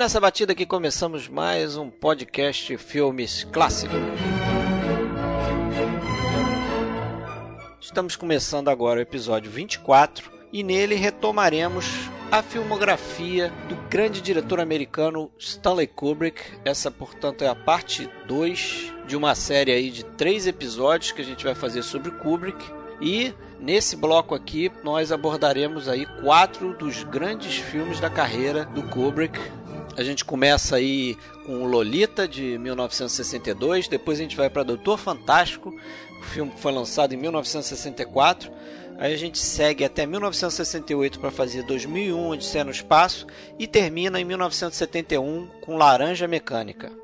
[0.00, 4.00] nessa batida que começamos mais um podcast Filmes Clássicos.
[7.78, 15.30] Estamos começando agora o episódio 24 e nele retomaremos a filmografia do grande diretor americano
[15.36, 16.40] Stanley Kubrick.
[16.64, 21.26] Essa, portanto, é a parte 2 de uma série aí de três episódios que a
[21.26, 22.64] gente vai fazer sobre Kubrick.
[23.02, 29.38] E nesse bloco aqui nós abordaremos aí quatro dos grandes filmes da carreira do Kubrick.
[30.00, 35.76] A gente começa aí com Lolita de 1962, depois a gente vai para Doutor Fantástico,
[36.18, 38.50] o filme que foi lançado em 1964.
[38.98, 43.26] Aí a gente segue até 1968 para fazer 2001 Odisseia no Espaço
[43.58, 46.99] e termina em 1971 com Laranja Mecânica.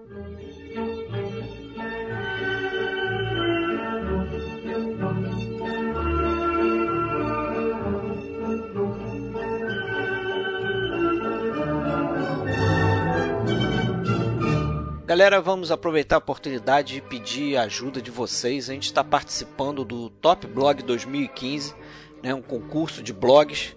[15.06, 18.68] Galera, vamos aproveitar a oportunidade de pedir a ajuda de vocês.
[18.68, 21.76] A gente está participando do Top Blog 2015,
[22.20, 23.76] né, um concurso de blogs,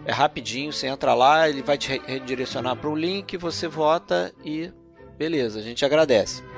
[0.06, 4.72] É rapidinho, você entra lá, ele vai te redirecionar para o link, você vota e
[5.18, 6.55] beleza, a gente agradece.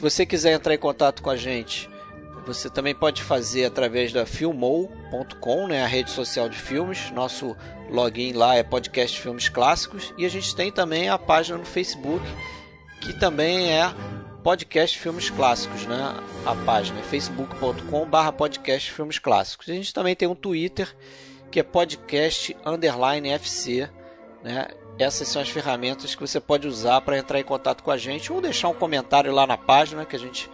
[0.00, 1.86] Se você quiser entrar em contato com a gente,
[2.46, 7.10] você também pode fazer através da filmou.com, né, a rede social de filmes.
[7.10, 7.54] Nosso
[7.90, 12.24] login lá é podcast Filmes Clássicos e a gente tem também a página no Facebook,
[13.02, 13.92] que também é
[14.42, 16.16] podcast Filmes Clássicos, né?
[16.46, 19.68] A página é facebook.com/barra podcast Filmes Clássicos.
[19.68, 20.96] A gente também tem um Twitter
[21.50, 23.86] que é podcast underline FC,
[24.42, 24.66] né?
[25.02, 28.32] Essas são as ferramentas que você pode usar para entrar em contato com a gente
[28.32, 30.50] ou deixar um comentário lá na página que a gente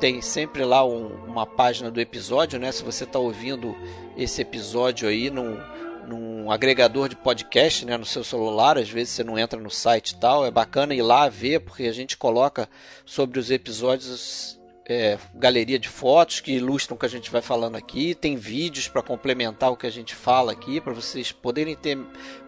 [0.00, 2.70] tem sempre lá um, uma página do episódio, né?
[2.72, 3.76] Se você está ouvindo
[4.16, 5.58] esse episódio aí num,
[6.06, 10.10] num agregador de podcast, né, no seu celular, às vezes você não entra no site
[10.10, 12.68] e tal, é bacana ir lá ver porque a gente coloca
[13.04, 14.55] sobre os episódios
[14.88, 18.86] é, galeria de fotos que ilustram o que a gente vai falando aqui, tem vídeos
[18.86, 21.98] para complementar o que a gente fala aqui, para vocês poderem ter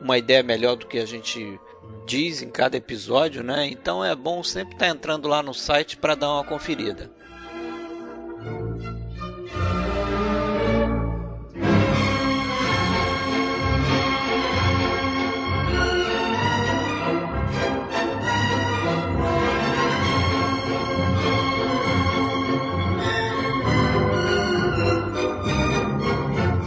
[0.00, 1.59] uma ideia melhor do que a gente
[2.06, 3.66] diz em cada episódio, né?
[3.66, 7.10] Então é bom sempre estar tá entrando lá no site para dar uma conferida.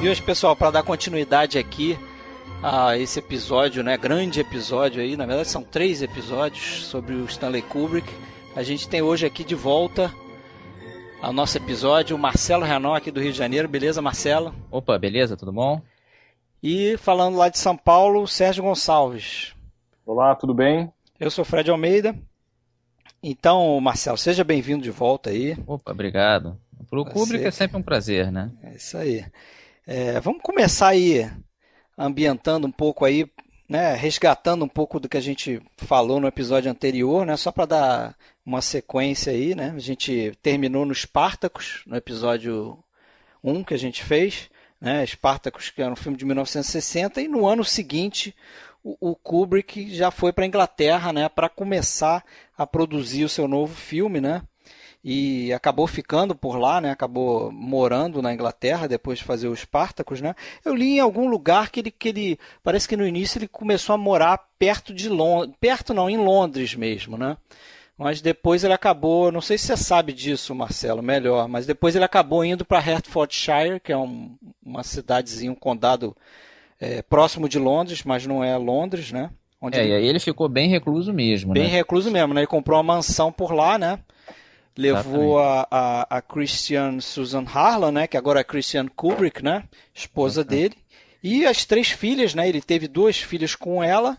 [0.02, 1.96] E hoje, pessoal, para dar continuidade aqui
[2.64, 7.62] a esse episódio, né, grande episódio aí, na verdade são três episódios sobre o Stanley
[7.62, 8.12] Kubrick.
[8.56, 10.12] A gente tem hoje aqui de volta
[11.22, 13.68] ao nosso episódio o Marcelo Renault aqui do Rio de Janeiro.
[13.68, 14.56] Beleza, Marcelo?
[14.72, 15.80] Opa, beleza, tudo bom?
[16.64, 19.54] E falando lá de São Paulo, Sérgio Gonçalves.
[20.04, 20.92] Olá, tudo bem?
[21.20, 22.18] Eu sou Fred Almeida.
[23.22, 25.56] Então, Marcelo, seja bem-vindo de volta aí.
[25.68, 26.58] Opa, obrigado.
[26.90, 28.52] Para o Kubrick é sempre um prazer, né?
[28.64, 29.24] É isso aí.
[29.86, 31.28] É, vamos começar aí
[31.98, 33.26] ambientando um pouco aí,
[33.68, 37.66] né, resgatando um pouco do que a gente falou no episódio anterior, né, só para
[37.66, 39.74] dar uma sequência aí, né?
[39.76, 42.78] A gente terminou no Spartacus, no episódio
[43.44, 44.50] 1 que a gente fez,
[44.80, 45.06] né?
[45.06, 48.36] Spartacus que era um filme de 1960 e no ano seguinte
[48.84, 52.24] o, o Kubrick já foi para a Inglaterra, né, para começar
[52.58, 54.44] a produzir o seu novo filme, né?
[55.04, 56.92] E acabou ficando por lá, né?
[56.92, 60.36] Acabou morando na Inglaterra depois de fazer os Spartacus, né?
[60.64, 63.96] Eu li em algum lugar que ele, que ele parece que no início ele começou
[63.96, 67.36] a morar perto de Londres, perto não, em Londres mesmo, né?
[67.98, 72.06] Mas depois ele acabou, não sei se você sabe disso, Marcelo, melhor, mas depois ele
[72.06, 76.16] acabou indo para Hertfordshire, que é um, uma cidadezinha, um condado
[76.80, 79.30] é, próximo de Londres, mas não é Londres, né?
[79.62, 79.92] Onde é, ele...
[79.92, 81.70] e aí ele ficou bem recluso mesmo, bem né?
[81.70, 82.42] recluso mesmo, né?
[82.42, 84.00] Ele comprou uma mansão por lá, né?
[84.78, 90.44] Levou a, a, a, Christian Susan Harlan, né, que agora é Christian Kubrick, né, esposa
[90.44, 90.76] dele,
[91.22, 94.18] e as três filhas, né, ele teve duas filhas com ela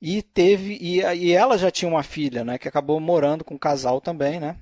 [0.00, 3.58] e teve e, e ela já tinha uma filha, né, que acabou morando com o
[3.58, 4.56] casal também, né.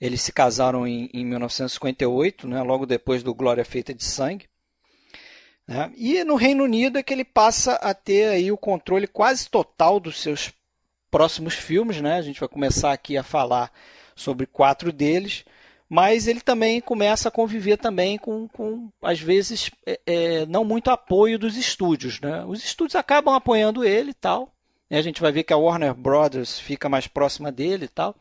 [0.00, 4.48] Eles se casaram em, em 1958, né, logo depois do Glória Feita de Sangue.
[5.66, 5.92] Né?
[5.96, 9.98] E no Reino Unido é que ele passa a ter aí o controle quase total
[9.98, 10.52] dos seus
[11.14, 12.00] próximos filmes.
[12.00, 12.16] Né?
[12.16, 13.70] A gente vai começar aqui a falar
[14.16, 15.44] sobre quatro deles
[15.88, 20.90] mas ele também começa a conviver também com, com às vezes, é, é, não muito
[20.90, 22.20] apoio dos estúdios.
[22.20, 22.44] Né?
[22.46, 24.52] Os estúdios acabam apoiando ele e tal.
[24.90, 28.14] E a gente vai ver que a Warner Brothers fica mais próxima dele e tal.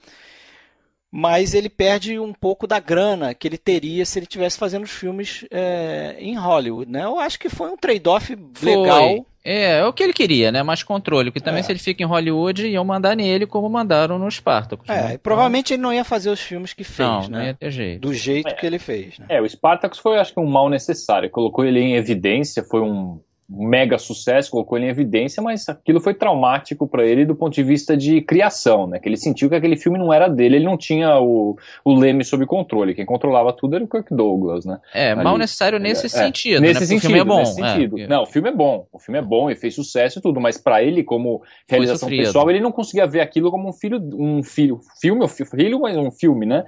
[1.09, 4.91] Mas ele perde um pouco da grana que ele teria se ele tivesse fazendo os
[4.91, 6.91] filmes é, em Hollywood.
[6.91, 7.03] Né?
[7.03, 10.63] Eu acho que foi um trade-off legal é, é o que ele queria, né?
[10.63, 11.29] Mais controle.
[11.29, 11.63] Porque também é.
[11.63, 14.87] se ele fica em Hollywood, iam mandar nele como mandaram no Spartacus.
[14.89, 15.17] É, né?
[15.17, 17.37] provavelmente ele não ia fazer os filmes que fez, não, né?
[17.37, 18.01] Não, ia ter jeito.
[18.01, 18.53] Do jeito é.
[18.53, 19.19] que ele fez.
[19.19, 19.25] Né?
[19.29, 21.29] É, o Spartacus foi, acho que, um mal necessário.
[21.29, 23.19] Colocou ele em evidência, foi um
[23.55, 27.63] mega sucesso, colocou ele em evidência, mas aquilo foi traumático para ele do ponto de
[27.63, 28.99] vista de criação, né?
[28.99, 31.55] Que ele sentiu que aquele filme não era dele, ele não tinha o,
[31.85, 34.79] o leme sob controle, quem controlava tudo era o Kirk Douglas, né?
[34.93, 36.85] É, Ali, mal necessário nesse é, sentido, nesse né?
[36.87, 37.39] sentido, o filme é bom.
[37.39, 37.67] Nesse é.
[37.69, 37.99] sentido.
[37.99, 38.07] É.
[38.07, 40.57] Não, o filme é bom, o filme é bom e fez sucesso e tudo, mas
[40.57, 44.79] para ele como realização pessoal, ele não conseguia ver aquilo como um filho, um filho,
[44.99, 46.65] filme, filho, mas um filme, né?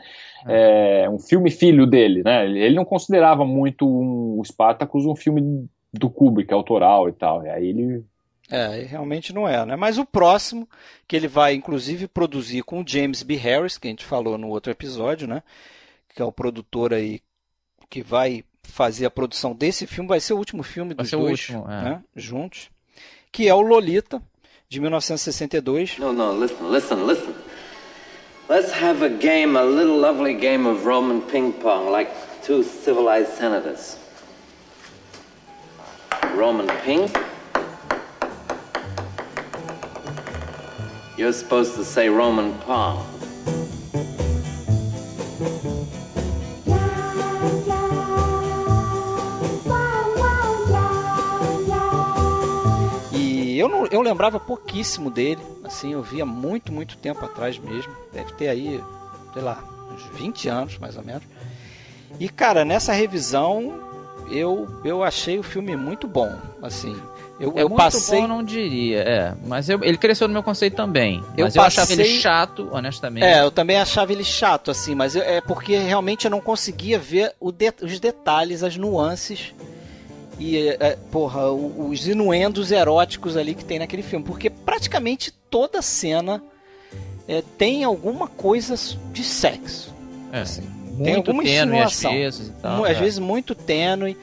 [0.47, 1.05] É.
[1.05, 2.45] é, um filme filho dele, né?
[2.45, 5.67] Ele não considerava muito um, o Spartacus um filme
[5.99, 7.45] do Kubrick, autoral e tal.
[7.45, 8.05] E aí ele.
[8.49, 9.75] É, realmente não é, né?
[9.75, 10.69] Mas o próximo,
[11.07, 13.35] que ele vai inclusive produzir com o James B.
[13.35, 15.41] Harris, que a gente falou no outro episódio, né?
[16.13, 17.21] Que é o produtor aí
[17.89, 21.65] que vai fazer a produção desse filme, vai ser o último filme dos dois último,
[21.69, 21.83] é.
[21.83, 22.03] né?
[22.15, 22.69] juntos,
[23.31, 24.21] que é o Lolita,
[24.67, 25.97] de 1962.
[25.99, 27.33] No, no, listen, listen, listen.
[28.47, 32.11] Let's have a game, a little lovely game of Roman ping pong, like
[32.43, 33.97] two civilized senators.
[36.35, 37.11] Roman pink.
[41.17, 43.05] You're supposed to say Roman palm.
[53.13, 57.93] E eu, não, eu lembrava pouquíssimo dele, assim, eu via muito, muito tempo atrás mesmo.
[58.11, 58.83] Deve ter aí,
[59.33, 61.23] sei lá, uns 20 anos mais ou menos.
[62.19, 63.94] E cara, nessa revisão
[64.29, 66.33] eu, eu achei o filme muito bom.
[66.61, 66.95] Assim,
[67.39, 68.21] eu, é eu muito passei.
[68.21, 69.33] Bom, não diria, é.
[69.45, 71.23] Mas eu, ele cresceu no meu conceito também.
[71.37, 73.25] Eu, eu achava ele chato, honestamente.
[73.25, 76.97] É, eu também achava ele chato, assim, mas eu, é porque realmente eu não conseguia
[76.97, 79.53] ver de, os detalhes, as nuances
[80.39, 84.25] e, é, é porra, os inuendos eróticos ali que tem naquele filme.
[84.25, 86.41] Porque praticamente toda cena
[87.27, 88.75] é, tem alguma coisa
[89.11, 89.93] de sexo.
[90.31, 90.41] É.
[90.41, 92.53] Assim muito alguma tênue às vezes.
[92.61, 92.93] Tal, às é.
[92.93, 94.17] vezes muito tênue.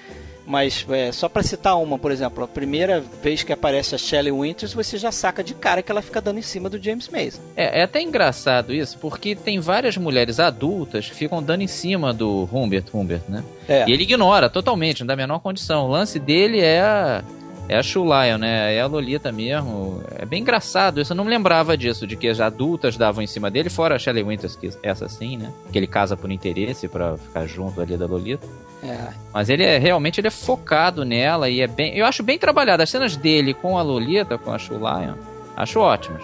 [0.45, 4.33] Mas é, só para citar uma, por exemplo, a primeira vez que aparece a Shelley
[4.33, 7.41] Winters, você já saca de cara que ela fica dando em cima do James Mason.
[7.57, 12.13] É, é até engraçado isso, porque tem várias mulheres adultas que ficam dando em cima
[12.13, 13.45] do Humbert, Humbert, né?
[13.69, 13.89] É.
[13.89, 15.87] E ele ignora totalmente, não dá a menor condição.
[15.87, 17.23] O lance dele é
[17.69, 18.75] é a Lion, né?
[18.75, 20.03] É a Lolita mesmo.
[20.19, 21.13] É bem engraçado isso.
[21.13, 23.99] Eu não me lembrava disso, de que as adultas davam em cima dele, fora a
[23.99, 25.53] Shelley Winters, que essa sim, né?
[25.71, 28.47] Que ele casa por interesse para ficar junto ali da Lolita.
[28.83, 29.13] É.
[29.33, 31.97] Mas ele é realmente ele é focado nela e é bem.
[31.97, 32.83] Eu acho bem trabalhado.
[32.83, 35.15] As cenas dele com a Lolita, com a Lion,
[35.57, 36.23] acho ótimas.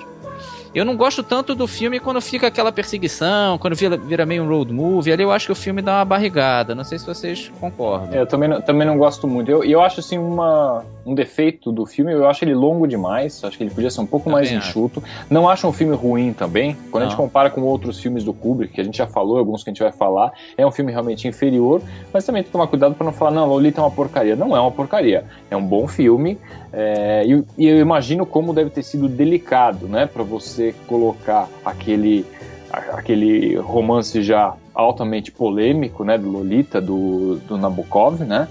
[0.74, 4.48] Eu não gosto tanto do filme quando fica aquela perseguição, quando vira, vira meio um
[4.48, 5.12] road movie.
[5.12, 6.74] Ali eu acho que o filme dá uma barrigada.
[6.74, 8.12] Não sei se vocês concordam.
[8.12, 9.50] É, eu também não, também não gosto muito.
[9.50, 12.12] Eu, eu acho assim uma, um defeito do filme.
[12.12, 13.42] Eu acho ele longo demais.
[13.42, 14.68] Acho que ele podia ser um pouco também mais acho.
[14.68, 15.02] enxuto.
[15.30, 16.76] Não acho um filme ruim também.
[16.90, 17.06] Quando não.
[17.06, 19.70] a gente compara com outros filmes do Kubrick, que a gente já falou, alguns que
[19.70, 21.80] a gente vai falar, é um filme realmente inferior.
[22.12, 24.36] Mas também tem que tomar cuidado para não falar, não, Lolita é uma porcaria.
[24.36, 25.24] Não é uma porcaria.
[25.50, 26.38] É um bom filme.
[26.72, 32.26] É, e, e eu imagino como deve ter sido delicado, né, para você colocar aquele
[32.70, 38.46] aquele romance já altamente polêmico, né, do Lolita, do, do Nabokov, né,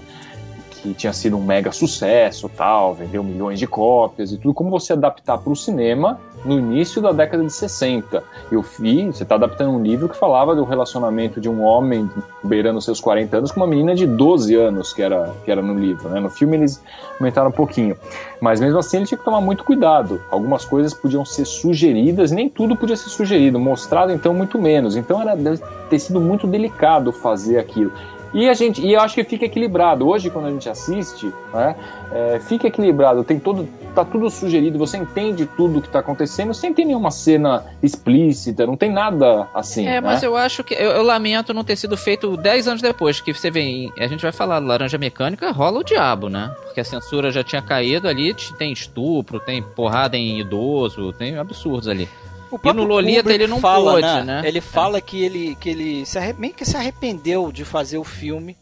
[0.88, 4.92] que tinha sido um mega sucesso, tal, vendeu milhões de cópias e tudo, como você
[4.92, 8.22] adaptar para o cinema no início da década de 60.
[8.50, 12.08] Eu vi, você está adaptando um livro que falava do relacionamento de um homem
[12.42, 15.74] beirando seus 40 anos com uma menina de 12 anos, que era, que era no
[15.74, 16.08] livro.
[16.08, 16.20] Né?
[16.20, 16.82] No filme eles
[17.18, 17.96] aumentaram um pouquinho.
[18.40, 20.22] Mas mesmo assim ele tinha que tomar muito cuidado.
[20.30, 24.96] Algumas coisas podiam ser sugeridas, nem tudo podia ser sugerido, mostrado então muito menos.
[24.96, 27.92] Então era, deve ter sido muito delicado fazer aquilo.
[28.32, 30.06] E a gente, e eu acho que fica equilibrado.
[30.06, 31.74] Hoje, quando a gente assiste, né,
[32.12, 33.24] é, fica equilibrado.
[33.24, 34.78] Tem todo, tá tudo sugerido.
[34.78, 38.66] Você entende tudo o que está acontecendo sem ter nenhuma cena explícita.
[38.66, 39.86] Não tem nada assim.
[39.86, 40.00] É, né?
[40.00, 43.20] mas eu acho que eu, eu, lamento não ter sido feito 10 anos depois.
[43.20, 46.54] Que você vê, a gente vai falar Laranja Mecânica, rola o diabo, né?
[46.64, 48.34] Porque a censura já tinha caído ali.
[48.58, 52.08] Tem estupro, tem porrada em idoso, tem absurdos ali.
[52.50, 54.24] O e no Lolita ele não fala, pôde, né?
[54.24, 54.42] né?
[54.44, 58.56] Ele fala que ele, que ele se, meio que se arrependeu de fazer o filme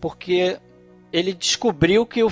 [0.00, 0.58] porque
[1.12, 2.30] ele descobriu que, o,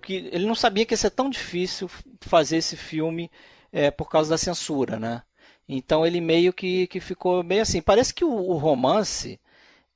[0.00, 3.30] que ele não sabia que ia ser tão difícil fazer esse filme
[3.72, 5.22] é, por causa da censura, né?
[5.68, 7.80] Então ele meio que, que ficou meio assim.
[7.80, 9.40] Parece que o, o romance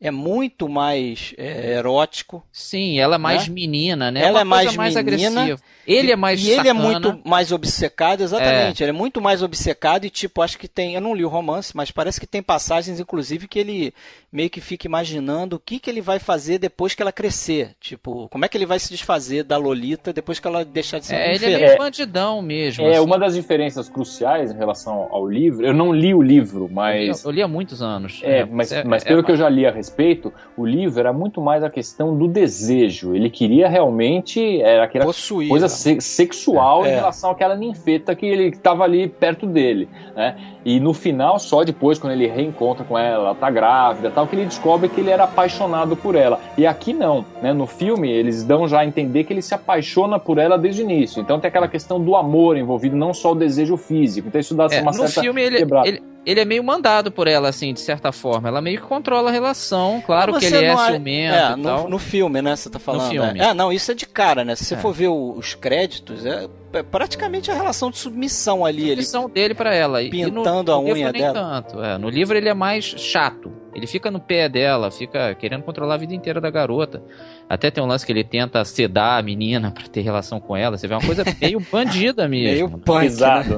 [0.01, 2.45] é muito mais é, erótico.
[2.53, 3.55] Sim, ela é mais né?
[3.55, 4.21] menina, né?
[4.21, 5.41] Ela é mais, mais menina.
[5.41, 5.61] Agressiva.
[5.87, 8.83] Ele é mais E ele é muito mais obcecado, exatamente.
[8.83, 8.85] É.
[8.85, 10.95] Ele é muito mais obcecado e, tipo, acho que tem.
[10.95, 13.95] Eu não li o romance, mas parece que tem passagens, inclusive, que ele
[14.31, 17.71] meio que fica imaginando o que, que ele vai fazer depois que ela crescer.
[17.81, 21.07] Tipo, como é que ele vai se desfazer da Lolita depois que ela deixar de
[21.07, 22.85] ser é, Ele é meio bandidão mesmo.
[22.85, 23.01] É, assim.
[23.01, 25.65] uma das diferenças cruciais em relação ao livro.
[25.65, 27.25] Eu não li o livro, mas.
[27.25, 28.21] Eu, eu li há muitos anos.
[28.23, 31.13] É, mas, é, mas pelo é, que eu já li a respeito, o livro era
[31.13, 33.15] muito mais a questão do desejo.
[33.15, 34.61] Ele queria realmente.
[34.61, 36.91] Era aquela Possuir, coisa se sexual é.
[36.91, 40.37] em relação àquela ninfeta que ele estava ali perto dele, né?
[40.65, 44.35] E no final, só depois, quando ele reencontra com ela, ela tá grávida tal, que
[44.35, 46.41] ele descobre que ele era apaixonado por ela.
[46.59, 47.53] E aqui não, né?
[47.53, 50.85] No filme, eles dão já a entender que ele se apaixona por ela desde o
[50.85, 51.21] início.
[51.21, 54.29] Então tem aquela questão do amor envolvido, não só o desejo físico.
[54.29, 55.89] Então isso dá é, uma no certa filme ele, quebrada.
[55.89, 58.49] Ele ele é meio mandado por ela, assim, de certa forma.
[58.49, 60.03] Ela meio que controla a relação.
[60.05, 62.57] Claro que ele é ciumento é, no, no, filme, né?
[62.57, 63.05] Você tá falando.
[63.05, 63.39] No filme.
[63.39, 64.57] É, não, isso é de cara, né?
[64.57, 64.79] Se você é.
[64.79, 68.89] for ver os créditos, é, é praticamente a relação de submissão ali.
[68.89, 70.01] Submissão ele dele para ela.
[70.01, 71.63] Pintando no, a unha dela.
[71.63, 71.81] Tanto.
[71.81, 73.53] É, no livro ele é mais chato.
[73.73, 77.05] Ele fica no pé dela, fica querendo controlar a vida inteira da garota.
[77.49, 80.77] Até tem um lance que ele tenta sedar a menina para ter relação com ela.
[80.77, 82.69] Você vê uma coisa meio bandida mesmo.
[82.69, 82.69] meio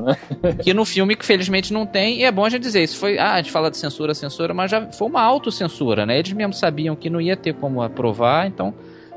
[0.00, 0.16] né?
[0.42, 0.52] né?
[0.62, 2.18] Que no filme, que felizmente não tem.
[2.18, 3.18] E é bom a gente dizer, isso foi.
[3.18, 6.18] Ah, a gente fala de censura, censura, mas já foi uma autocensura, né?
[6.18, 8.74] Eles mesmos sabiam que não ia ter como aprovar, então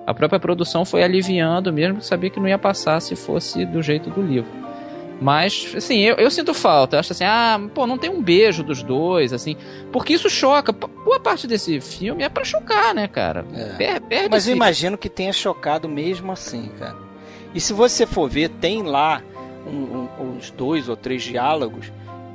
[0.07, 4.09] a própria produção foi aliviando mesmo, sabia que não ia passar se fosse do jeito
[4.09, 4.49] do livro.
[5.21, 6.95] Mas, assim, eu, eu sinto falta.
[6.95, 9.55] Eu acho assim, ah, pô, não tem um beijo dos dois, assim.
[9.91, 10.71] Porque isso choca.
[10.71, 13.45] Boa parte desse filme é para chocar, né, cara?
[13.79, 13.99] É.
[13.99, 16.97] perde Mas eu imagino que tenha chocado mesmo assim, cara.
[17.53, 19.21] E se você for ver, tem lá
[19.67, 21.91] um, um, uns dois ou três diálogos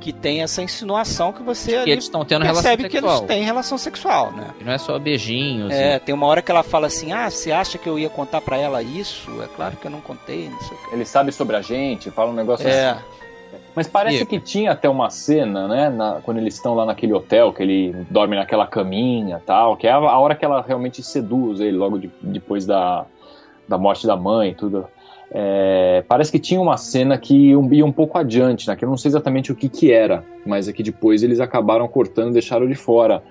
[0.07, 2.89] que tem essa insinuação que você que eles estão tendo relação sexual.
[2.89, 4.47] que eles têm relação sexual, né?
[4.63, 5.73] Não é só beijinhos.
[5.73, 5.99] É, e...
[5.99, 8.55] tem uma hora que ela fala assim: "Ah, você acha que eu ia contar para
[8.55, 9.29] ela isso?
[9.43, 10.95] É claro que eu não contei, não sei o que.
[10.95, 12.91] Ele sabe sobre a gente, fala um negócio é.
[12.91, 13.01] assim.
[13.75, 14.25] Mas parece e...
[14.25, 17.93] que tinha até uma cena, né, na, quando eles estão lá naquele hotel, que ele
[18.09, 21.99] dorme naquela caminha tal, que é a, a hora que ela realmente seduz ele, logo
[21.99, 23.05] de, depois da,
[23.67, 24.87] da morte da mãe e tudo.
[25.31, 28.97] É, parece que tinha uma cena que ia um pouco adiante, né, que eu não
[28.97, 32.67] sei exatamente o que, que era, mas é que depois eles acabaram cortando e deixaram
[32.67, 33.21] de fora.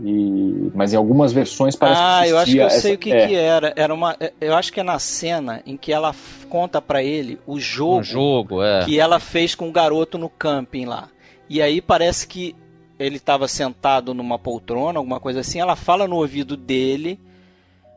[0.00, 2.98] E, mas em algumas versões parece ah, que eu acho que eu essa, sei o
[2.98, 3.26] que, é.
[3.26, 3.72] que era.
[3.76, 6.14] Era uma, é, eu acho que é na cena em que ela
[6.48, 8.84] conta para ele o jogo, um jogo é.
[8.84, 11.08] que ela fez com o garoto no camping lá.
[11.48, 12.56] E aí parece que
[12.98, 15.60] ele estava sentado numa poltrona, alguma coisa assim.
[15.60, 17.18] Ela fala no ouvido dele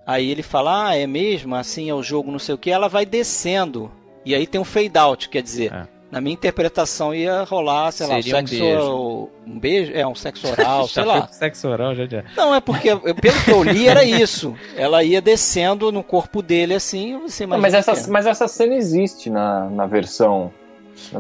[0.05, 1.55] Aí ele fala, ah, é mesmo?
[1.55, 2.69] Assim é o jogo, não sei o que.
[2.69, 3.91] Ela vai descendo.
[4.24, 5.88] E aí tem um fade out, quer dizer, é.
[6.12, 8.63] na minha interpretação ia rolar, sei Seria lá, um sexo.
[8.63, 9.29] Beijo.
[9.47, 9.91] Um beijo?
[9.93, 11.27] É, um sexo oral, sei lá.
[11.27, 12.24] Sexo oral, já, já.
[12.35, 14.55] Não, é porque, pelo que eu li, era isso.
[14.75, 19.29] Ela ia descendo no corpo dele assim, você Não, mas, essa, mas essa cena existe
[19.29, 20.51] na, na versão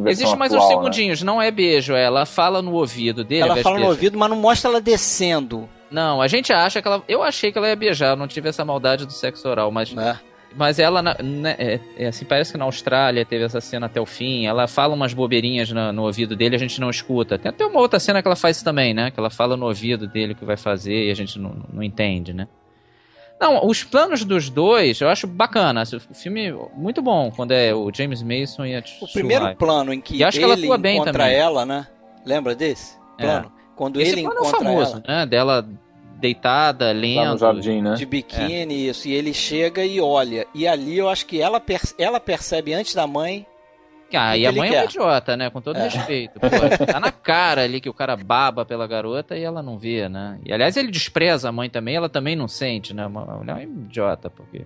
[0.07, 0.75] Existe mais atual, uns né?
[0.75, 1.25] segundinhos, né?
[1.25, 3.43] não é beijo, ela fala no ouvido dele.
[3.43, 5.69] Ela fala no ouvido, mas não mostra ela descendo.
[5.95, 7.01] Não, a gente acha que ela.
[7.07, 9.95] Eu achei que ela ia beijar, não tive essa maldade do sexo oral, mas.
[9.95, 10.19] É.
[10.57, 14.05] Mas ela, né, é, é, assim, parece que na Austrália teve essa cena até o
[14.05, 14.45] fim.
[14.45, 17.37] Ela fala umas bobeirinhas no, no ouvido dele a gente não escuta.
[17.37, 19.11] Tem até uma outra cena que ela faz também, né?
[19.11, 21.83] Que ela fala no ouvido dele o que vai fazer e a gente não, não
[21.83, 22.47] entende, né?
[23.39, 25.83] Não, os planos dos dois eu acho bacana.
[25.83, 29.99] O filme muito bom quando é o James Mason e a O primeiro plano em
[29.99, 31.85] que, acho ele que ela encontra ela, né?
[32.25, 33.23] Lembra desse é.
[33.23, 33.51] plano?
[33.51, 33.55] É.
[33.75, 35.19] Quando Esse ele plano encontra é famoso, ela.
[35.19, 35.25] né?
[35.25, 35.67] Dela
[36.15, 37.31] deitada, lendo.
[37.31, 37.93] no jardim, né?
[37.95, 38.89] De biquíni, é.
[38.89, 39.07] isso.
[39.07, 40.47] E ele chega e olha.
[40.53, 41.61] E ali eu acho que ela,
[41.97, 43.45] ela percebe antes da mãe.
[44.13, 44.77] Ah, e a mãe quer.
[44.77, 45.49] é um idiota, né?
[45.49, 45.83] Com todo é.
[45.83, 46.39] respeito.
[46.39, 46.47] Pô,
[46.85, 50.39] tá na cara ali que o cara baba pela garota e ela não vê, né?
[50.45, 53.05] E aliás, ele despreza a mãe também, ela também não sente, né?
[53.05, 54.65] Uma mulher é um idiota, porque.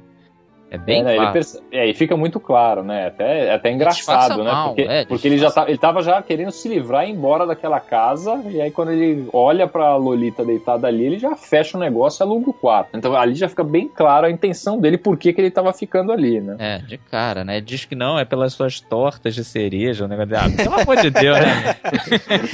[0.71, 1.33] É bem é, claro.
[1.33, 1.61] Perce...
[1.71, 3.07] É, e fica muito claro, né?
[3.07, 4.51] Até, é até engraçado, né?
[4.51, 7.13] Mal, porque, é, porque ele já tá, ele tava já querendo se livrar e ir
[7.13, 11.75] embora daquela casa, e aí quando ele olha pra Lolita deitada ali, ele já fecha
[11.75, 12.95] o negócio e aluga o quarto.
[12.95, 16.11] Então ali já fica bem claro a intenção dele, por que, que ele tava ficando
[16.11, 16.55] ali, né?
[16.59, 17.59] É, de cara, né?
[17.59, 20.35] Diz que não, é pelas suas tortas de cereja, o negócio de...
[20.35, 21.75] Ah, pelo amor de Deus, né?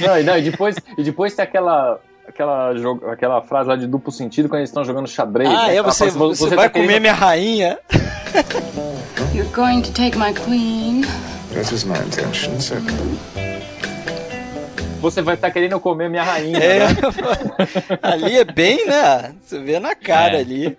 [0.00, 2.72] não, e, não, e depois, e depois tem aquela aquela,
[3.12, 5.48] aquela frase lá de duplo sentido quando eles estão jogando xadrez.
[5.48, 5.76] Ah, né?
[5.76, 7.00] é, você, você, você, vai tá comer querendo...
[7.02, 7.78] minha rainha.
[9.34, 11.02] You're going to take my queen.
[11.52, 12.82] This is my intention, sir.
[15.00, 16.58] Você vai estar tá querendo comer minha rainha.
[16.58, 16.86] É, né?
[18.02, 19.34] ali é bem, né?
[19.42, 20.40] Você vê na cara é.
[20.40, 20.76] ali.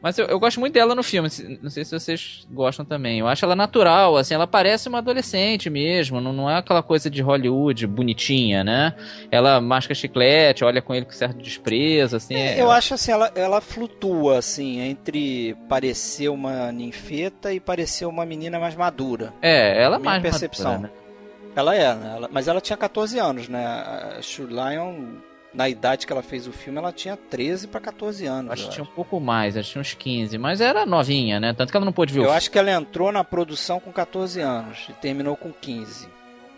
[0.00, 1.28] Mas eu, eu, gosto muito dela no filme,
[1.60, 3.18] não sei se vocês gostam também.
[3.18, 7.10] Eu acho ela natural, assim, ela parece uma adolescente mesmo, não, não é aquela coisa
[7.10, 8.94] de Hollywood bonitinha, né?
[9.30, 12.34] Ela masca chiclete, olha com ele com certo desprezo, assim.
[12.34, 18.24] É, eu acho assim, ela, ela flutua, assim, entre parecer uma ninfeta e parecer uma
[18.24, 19.32] menina mais madura.
[19.42, 20.72] É, ela é mais percepção.
[20.72, 21.08] Madura, né?
[21.56, 22.12] Ela é, né?
[22.14, 23.66] Ela, mas ela tinha 14 anos, né?
[23.66, 25.18] A Sue Lion
[25.52, 28.52] na idade que ela fez o filme, ela tinha 13 para 14 anos.
[28.52, 31.54] Acho que tinha um pouco mais, acho que tinha uns 15, mas era novinha, né?
[31.54, 33.80] Tanto que ela não pôde ver eu o Eu acho que ela entrou na produção
[33.80, 36.08] com 14 anos e terminou com 15.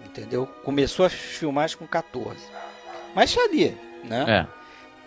[0.04, 0.46] Entendeu?
[0.64, 2.36] Começou a filmar com 14.
[3.14, 4.24] Mas ali, né?
[4.28, 4.59] É.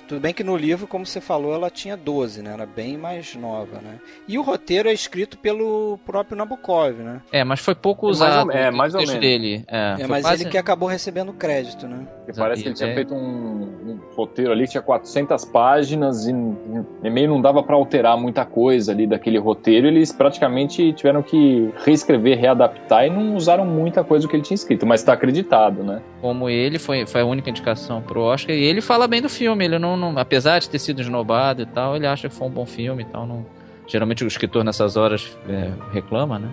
[0.08, 2.54] Tudo bem que no livro, como você falou, ela tinha 12, né?
[2.54, 4.00] Era bem mais nova, né?
[4.28, 7.22] E o roteiro é escrito pelo próprio Nabokov, né?
[7.32, 9.16] É, mas foi pouco usado é, mais ou, é, mais ou menos.
[9.16, 9.66] dele.
[9.68, 10.44] É, é mas quase...
[10.44, 12.06] ele que acabou recebendo crédito, né?
[12.28, 12.96] E parece que ele tinha é.
[12.96, 17.76] feito um, um, roteiro ali que tinha 400 páginas e, e meio não dava para
[17.76, 19.88] alterar muita coisa ali daquele roteiro.
[19.88, 24.56] Eles praticamente tiveram que reescrever, readaptar e não usaram muita coisa do que ele tinha
[24.56, 26.02] escrito, mas está acreditado, né?
[26.22, 29.66] Como ele, foi, foi a única indicação pro Oscar e ele fala bem do filme,
[29.66, 32.48] ele não não, não, apesar de ter sido esnobado e tal, ele acha que foi
[32.48, 33.26] um bom filme e tal.
[33.26, 33.46] Não,
[33.88, 36.50] geralmente o escritor nessas horas é, reclama, né?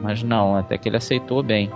[0.00, 1.70] Mas não, até que ele aceitou bem.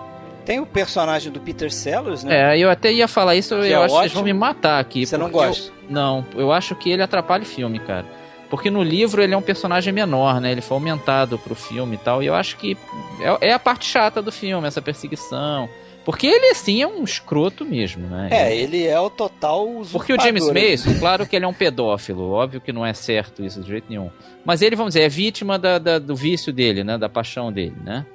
[0.45, 2.55] Tem o personagem do Peter Sellers, né?
[2.55, 3.89] É, eu até ia falar isso, que eu é acho ótimo.
[3.89, 5.05] que vocês vão me matar aqui.
[5.05, 5.73] Você não gosta?
[5.73, 8.05] Eu, não, eu acho que ele atrapalha o filme, cara.
[8.49, 10.53] Porque no livro ele é um personagem menor, né?
[10.53, 12.23] Ele foi aumentado pro filme e tal.
[12.23, 12.77] E eu acho que
[13.21, 15.69] é, é a parte chata do filme, essa perseguição
[16.07, 18.29] porque ele, assim, é um escroto mesmo, né?
[18.31, 22.31] É, ele é o total Porque o James Mason, claro que ele é um pedófilo,
[22.31, 24.09] óbvio que não é certo isso de jeito nenhum.
[24.45, 26.97] Mas ele, vamos dizer, é vítima da, da, do vício dele, né?
[26.97, 28.07] Da paixão dele, né?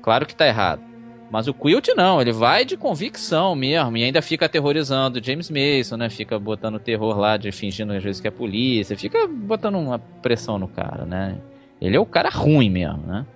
[0.00, 0.80] Claro que tá errado.
[1.28, 5.50] Mas o Quilt não, ele vai de convicção mesmo e ainda fica aterrorizando o James
[5.50, 6.08] Mason, né?
[6.08, 10.56] Fica botando terror lá, de fingindo às vezes que é polícia, fica botando uma pressão
[10.56, 11.36] no cara, né?
[11.80, 13.26] Ele é o cara ruim mesmo, né?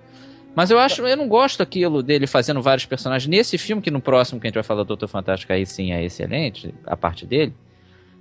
[0.55, 3.29] Mas eu acho, eu não gosto aquilo dele fazendo vários personagens.
[3.29, 5.91] Nesse filme, que no próximo que a gente vai falar do Doutor Fantástico, aí sim
[5.91, 7.53] é excelente, a parte dele.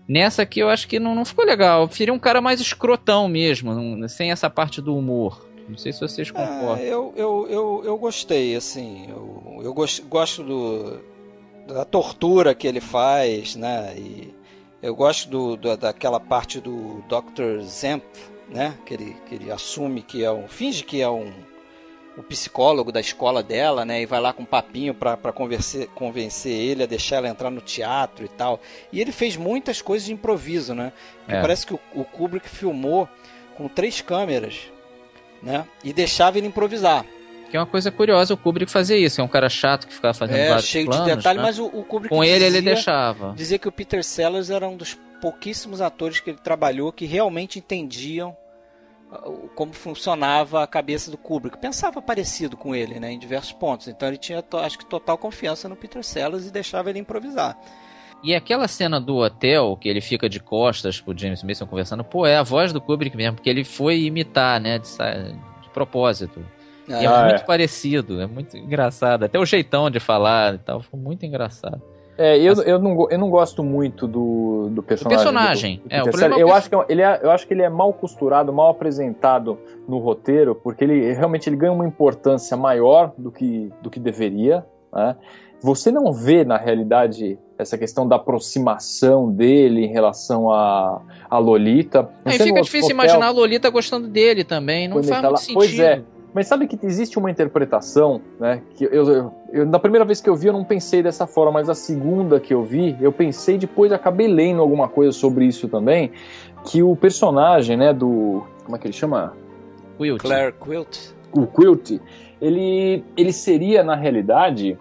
[0.06, 1.82] Nessa aqui eu acho que não, não ficou legal.
[1.82, 5.46] Eu preferi um cara mais escrotão mesmo, sem essa parte do humor.
[5.68, 6.76] Não sei se vocês concordam.
[6.78, 9.06] É, eu, eu, eu, eu gostei, assim.
[9.10, 10.98] Eu, eu gosto, gosto do,
[11.66, 13.94] da tortura que ele faz, né?
[13.98, 14.34] E
[14.82, 17.60] eu gosto do, do, daquela parte do Dr.
[17.64, 18.04] Zemp,
[18.48, 18.78] né?
[18.86, 20.48] Que ele, que ele assume que é um.
[20.48, 21.30] finge que é um
[22.18, 24.02] o psicólogo da escola dela, né?
[24.02, 25.16] E vai lá com um papinho para
[25.94, 28.60] convencer ele a deixar ela entrar no teatro e tal.
[28.92, 30.92] E ele fez muitas coisas de improviso, né?
[31.28, 31.40] É.
[31.40, 33.08] Parece que o, o, Kubrick filmou
[33.56, 34.70] com três câmeras,
[35.40, 35.64] né?
[35.84, 37.06] E deixava ele improvisar.
[37.50, 39.20] Que é uma coisa curiosa o Kubrick fazer isso.
[39.20, 41.46] É um cara chato que ficava fazendo é, vários cheio planos, de detalhes, né?
[41.46, 43.32] mas o, o Kubrick com ele dizia, ele deixava.
[43.36, 47.60] Dizia que o Peter Sellers era um dos pouquíssimos atores que ele trabalhou que realmente
[47.60, 48.36] entendiam
[49.54, 51.58] como funcionava a cabeça do Kubrick.
[51.58, 53.88] Pensava parecido com ele, né, em diversos pontos.
[53.88, 57.58] Então ele tinha, acho que, total confiança no Peter Sellers e deixava ele improvisar.
[58.22, 62.26] E aquela cena do hotel, que ele fica de costas pro James Mason conversando, pô,
[62.26, 66.44] é a voz do Kubrick mesmo, porque ele foi imitar, né, de, de propósito.
[66.90, 67.44] Ah, é ah, muito é.
[67.44, 69.24] parecido, é muito engraçado.
[69.24, 71.80] Até o jeitão de falar e tal, foi muito engraçado.
[72.18, 75.18] É, eu, eu, não, eu não gosto muito do, do personagem.
[75.18, 75.76] O personagem.
[75.84, 77.54] Do, do é, o problema é eu, acho que é ele é, eu acho que
[77.54, 79.56] ele é mal costurado, mal apresentado
[79.88, 84.66] no roteiro, porque ele realmente ele ganha uma importância maior do que, do que deveria.
[84.92, 85.14] Né?
[85.60, 91.00] Você não vê, na realidade, essa questão da aproximação dele em relação a,
[91.30, 92.08] a Lolita.
[92.24, 95.54] Aí fica difícil hotel, imaginar a Lolita gostando dele também, não faz tá muito sentido.
[95.54, 96.02] Pois é.
[96.34, 98.62] Mas sabe que existe uma interpretação, né?
[98.74, 101.52] Que eu, eu, eu, na primeira vez que eu vi, eu não pensei dessa forma,
[101.52, 105.68] mas a segunda que eu vi, eu pensei depois, acabei lendo alguma coisa sobre isso
[105.68, 106.12] também,
[106.64, 108.44] que o personagem, né, do.
[108.64, 109.34] Como é que ele chama?
[109.96, 110.20] Quilt.
[110.20, 111.12] Claire Quilt.
[111.32, 112.00] O Quilt,
[112.40, 114.78] ele, ele seria, na realidade,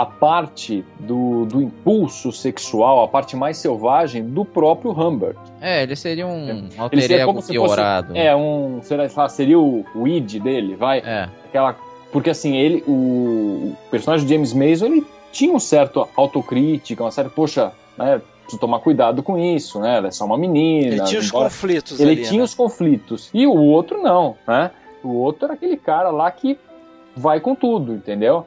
[0.00, 5.36] a parte do, do impulso sexual, a parte mais selvagem do próprio Humbert.
[5.60, 6.80] É, ele seria um é.
[6.80, 8.08] alter seria ego piorado.
[8.08, 8.80] Fosse, é, um.
[8.82, 11.00] Seria, seria o, o id dele, vai?
[11.00, 11.28] É.
[11.44, 11.76] Aquela,
[12.10, 12.82] porque assim, ele.
[12.88, 18.22] O, o personagem de James Mason, ele tinha um certo autocrítica, uma certa, poxa, né?
[18.40, 19.98] Preciso tomar cuidado com isso, né?
[19.98, 20.94] Ela é só uma menina.
[20.94, 22.44] Ele tinha os conflitos Ele ali, tinha né?
[22.44, 23.28] os conflitos.
[23.34, 24.70] E o outro não, né?
[25.04, 26.58] O outro era aquele cara lá que
[27.14, 28.46] vai com tudo, entendeu?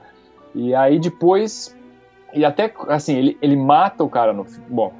[0.53, 1.75] E aí depois.
[2.33, 4.45] E até, assim, ele, ele mata o cara no.
[4.67, 4.93] Bom,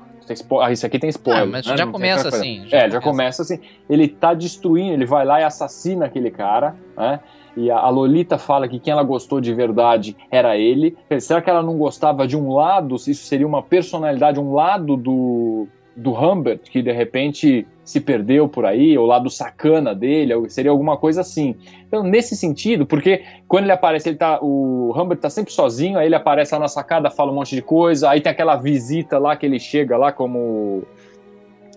[0.62, 1.44] ah, isso aqui tem spoiler.
[1.44, 1.78] Ah, mas né?
[1.78, 2.64] já começa assim.
[2.68, 3.60] Já é, já começa assim.
[3.90, 7.20] Ele tá destruindo, ele vai lá e assassina aquele cara, né?
[7.56, 10.98] E a, Lolita fala que quem ela gostou de verdade era ele.
[11.20, 12.96] Será que ela não gostava de um lado?
[12.96, 18.66] Isso seria uma personalidade, um lado do, do Humbert, que de repente se perdeu por
[18.66, 21.56] aí, ou lá do sacana dele, seria alguma coisa assim.
[21.88, 26.08] Então, nesse sentido, porque quando ele aparece, ele tá, o Humbert tá sempre sozinho, aí
[26.08, 29.36] ele aparece lá na sacada, fala um monte de coisa, aí tem aquela visita lá
[29.36, 30.84] que ele chega lá como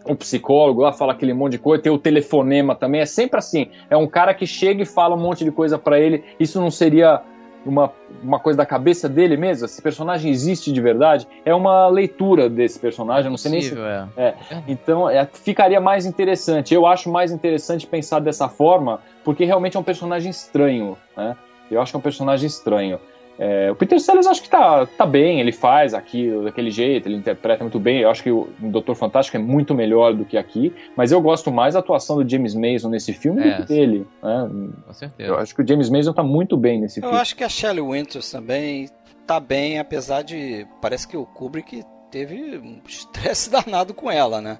[0.08, 3.68] um psicólogo lá fala aquele monte de coisa, tem o telefonema também, é sempre assim,
[3.90, 6.70] é um cara que chega e fala um monte de coisa para ele, isso não
[6.70, 7.22] seria
[7.66, 9.66] uma, uma coisa da cabeça dele mesmo?
[9.66, 11.26] Esse personagem existe de verdade?
[11.44, 13.76] É uma leitura desse personagem, não sei nem se.
[13.76, 14.06] É.
[14.16, 14.34] é.
[14.68, 16.72] Então é, ficaria mais interessante.
[16.72, 20.96] Eu acho mais interessante pensar dessa forma, porque realmente é um personagem estranho.
[21.16, 21.36] Né?
[21.70, 23.00] Eu acho que é um personagem estranho.
[23.38, 27.16] É, o Peter Sellers acho que tá, tá bem, ele faz aquilo daquele jeito, ele
[27.16, 28.00] interpreta muito bem.
[28.00, 31.52] Eu acho que o Doutor Fantástico é muito melhor do que aqui, mas eu gosto
[31.52, 34.06] mais da atuação do James Mason nesse filme é, do que dele.
[34.22, 34.50] Né?
[34.86, 35.30] Com certeza.
[35.30, 37.16] Eu acho que o James Mason tá muito bem nesse eu filme.
[37.16, 38.88] Eu acho que a Shelley Winters também
[39.26, 40.66] tá bem, apesar de.
[40.80, 44.58] Parece que o Kubrick teve um estresse danado com ela, né?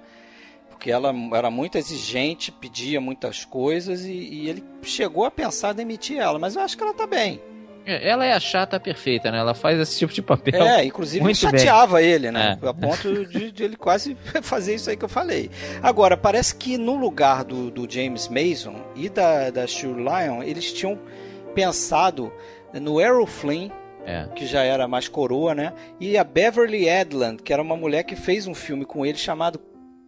[0.69, 5.77] Porque ela era muito exigente, pedia muitas coisas e, e ele chegou a pensar em
[5.77, 7.41] demitir ela, mas eu acho que ela tá bem.
[7.87, 9.38] É, ela é a chata perfeita, né?
[9.38, 10.61] Ela faz esse tipo de papel.
[10.62, 12.07] É, inclusive muito chateava bem.
[12.07, 12.59] ele, né?
[12.61, 12.68] É.
[12.68, 15.51] A ponto de, de, ele quase fazer isso aí que eu falei.
[15.81, 20.72] Agora, parece que no lugar do, do James Mason e da, da Shirley Lyon, eles
[20.72, 20.99] tinham
[21.55, 22.33] pensado
[22.75, 23.70] no Errol Flynn,
[24.05, 24.27] é.
[24.35, 25.72] que já era mais coroa, né?
[26.01, 29.61] E a Beverly Edland, que era uma mulher que fez um filme com ele chamado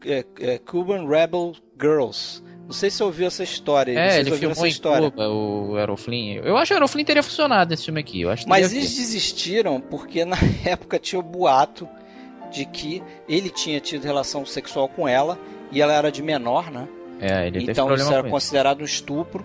[0.05, 3.99] é, é, Cuban Rebel Girls não sei se você ouviu essa história.
[3.99, 5.11] É, ele filmou essa história.
[5.11, 6.35] Cuba, o Aeroflin.
[6.45, 8.21] Eu acho que o Aeroflin teria funcionado nesse filme aqui.
[8.21, 11.89] Eu acho Mas eles desistiram porque na época tinha o boato
[12.53, 15.39] de que ele tinha tido relação sexual com ela
[15.73, 16.87] e ela era de menor, né?
[17.19, 19.43] É, ele Então isso era considerado um estupro.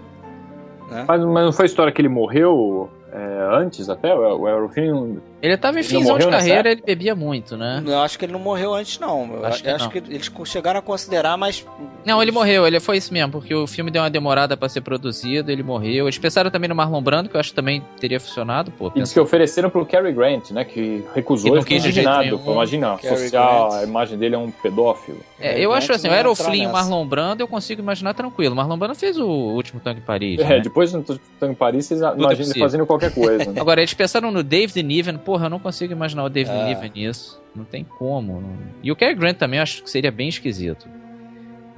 [0.91, 1.05] Né?
[1.07, 5.21] Mas, mas não foi a história que ele morreu é, antes até, o Aerofim.
[5.43, 7.83] Ele estava em finzão de carreira, ele bebia muito, né?
[7.85, 9.29] Eu acho que ele não morreu antes, não.
[9.35, 11.65] Eu acho, que, acho que, eles chegaram a considerar, mas.
[12.05, 14.79] Não, ele morreu, ele foi isso mesmo, porque o filme deu uma demorada para ser
[14.79, 16.05] produzido, ele morreu.
[16.05, 18.89] Eles pensaram também no Marlon Brando, que eu acho que também teria funcionado, pô.
[18.95, 20.63] E que ofereceram pro Cary Grant, né?
[20.63, 22.41] Que recusou e ficou indignado.
[22.47, 25.19] Imagina, associar a imagem dele a um pedófilo.
[25.41, 28.55] É, eu acho assim, o Aeroflin e o Marlon Brando eu consigo imaginar tranquilo.
[28.55, 30.39] Marlon Brando fez o último Tanque em Paris.
[30.39, 30.59] É, né?
[30.61, 33.51] depois do Tanque em Paris, vocês imaginam ele fazendo qualquer coisa.
[33.51, 33.59] Né?
[33.59, 36.65] Agora, eles pensaram no David Niven, porra, eu não consigo imaginar o David é.
[36.67, 37.41] Niven nisso.
[37.55, 38.39] Não tem como.
[38.39, 38.55] Não...
[38.83, 40.87] E o Cary Grant também eu acho que seria bem esquisito.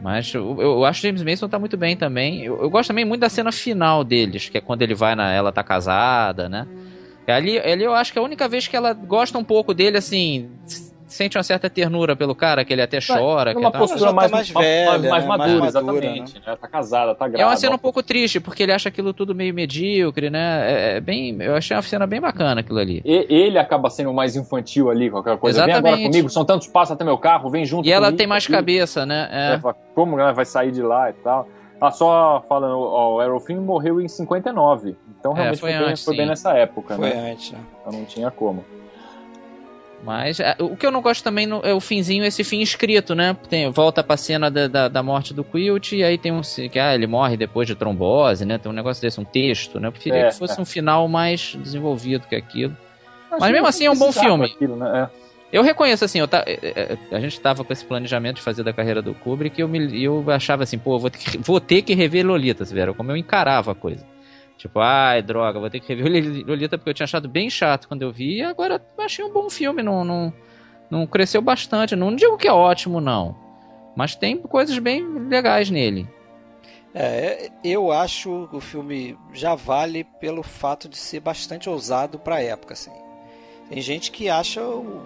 [0.04, 2.44] Mas eu, eu acho que James Mason tá muito bem também.
[2.44, 5.32] Eu, eu, gosto também muito da cena final deles, que é quando ele vai na.
[5.32, 6.68] Ela tá casada, né?
[7.26, 9.98] Ali, ali eu acho que é a única vez que ela gosta um pouco dele,
[9.98, 10.50] assim,
[11.08, 13.58] sente uma certa ternura pelo cara, que ele até chora.
[13.58, 15.28] Uma que postura mais, mais, velha, mais, mais, né?
[15.28, 16.36] madura, mais exatamente.
[16.36, 16.42] Né?
[16.48, 16.58] né?
[16.60, 17.44] Tá casada, tá grávida.
[17.44, 20.72] É uma cena um pouco triste, porque ele acha aquilo tudo meio medíocre, né?
[20.72, 23.02] É, é bem, eu achei uma cena bem bacana aquilo ali.
[23.06, 25.60] E, ele acaba sendo mais infantil ali, qualquer coisa.
[25.60, 25.84] Exatamente.
[25.84, 28.48] Vem agora comigo, são tantos passos até meu carro, vem junto E ela tem mais
[28.48, 29.30] cabeça, né?
[29.32, 29.74] É.
[29.94, 31.48] como ela vai sair de lá e tal.
[31.80, 34.96] Ah, só falando, ó, o Aerofim morreu em 59.
[35.20, 37.12] Então é, realmente é, foi, foi, antes, bem, foi, bem, nessa época, foi né?
[37.12, 37.60] Foi antes, né?
[37.82, 38.66] Então não tinha como.
[40.06, 43.36] Mas é, o que eu não gosto também é o finzinho, esse fim escrito, né?
[43.50, 46.42] Tem, volta pra cena da, da, da, morte do Quilt e aí tem um.
[46.42, 48.60] que ah, ele morre depois de trombose, né?
[48.60, 49.88] Tem um negócio desse, um texto, né?
[49.88, 50.62] Eu preferia é, que fosse é.
[50.62, 52.78] um final mais desenvolvido que aquilo.
[53.32, 54.46] Acho Mas mesmo assim é um bom filme.
[54.46, 55.10] Aquilo, né?
[55.12, 55.26] É.
[55.52, 56.44] Eu reconheço, assim, eu tá,
[57.12, 60.04] a gente tava com esse planejamento de fazer da carreira do Kubrick e eu, me,
[60.04, 62.94] eu achava assim, pô, vou ter que, vou ter que rever Lolita, viram?
[62.94, 64.06] Como eu encarava a coisa.
[64.58, 67.88] Tipo, ai, droga, vou ter que rever o Lolita porque eu tinha achado bem chato
[67.88, 68.38] quando eu vi.
[68.38, 70.34] E agora achei um bom filme, não, não,
[70.90, 71.96] não cresceu bastante.
[71.96, 73.36] Não digo que é ótimo, não.
[73.96, 76.08] Mas tem coisas bem legais nele.
[76.94, 82.36] É, eu acho que o filme já vale pelo fato de ser bastante ousado para
[82.36, 82.92] a época, assim.
[83.70, 84.62] Tem gente que acha,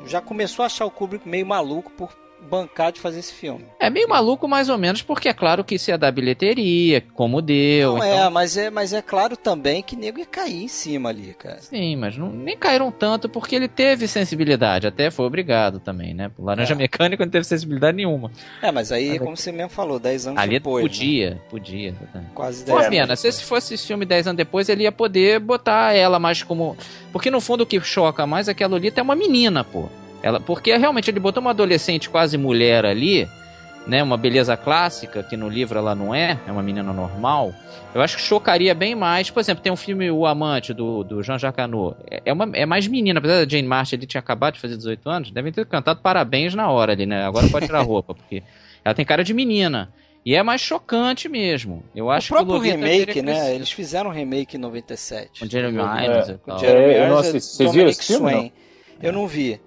[0.05, 2.13] já começou a achar o Kubrick meio maluco por
[2.49, 3.65] bancar de fazer esse filme.
[3.79, 7.41] É meio maluco mais ou menos, porque é claro que isso ia dar bilheteria, como
[7.41, 7.95] deu.
[7.95, 8.25] Não é, então...
[8.25, 11.59] é, mas é, mas é claro também que nego ia cair em cima ali, cara.
[11.61, 16.31] Sim, mas não, nem caíram tanto porque ele teve sensibilidade, até foi obrigado também, né?
[16.37, 16.77] O Laranja é.
[16.77, 18.31] Mecânico não teve sensibilidade nenhuma.
[18.61, 20.83] É, mas aí, mas como você mesmo falou, 10 anos ali depois.
[20.83, 21.41] Podia, né?
[21.49, 21.93] podia.
[22.33, 22.89] Quase 10 anos.
[22.89, 26.75] Pena, se fosse esse filme 10 anos depois, ele ia poder botar ela mais como.
[27.11, 29.89] Porque no fundo o que choca mais é que a Lolita é uma menina, pô.
[30.21, 33.27] Ela, porque realmente ele botou uma adolescente quase mulher ali,
[33.87, 34.03] né?
[34.03, 37.53] Uma beleza clássica, que no livro ela não é, é uma menina normal.
[37.93, 39.29] Eu acho que chocaria bem mais.
[39.29, 41.95] Por exemplo, tem um filme O Amante, do, do Jean-Jacques Hano.
[42.09, 44.77] É, é, uma, é mais menina, apesar da Jane Marsh, ele tinha acabado de fazer
[44.77, 47.25] 18 anos, devem ter cantado parabéns na hora ali, né?
[47.25, 48.43] Agora pode tirar a roupa, porque
[48.83, 49.91] ela tem cara de menina.
[50.25, 51.83] E é mais chocante mesmo.
[51.95, 53.55] Eu acho o próprio que o remake, né?
[53.55, 55.39] Eles fizeram um remake em 97.
[55.39, 56.29] Com Jeremy Irons.
[56.29, 58.51] É, com Jeremy Irons e Dominic Swain.
[59.01, 59.59] Eu não vi.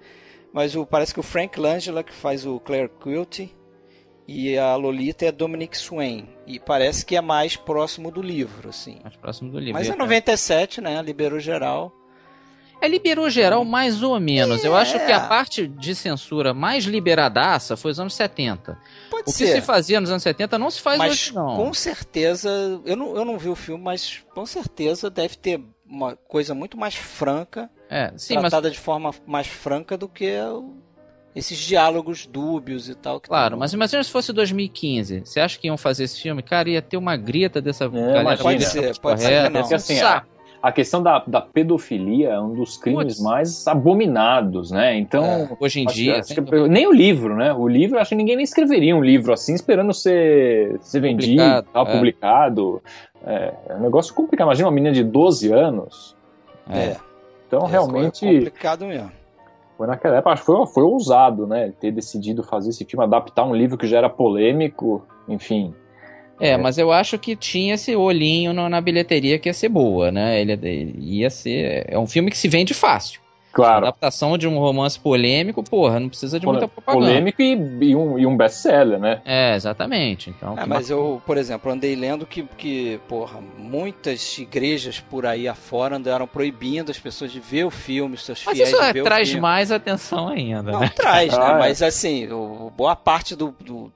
[0.53, 3.53] Mas o, parece que o Frank Langella, que faz o Claire Quilty,
[4.27, 6.29] e a Lolita é Dominic Swain.
[6.45, 8.99] E parece que é mais próximo do livro, assim.
[9.03, 9.73] Mais próximo do livro.
[9.73, 11.01] Mas é 97, né?
[11.01, 11.91] Liberou geral.
[12.79, 14.63] É, liberou geral mais ou menos.
[14.63, 14.67] É.
[14.67, 18.77] Eu acho que a parte de censura mais liberadaça foi os anos 70.
[19.09, 19.45] Pode o ser.
[19.45, 21.55] que se fazia nos anos 70 não se faz mas, hoje, não.
[21.55, 22.49] Com certeza,
[22.85, 25.61] eu não, eu não vi o filme, mas com certeza deve ter
[25.93, 27.69] uma coisa muito mais franca.
[27.89, 28.73] É, sim, tratada mas...
[28.73, 30.35] de forma mais franca do que
[31.35, 33.19] esses diálogos dúbios e tal.
[33.19, 35.21] claro, mas imagina se fosse 2015.
[35.21, 36.41] Você acha que iam fazer esse filme?
[36.41, 38.37] Cara, ia ter uma grita dessa é, galera.
[38.37, 39.61] Pode ser, pode ser que não.
[39.61, 40.23] Porque, assim, a,
[40.61, 43.21] a, questão da, da pedofilia é um dos crimes Puts.
[43.21, 44.97] mais abominados, né?
[44.97, 47.53] Então, é, hoje em dia, que, nem o livro, né?
[47.53, 51.67] O livro, acho que ninguém nem escreveria um livro assim, esperando ser, ser vendido, publicado.
[51.71, 51.91] Tal, é.
[51.91, 52.83] publicado.
[53.25, 54.47] É, é um negócio complicado.
[54.47, 56.15] Imagina uma menina de 12 anos.
[56.69, 56.97] É.
[57.47, 58.25] Então, é, realmente.
[58.25, 59.11] É complicado mesmo.
[59.77, 61.73] Foi naquela época, acho que foi, foi ousado, né?
[61.79, 65.73] Ter decidido fazer esse filme, adaptar um livro que já era polêmico, enfim.
[66.39, 66.57] É, é.
[66.57, 70.39] mas eu acho que tinha esse olhinho na bilheteria que ia ser boa, né?
[70.39, 71.85] Ele, ele ia ser.
[71.87, 73.21] É um filme que se vende fácil.
[73.53, 73.85] Claro.
[73.85, 77.05] Adaptação de um romance polêmico, porra, não precisa de muita propaganda.
[77.05, 79.21] Polêmico e, e um, e um best-seller, né?
[79.23, 80.31] É, exatamente.
[80.31, 85.47] Então, é, mas eu, por exemplo, andei lendo que, que, porra, muitas igrejas por aí
[85.47, 88.93] afora andaram proibindo as pessoas de ver o filme, os seus mas fiéis isso de
[88.93, 90.89] ver traz mais atenção ainda, não né?
[90.89, 91.37] traz, né?
[91.43, 91.59] Ah, é.
[91.59, 93.93] Mas assim, o, boa parte do, do,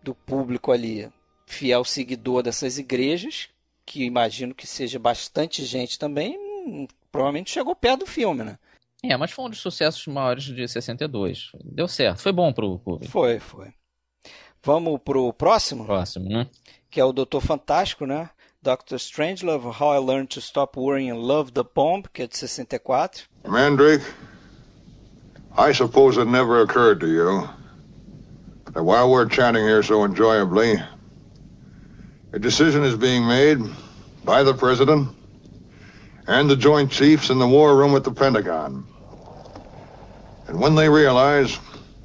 [0.00, 1.08] do público ali,
[1.46, 3.48] fiel seguidor dessas igrejas,
[3.84, 8.56] que imagino que seja bastante gente também, hum, provavelmente chegou perto do filme, né?
[9.02, 11.52] É, mas foi um dos sucessos maiores de 62.
[11.64, 13.10] Deu certo, foi bom pro público.
[13.10, 13.72] Foi, foi.
[14.62, 15.86] Vamos pro próximo?
[15.86, 16.46] Próximo, né?
[16.90, 18.28] Que é o Doutor Fantástico, né?
[18.62, 22.36] Doctor Strangelove, How I Learned to Stop Worrying and Love the Bomb, que é de
[22.36, 23.24] 64.
[23.48, 24.04] Mandrake,
[25.56, 27.48] I suppose it never occurred to you
[28.74, 30.74] that while we're chatting here so enjoyably,
[32.34, 33.58] a decision is being made
[34.24, 35.08] by the President
[36.30, 38.86] and the Joint Chiefs in the war room at the Pentagon.
[40.46, 41.58] And when they realize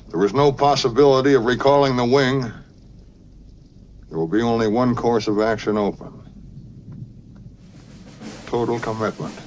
[0.10, 2.42] there is no possibility of recalling the wing,
[4.10, 6.24] there will be only one course of action open.
[8.48, 9.45] Total commitment.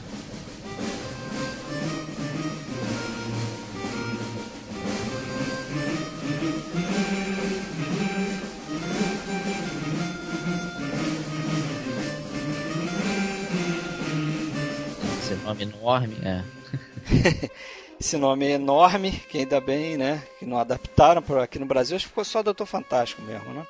[15.48, 16.42] Nome enorme, é.
[18.00, 21.96] esse nome é enorme, que ainda bem, né, que não adaptaram para aqui no Brasil,
[21.96, 23.66] acho que ficou só Doutor Fantástico mesmo, né?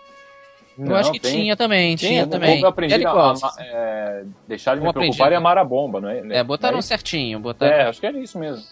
[0.78, 2.60] Eu acho que tinha também, tinha, tinha também.
[2.60, 6.38] Eu aprendi a, a, é, deixar de me preocupar e amar a bomba, não é?
[6.38, 7.40] É, botaram é certinho.
[7.40, 7.72] Botaram...
[7.72, 8.62] É, acho que era isso mesmo.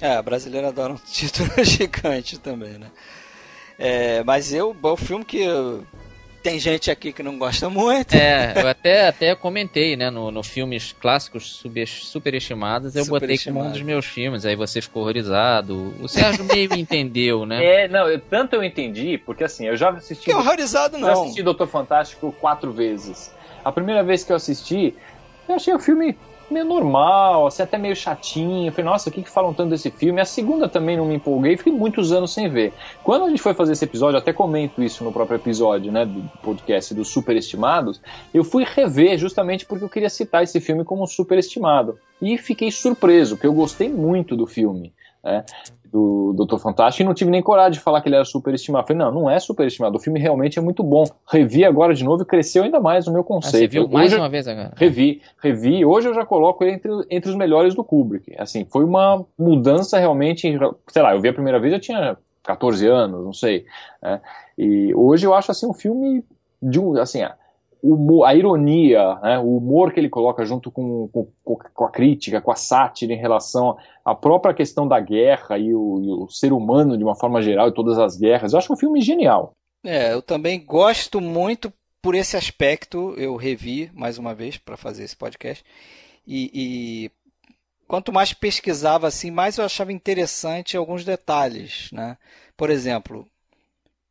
[0.00, 2.88] É, a brasileira adora um título gigante também, né?
[3.78, 5.46] É, mas eu, o filme que
[6.44, 8.12] tem gente aqui que não gosta muito.
[8.12, 13.64] É, eu até, até comentei, né, no, no filmes clássicos super, superestimados, eu botei como
[13.64, 15.94] um dos meus filmes, aí você ficou horrorizado.
[15.98, 17.64] O Sérgio meio entendeu, né?
[17.64, 20.26] É, não, eu, tanto eu entendi, porque assim, eu já assisti.
[20.26, 21.08] Que horrorizado não.
[21.08, 23.32] Eu assisti Doutor Fantástico quatro vezes.
[23.64, 24.94] A primeira vez que eu assisti,
[25.48, 26.14] eu achei o filme
[26.50, 28.68] meio normal, assim, até meio chatinho.
[28.68, 30.20] Eu falei, nossa, o que, que falam tanto desse filme?
[30.20, 32.72] A segunda também não me empolguei, fiquei muitos anos sem ver.
[33.02, 36.22] Quando a gente foi fazer esse episódio, até comento isso no próprio episódio, né, do
[36.42, 38.00] podcast dos Superestimados,
[38.32, 41.98] eu fui rever justamente porque eu queria citar esse filme como superestimado.
[42.20, 44.92] E fiquei surpreso, porque eu gostei muito do filme.
[45.22, 45.44] Né?
[45.94, 48.84] Do Doutor Fantástico e não tive nem coragem de falar que ele era superestimado.
[48.84, 49.96] Falei, não, não é superestimado.
[49.96, 51.04] O filme realmente é muito bom.
[51.24, 53.54] Revi agora de novo e cresceu ainda mais o meu conceito.
[53.54, 54.72] Ah, você viu mais uma vez agora?
[54.74, 55.84] Revi, revi.
[55.84, 58.34] Hoje eu já coloco ele entre, entre os melhores do Kubrick.
[58.36, 60.58] Assim, foi uma mudança realmente.
[60.88, 63.64] Sei lá, eu vi a primeira vez, eu tinha 14 anos, não sei.
[64.02, 64.20] Né?
[64.58, 66.24] E hoje eu acho assim um filme
[66.60, 67.22] de um, assim,
[67.86, 72.40] o, a ironia, né, o humor que ele coloca junto com, com, com, a crítica,
[72.40, 76.54] com a sátira em relação à própria questão da guerra e o, e o, ser
[76.54, 78.52] humano de uma forma geral e todas as guerras.
[78.52, 79.52] Eu acho um filme genial.
[79.84, 81.70] É, eu também gosto muito
[82.00, 83.14] por esse aspecto.
[83.18, 85.62] Eu revi mais uma vez para fazer esse podcast.
[86.26, 87.10] E, e,
[87.86, 91.90] quanto mais pesquisava assim, mais eu achava interessante alguns detalhes.
[91.92, 92.16] Né?
[92.56, 93.26] Por exemplo,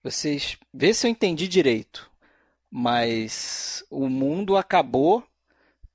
[0.03, 2.12] vocês vê se eu entendi direito
[2.75, 5.23] mas o mundo acabou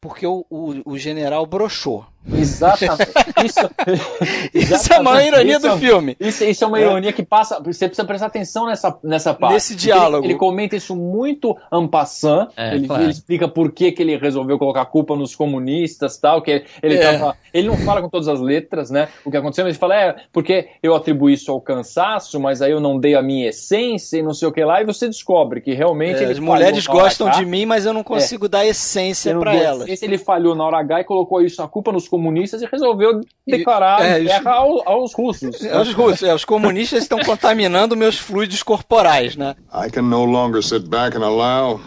[0.00, 2.06] porque o, o, o general brochou.
[2.32, 3.08] Exatamente.
[3.44, 6.16] Isso, isso é uma ironia do é, filme.
[6.20, 6.82] Isso, isso, é uma é.
[6.82, 7.60] ironia que passa.
[7.60, 9.54] Você precisa prestar atenção nessa, nessa parte.
[9.54, 10.24] Nesse diálogo.
[10.24, 12.48] Ele, ele, comenta isso muito en passant.
[12.56, 13.02] É, ele, claro.
[13.02, 16.42] ele, explica por que, que ele resolveu colocar a culpa nos comunistas tal.
[16.42, 17.12] Que ele, é.
[17.12, 19.08] tava, ele não fala com todas as letras, né?
[19.24, 22.72] O que aconteceu, mas ele fala, é, porque eu atribuí isso ao cansaço, mas aí
[22.72, 25.60] eu não dei a minha essência e não sei o que lá, e você descobre
[25.60, 26.22] que realmente.
[26.22, 28.48] É, as mulheres gostam de mim, mas eu não consigo é.
[28.48, 30.02] dar essência para elas.
[30.02, 32.17] Ele falhou na hora H e colocou isso a culpa nos comunistas
[32.62, 35.62] e resolveu declarar e, é, guerra aos, aos russos.
[35.62, 39.56] É, os russos, é, os comunistas estão contaminando meus fluidos corporais, né?
[39.72, 41.80] I can no longer sit back and allow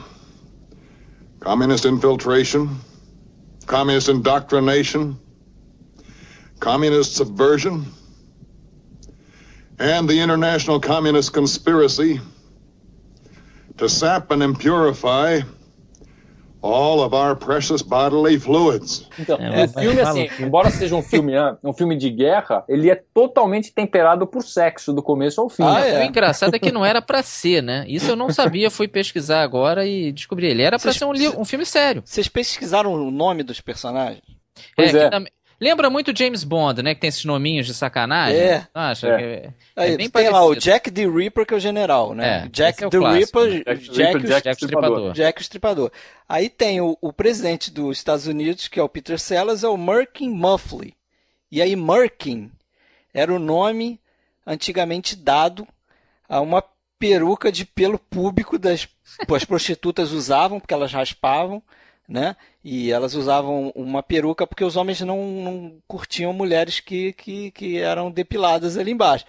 [1.39, 2.69] communist infiltration,
[3.67, 5.15] communist indoctrination,
[6.59, 7.83] communist subversion,
[9.79, 12.21] and the international communist conspiracy
[13.77, 15.43] to sap and impurify
[16.61, 19.07] all of our precious bodily fluids.
[19.17, 22.89] Então, é, o filme, assim, embora seja um filme, ah, um filme de guerra, ele
[22.89, 25.63] é totalmente temperado por sexo, do começo ao fim.
[25.63, 25.99] Ah, é.
[25.99, 27.85] O engraçado é que não era para ser, né?
[27.87, 30.47] Isso eu não sabia, fui pesquisar agora e descobri.
[30.47, 32.01] Ele era para ser um, um filme sério.
[32.05, 34.21] Vocês pesquisaram o nome dos personagens?
[34.75, 35.05] Pois é.
[35.05, 35.40] é.
[35.61, 36.95] Lembra muito James Bond, né?
[36.95, 38.35] Que tem esses nominhos de sacanagem.
[38.35, 38.67] É.
[38.73, 39.53] Acha é.
[39.75, 40.35] é, é bem tem parecido.
[40.35, 42.45] lá o Jack the Ripper, que é o general, né?
[42.45, 43.75] É, Jack é the Ripper, né?
[43.75, 45.13] Jack, Jack, Ripper, Jack, o Estripador.
[45.13, 45.91] Jack o Estripador.
[46.27, 49.77] Aí tem o, o, presidente dos Estados Unidos, que é o Peter Sellers, é o
[49.77, 50.95] Merkin Muffley.
[51.51, 52.51] E aí Merkin
[53.13, 53.99] era o nome
[54.47, 55.67] antigamente dado
[56.27, 56.63] a uma
[56.97, 58.87] peruca de pelo público das
[59.35, 61.61] as prostitutas usavam, porque elas raspavam
[62.11, 62.35] né?
[62.63, 67.77] E elas usavam uma peruca porque os homens não, não curtiam mulheres que, que, que
[67.77, 69.25] eram depiladas ali embaixo.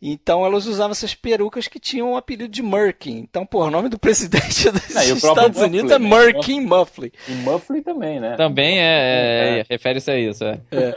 [0.00, 3.18] Então elas usavam essas perucas que tinham o apelido de Merkin.
[3.18, 6.08] Então, pô, o nome do presidente dos é, Estados Unidos é né?
[6.08, 7.12] Merkin Muffley.
[7.28, 8.36] E Muffley também, né?
[8.36, 9.66] Também é, é, é.
[9.68, 10.44] refere-se a isso.
[10.44, 10.60] É.
[10.70, 10.94] é.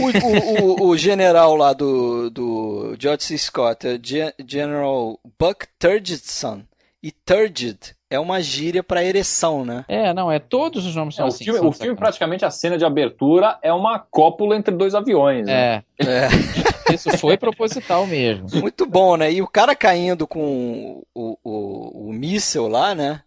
[0.00, 3.36] O, o, o, general lá do, do George C.
[3.36, 3.98] Scott, é
[4.46, 6.62] General Buck Turgidson.
[7.02, 9.84] E Turgid é uma gíria para ereção, né?
[9.88, 11.44] É, não, é todos os nomes são é, assim.
[11.44, 15.46] O filme, o filme praticamente, a cena de abertura é uma cópula entre dois aviões.
[15.46, 15.82] Né?
[15.98, 16.04] É.
[16.04, 16.28] é.
[16.92, 18.48] Isso foi proposital mesmo.
[18.60, 19.32] Muito bom, né?
[19.32, 23.22] E o cara caindo com o, o, o míssel lá, né?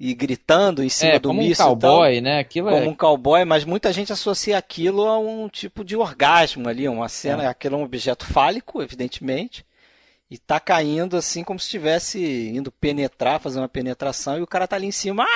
[0.00, 1.64] E gritando em cima é, do como míssil.
[1.64, 2.38] Um cowboy, né?
[2.38, 2.88] Aquilo como é...
[2.88, 7.44] um cowboy, mas muita gente associa aquilo a um tipo de orgasmo ali, uma cena,
[7.44, 7.46] é.
[7.46, 9.67] aquilo é um objeto fálico, evidentemente
[10.30, 12.20] e tá caindo assim como se estivesse
[12.54, 15.26] indo penetrar, fazer uma penetração e o cara tá ali em cima.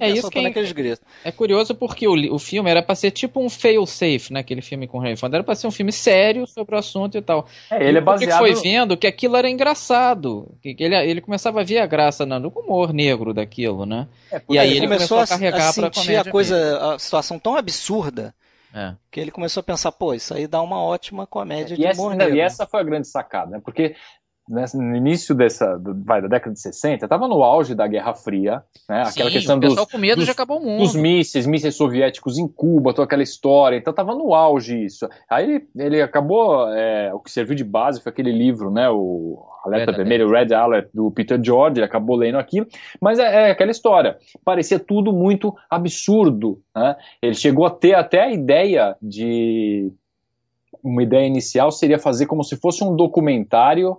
[0.00, 1.00] É isso que é, gritos.
[1.24, 4.40] é curioso porque o, o filme era para ser tipo um fail safe, né?
[4.40, 7.22] Aquele filme com o Harry era para ser um filme sério sobre o assunto e
[7.22, 7.46] tal.
[7.70, 8.38] É, ele e é baseado.
[8.38, 12.48] foi vendo que aquilo era engraçado, que ele, ele começava a ver a graça no
[12.48, 14.06] humor negro daquilo, né?
[14.30, 16.90] É, e aí ele começou, começou a carregar para a coisa, mesmo.
[16.90, 18.34] a situação tão absurda
[18.74, 18.94] é.
[19.10, 22.12] Que ele começou a pensar, pô, isso aí dá uma ótima comédia e de humor
[22.12, 23.60] essa, E essa foi a grande sacada, né?
[23.64, 23.96] Porque
[24.48, 29.02] no início dessa, vai, da década de 60, estava no auge da Guerra Fria, né?
[29.02, 30.80] Aquela Sim, questão dos, com medo dos, já acabou o mundo.
[30.80, 35.08] Dos mísseis, mísseis soviéticos em Cuba, toda aquela história, então estava no auge isso.
[35.28, 38.88] Aí ele, ele acabou, é, o que serviu de base foi aquele livro, né?
[38.88, 42.66] O Alerta Red Vermelho, Red Alert, do Peter George, ele acabou lendo aquilo,
[43.00, 46.96] mas é, é aquela história, parecia tudo muito absurdo, né?
[47.20, 49.92] Ele chegou a ter até a ideia de
[50.82, 53.98] uma ideia inicial seria fazer como se fosse um documentário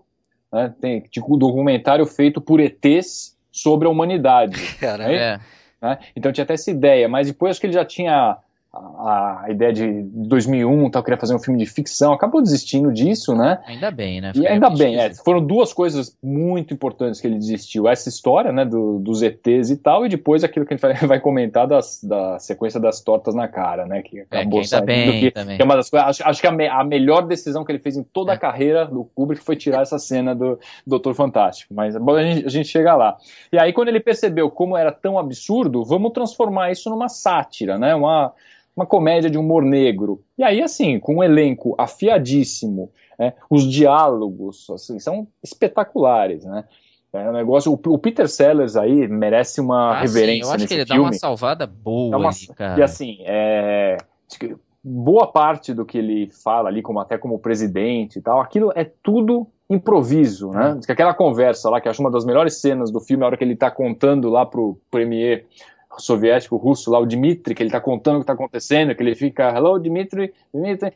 [0.51, 0.73] né?
[0.79, 4.61] Tem tipo, um documentário feito por ETs sobre a humanidade.
[4.79, 5.15] Cara, né?
[5.15, 5.39] é.
[5.81, 5.97] Né?
[6.15, 8.37] Então tinha até essa ideia, mas depois acho que ele já tinha
[8.71, 13.35] a, a, ideia de 2001, tal, queria fazer um filme de ficção, acabou desistindo disso,
[13.35, 13.59] né?
[13.65, 14.31] Ainda bem, né?
[14.35, 17.87] e ainda bem, é, foram duas coisas muito importantes que ele desistiu.
[17.87, 21.19] Essa história, né, do, dos ETs e tal, e depois aquilo que a gente vai,
[21.19, 24.03] comentar das, da sequência das tortas na cara, né?
[24.03, 24.85] Que acabou é, que saindo.
[24.85, 25.55] Bem, que, também.
[25.57, 27.79] que é uma das coisas, acho, acho que a, me, a, melhor decisão que ele
[27.79, 28.35] fez em toda é.
[28.35, 31.73] a carreira do Kubrick foi tirar essa cena do Doutor Fantástico.
[31.73, 33.17] Mas a gente, a gente chega lá.
[33.51, 37.95] E aí, quando ele percebeu como era tão absurdo, vamos transformar isso numa sátira, né?
[37.95, 38.31] Uma
[38.79, 40.23] uma comédia de humor negro.
[40.37, 46.63] E aí, assim, com um elenco afiadíssimo, né, os diálogos assim, são espetaculares, né?
[47.11, 47.73] É um negócio.
[47.73, 50.43] O, Peter Sellers aí merece uma ah, reverência.
[50.43, 51.01] Sim, eu acho que ele filme.
[51.01, 52.79] dá uma salvada boa, uma, ali.
[52.79, 53.97] E assim, é,
[54.83, 58.83] boa parte do que ele fala ali, como até como presidente e tal, aquilo é
[58.83, 60.79] tudo improviso, né?
[60.85, 63.43] Que aquela conversa lá, que acho uma das melhores cenas do filme, a hora que
[63.43, 65.47] ele está contando lá pro premier
[65.99, 69.15] soviético russo lá, o Dmitry, que ele tá contando o que tá acontecendo, que ele
[69.15, 70.93] fica, hello Dmitry, Dmitry.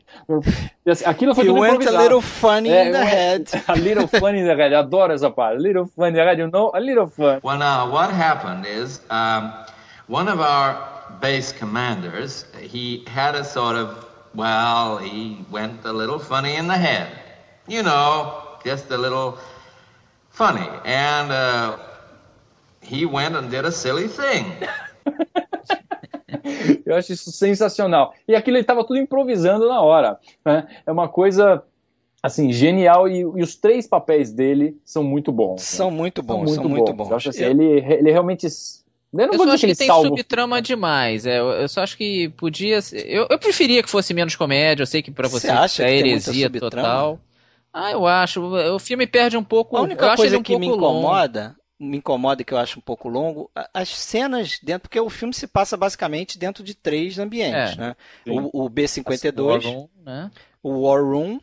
[0.86, 1.96] Assim, aquilo foi He tudo improvisado.
[1.96, 3.44] a little funny é, in the head.
[3.68, 5.56] A little funny in the head, adoro essa parte.
[5.56, 7.40] A little funny in the head, you know, a little fun.
[7.42, 9.52] Well, now, what happened is, um,
[10.08, 10.76] one of our
[11.20, 16.76] base commanders, he had a sort of, well, he went a little funny in the
[16.76, 17.08] head.
[17.66, 19.38] You know, just a little
[20.30, 20.68] funny.
[20.84, 21.78] And uh,
[22.82, 24.52] he went and did a silly thing.
[26.84, 28.14] Eu acho isso sensacional.
[28.28, 30.18] E aquilo ele estava tudo improvisando na hora.
[30.44, 30.66] Né?
[30.86, 31.62] É uma coisa
[32.22, 35.62] assim, genial e, e, os três papéis dele são muito bons.
[35.62, 35.96] São né?
[35.96, 37.04] muito bons, são muito, são muito bons.
[37.04, 37.10] bons.
[37.10, 37.50] Eu acho assim, eu...
[37.50, 38.46] ele, ele realmente
[39.16, 40.08] eu, eu só acho que, que tem salvo...
[40.08, 41.24] subtrama demais.
[41.24, 42.80] É, eu só acho que podia.
[42.92, 44.82] Eu, eu preferia que fosse menos comédia.
[44.82, 47.20] Eu sei que para você, você acha é heresia total.
[47.72, 48.40] Ah, eu acho.
[48.42, 49.76] O filme perde um pouco.
[49.76, 51.56] A única coisa que me incomoda, longo.
[51.84, 55.46] Me incomoda que eu acho um pouco longo, as cenas dentro, porque o filme se
[55.46, 57.96] passa basicamente dentro de três ambientes, é, né?
[58.26, 60.30] O, o B52, né?
[60.62, 61.40] o War Room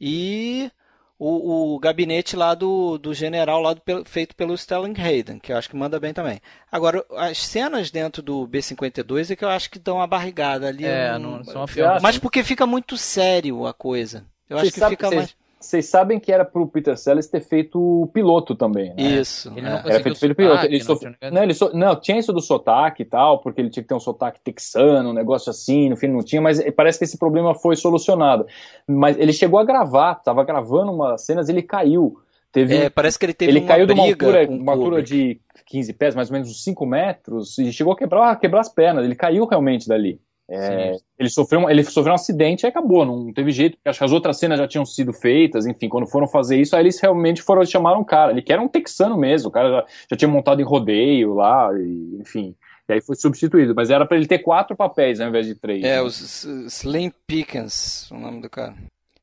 [0.00, 0.70] e
[1.18, 5.56] o, o gabinete lá do, do general lá do, feito pelo Stellan Hayden, que eu
[5.56, 6.40] acho que manda bem também.
[6.70, 10.84] Agora, as cenas dentro do B-52 é que eu acho que dão uma barrigada ali.
[10.84, 11.66] É, não, não são
[12.02, 14.24] Mas porque fica muito sério a coisa.
[14.48, 15.34] Eu acho que fica mais...
[15.58, 19.02] Vocês sabem que era pro Peter Sellers ter feito o piloto também, né?
[19.02, 19.50] Isso.
[19.50, 19.82] Ele não é.
[19.86, 20.66] Era feito pelo piloto.
[20.66, 21.30] Ele não, tinha...
[21.32, 21.70] não, ele so...
[21.74, 25.10] não, tinha isso do sotaque e tal, porque ele tinha que ter um sotaque texano,
[25.10, 28.46] um negócio assim, no fim não tinha, mas parece que esse problema foi solucionado.
[28.86, 32.20] Mas ele chegou a gravar, tava gravando umas cenas, ele caiu.
[32.52, 35.92] Teve, é, parece que ele teve ele caiu de uma altura, uma altura de 15
[35.94, 39.04] pés, mais ou menos uns 5 metros, e chegou a quebrar, a quebrar as pernas.
[39.04, 40.20] Ele caiu realmente dali.
[40.48, 44.04] É, ele, sofreu um, ele sofreu um acidente e acabou, não teve jeito, acho que
[44.04, 47.42] as outras cenas já tinham sido feitas, enfim, quando foram fazer isso, aí eles realmente
[47.42, 50.28] foram chamar um cara, ele que era um texano mesmo, o cara já, já tinha
[50.28, 52.54] montado em rodeio lá, e, enfim,
[52.88, 55.82] e aí foi substituído, mas era para ele ter quatro papéis ao invés de três.
[55.82, 56.02] É, né?
[56.02, 58.76] os Slim Pickens, o nome do cara.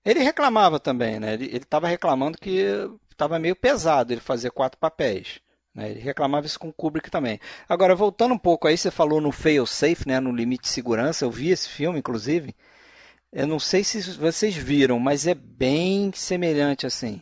[0.03, 1.35] Ele reclamava também, né?
[1.35, 2.65] Ele, ele tava reclamando que
[3.09, 5.39] estava meio pesado ele fazer quatro papéis.
[5.73, 5.91] Né?
[5.91, 7.39] Ele reclamava isso com o Kubrick também.
[7.67, 10.19] Agora, voltando um pouco aí, você falou no fail safe, né?
[10.19, 11.25] no limite de segurança.
[11.25, 12.55] Eu vi esse filme, inclusive.
[13.31, 17.21] Eu não sei se vocês viram, mas é bem semelhante assim.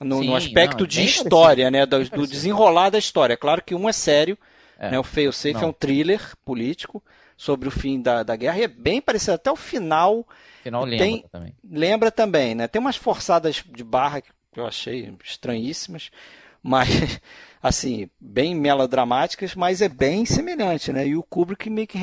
[0.00, 1.84] No, Sim, no aspecto não, de história, né?
[1.84, 3.36] Do, do, desenrolar da história.
[3.36, 4.38] Claro que um é sério,
[4.78, 4.92] é.
[4.92, 4.98] né?
[4.98, 5.64] O Fail Safe não.
[5.64, 7.02] é um thriller político
[7.36, 9.34] sobre o fim da, da guerra e é bem parecido.
[9.34, 10.26] Até o final.
[10.62, 11.54] Final lembra tem, também.
[11.70, 12.66] Lembra também, né?
[12.66, 16.10] Tem umas forçadas de barra que eu achei estranhíssimas,
[16.62, 17.20] mas
[17.62, 21.06] assim, bem melodramáticas, mas é bem semelhante, né?
[21.06, 21.98] E o Kubrick meio que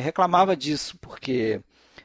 [0.00, 1.60] reclamava disso, porque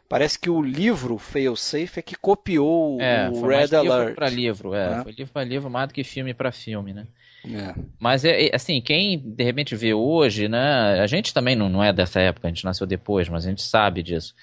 [0.08, 4.00] parece que o livro Fail Safe é que copiou é, o Red Alert.
[4.00, 5.04] Livro para livro, é, né?
[5.04, 7.06] foi livro para livro mais do que filme para filme, né?
[7.46, 7.74] É.
[7.98, 11.00] Mas é, assim, quem de repente vê hoje, né?
[11.02, 13.62] A gente também não, não é dessa época, a gente nasceu depois, mas a gente
[13.62, 14.34] sabe disso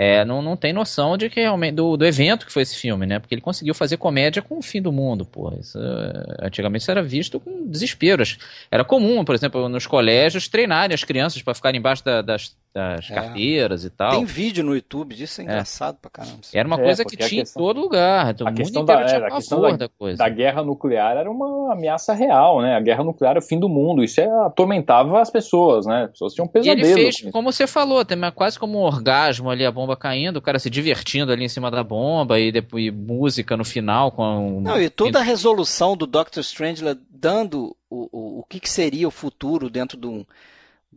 [0.00, 3.04] é, não, não tem noção de que realmente do, do evento que foi esse filme,
[3.04, 3.18] né?
[3.18, 5.52] Porque ele conseguiu fazer comédia com o fim do mundo, pô.
[5.58, 8.22] Isso, é, antigamente isso era visto com desespero.
[8.70, 13.10] Era comum, por exemplo, nos colégios treinarem as crianças para ficarem embaixo da, das, das
[13.10, 13.14] é.
[13.14, 14.10] carteiras e tal.
[14.10, 15.46] Tem vídeo no YouTube disso, é, é.
[15.46, 15.98] engraçado é.
[16.00, 16.38] pra caramba.
[16.52, 18.30] Era uma coisa que tinha questão, em todo lugar.
[18.30, 20.18] Então, a questão da, era, a questão da, da, coisa.
[20.18, 22.76] da guerra nuclear era uma ameaça real, né?
[22.76, 24.04] A guerra nuclear era o fim do mundo.
[24.04, 26.04] Isso atormentava as pessoas, né?
[26.04, 26.78] As pessoas tinham pesadelo.
[26.78, 28.04] E ele fez, como você falou,
[28.34, 31.70] quase como um orgasmo ali, a bomba caindo, o cara se divertindo ali em cima
[31.70, 36.40] da bomba e depois música no final com Não, e toda a resolução do Doctor
[36.40, 40.24] Strange dando o, o, o que, que seria o futuro dentro de um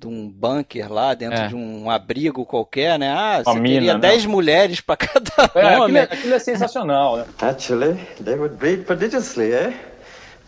[0.02, 1.48] de um bunker lá, dentro é.
[1.48, 3.12] de um abrigo qualquer, né?
[3.12, 4.32] Ah, você mina, teria 10 né?
[4.32, 5.84] mulheres para cada é, homem.
[5.84, 7.26] Aquilo é, aquilo é sensacional, né?
[7.40, 9.74] Actually, they would breed prodigiously, eh?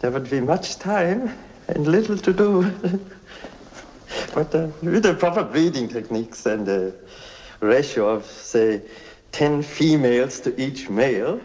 [0.02, 1.30] There would be much time
[1.68, 2.64] and little to do.
[4.34, 6.94] But uh, with the proper breeding techniques and the
[7.62, 8.82] ratio of, say,
[9.32, 11.40] 10 females to each male,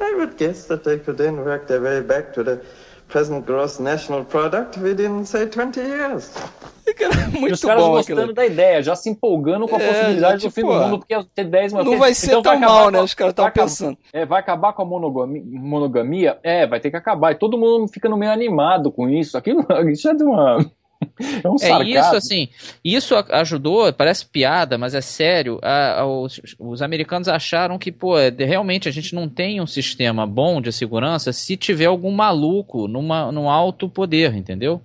[0.00, 2.64] I would guess that they could then work their way back to the
[3.12, 6.32] present gross national product within, say, 20 years.
[7.32, 8.34] Muito e os caras bom gostando aquilo.
[8.34, 11.26] da ideia, já se empolgando com a é, possibilidade tipo, do fim do mundo, porque
[11.34, 13.00] ter 10 Não vai ser então tão vai mal, né?
[13.00, 13.98] Os caras estão pensando.
[14.12, 16.38] É, vai acabar com a monogamia, monogamia?
[16.42, 17.32] É, vai ter que acabar.
[17.32, 19.36] E todo mundo fica no meio animado com isso.
[19.36, 20.64] Aquilo, isso é de uma.
[21.42, 22.48] É, um é isso assim,
[22.84, 25.58] isso ajudou, parece piada, mas é sério.
[25.62, 30.26] A, a, os, os, americanos acharam que, pô, realmente a gente não tem um sistema
[30.26, 34.82] bom de segurança se tiver algum maluco numa, num alto poder, entendeu?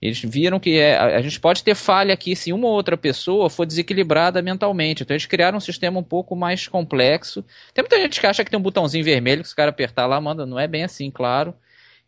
[0.00, 2.96] Eles viram que é, a, a gente pode ter falha aqui se uma ou outra
[2.96, 5.02] pessoa for desequilibrada mentalmente.
[5.02, 7.44] Então eles criaram um sistema um pouco mais complexo.
[7.74, 10.06] Tem muita gente que acha que tem um botãozinho vermelho que se o cara apertar
[10.06, 10.46] lá manda.
[10.46, 11.52] Não é bem assim, claro.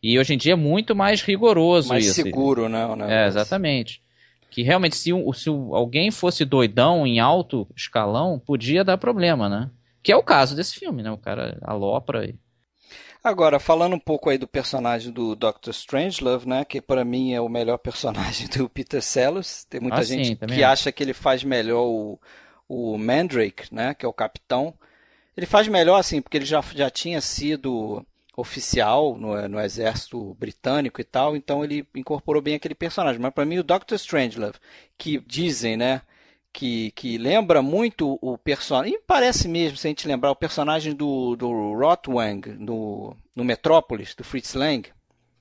[0.02, 2.20] E hoje em dia é muito mais rigoroso mais isso.
[2.20, 2.86] Mais seguro, né?
[3.08, 4.02] É, exatamente.
[4.50, 9.70] Que realmente, se, se alguém fosse doidão em alto escalão, podia dar problema, né?
[10.02, 11.10] Que é o caso desse filme, né?
[11.10, 12.34] O cara alopra e...
[13.22, 15.68] Agora, falando um pouco aí do personagem do Dr.
[15.70, 19.64] Strangelove, né, que para mim é o melhor personagem do Peter Sellers.
[19.64, 22.18] Tem muita ah, gente sim, que acha que ele faz melhor o,
[22.66, 24.72] o Mandrake, né, que é o capitão.
[25.36, 28.04] Ele faz melhor assim, porque ele já, já tinha sido
[28.40, 33.20] oficial no, no exército britânico e tal, então ele incorporou bem aquele personagem.
[33.20, 33.94] Mas para mim o Dr.
[33.94, 34.58] Strangelove,
[34.96, 36.02] que dizem, né,
[36.52, 40.94] que, que lembra muito o personagem, e parece mesmo, se a gente lembrar, o personagem
[40.94, 44.88] do, do Rotwang no, no Metrópolis, do Fritz Lang.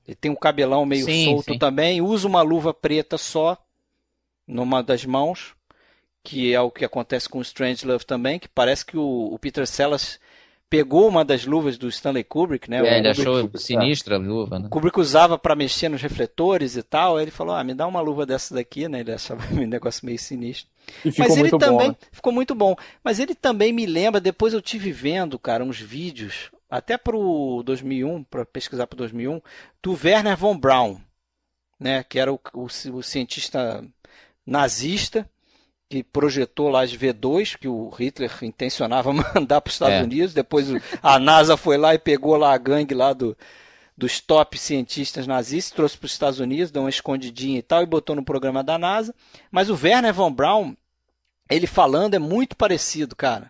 [0.08, 1.60] Ele tem um cabelão meio sim, solto sim.
[1.60, 3.58] também, usa uma luva preta só
[4.48, 5.54] numa das mãos,
[6.24, 9.66] que é o que acontece com o Strangelove também, que parece que o, o Peter
[9.68, 10.20] Sellers
[10.70, 12.78] pegou uma das luvas do Stanley Kubrick, né?
[12.78, 14.68] É, ele Kubrick, achou sinistra a luva, né?
[14.70, 17.18] Kubrick usava para mexer nos refletores e tal.
[17.18, 19.00] Aí ele falou: "Ah, me dá uma luva dessa daqui", né?
[19.00, 20.70] Ele achava um negócio meio sinistro.
[21.04, 21.96] E ficou Mas ele também bom, né?
[22.12, 22.76] ficou muito bom.
[23.04, 28.24] Mas ele também me lembra, depois eu tive vendo, cara, uns vídeos até pro 2001,
[28.24, 29.42] para pesquisar pro 2001,
[29.82, 31.00] do Werner von Braun,
[31.80, 33.84] né, que era o, o, o cientista
[34.46, 35.28] nazista
[35.90, 40.04] que projetou lá as V2 que o Hitler intencionava mandar para os Estados é.
[40.04, 40.34] Unidos.
[40.34, 40.68] Depois
[41.02, 43.36] a NASA foi lá e pegou lá a gangue lá do,
[43.98, 47.88] dos top cientistas nazistas, trouxe para os Estados Unidos, deu uma escondidinha e tal, e
[47.88, 49.14] botou no programa da NASA.
[49.52, 50.76] Mas o Werner von Braun,
[51.50, 53.50] ele falando é muito parecido, cara.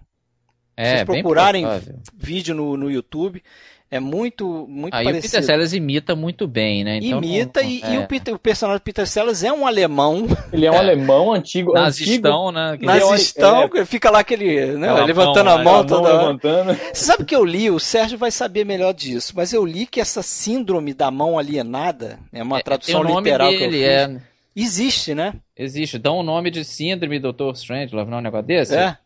[0.77, 1.65] É, Se vocês procurarem
[2.13, 3.43] vídeo no, no YouTube,
[3.91, 5.27] é muito, muito Aí parecido.
[5.27, 6.99] o Peter Sellers imita muito bem, né?
[7.01, 7.95] Então, imita, e, é.
[7.95, 10.27] e o, Peter, o, personagem do Peter Sellers é um alemão.
[10.53, 10.77] Ele é um é.
[10.77, 11.73] alemão antigo.
[11.73, 12.77] Nazistão, né?
[12.79, 13.85] Nazistão, é.
[13.85, 16.77] fica lá aquele, né, levantando a mão, mão toda levantando.
[16.93, 19.99] Você sabe que eu li, o Sérgio vai saber melhor disso, mas eu li que
[19.99, 24.21] essa síndrome da mão alienada, é uma é, tradução literal dele, que eu fiz, é...
[24.55, 25.33] existe, né?
[25.57, 25.97] Existe.
[25.97, 27.53] Dá um nome de síndrome Dr.
[27.55, 28.75] Strange, não é um negócio desse?
[28.75, 28.97] É.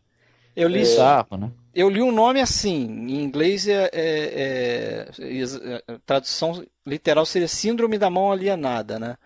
[0.54, 1.00] Eu li isso.
[1.38, 1.50] né?
[1.74, 7.98] Eu li um nome assim, em inglês é, é, é, é tradução literal seria síndrome
[7.98, 9.16] da mão alienada, né?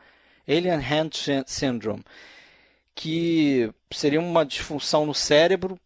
[0.49, 2.03] Alien Hand Syndrome,
[2.95, 5.79] que seria uma disfunção no cérebro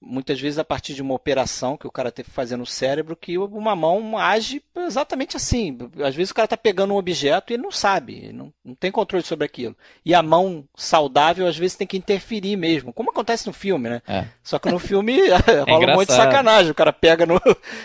[0.00, 3.14] muitas vezes a partir de uma operação que o cara teve que fazer no cérebro,
[3.14, 5.76] que uma mão age exatamente assim.
[6.02, 8.90] Às vezes o cara está pegando um objeto e ele não sabe, não, não tem
[8.90, 9.76] controle sobre aquilo.
[10.04, 14.02] E a mão saudável às vezes tem que interferir mesmo, como acontece no filme, né?
[14.08, 14.24] É.
[14.42, 17.40] Só que no filme é rola um monte de sacanagem, o cara pega no.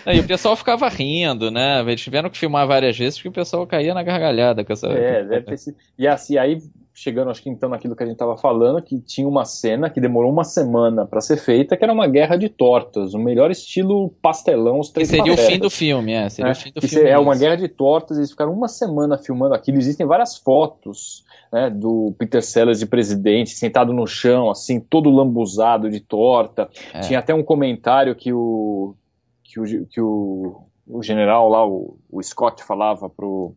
[0.06, 1.82] É, e o pessoal ficava rindo, né?
[1.82, 4.88] Eles tiveram que filmar várias vezes porque o pessoal caía na gargalhada com essa.
[4.88, 5.78] É, deve ter sido.
[5.98, 6.62] E assim, aí
[6.98, 10.00] chegando, acho que então naquilo que a gente estava falando, que tinha uma cena que
[10.00, 14.16] demorou uma semana para ser feita, que era uma guerra de tortas, o melhor estilo
[14.22, 16.82] pastelão, os três Que seria o fim do filme, é, seria é, o fim do
[16.82, 17.10] filme.
[17.10, 21.70] É uma guerra de tortas, eles ficaram uma semana filmando aquilo, existem várias fotos né,
[21.70, 26.70] do Peter Sellers de presidente, sentado no chão, assim, todo lambuzado de torta.
[26.94, 27.02] É.
[27.02, 28.96] Tinha até um comentário que o
[29.44, 33.54] que o, que o, o general lá, o, o Scott falava pro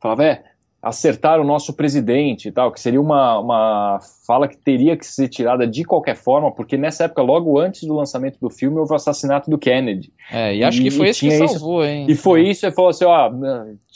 [0.00, 0.44] falava, é,
[0.86, 5.28] acertar o nosso presidente e tal, que seria uma, uma fala que teria que ser
[5.28, 8.96] tirada de qualquer forma, porque nessa época, logo antes do lançamento do filme, houve o
[8.96, 10.12] assassinato do Kennedy.
[10.30, 12.06] É, e acho e, que foi isso que salvou, isso, hein?
[12.08, 13.30] E foi isso, ele falou assim, ó,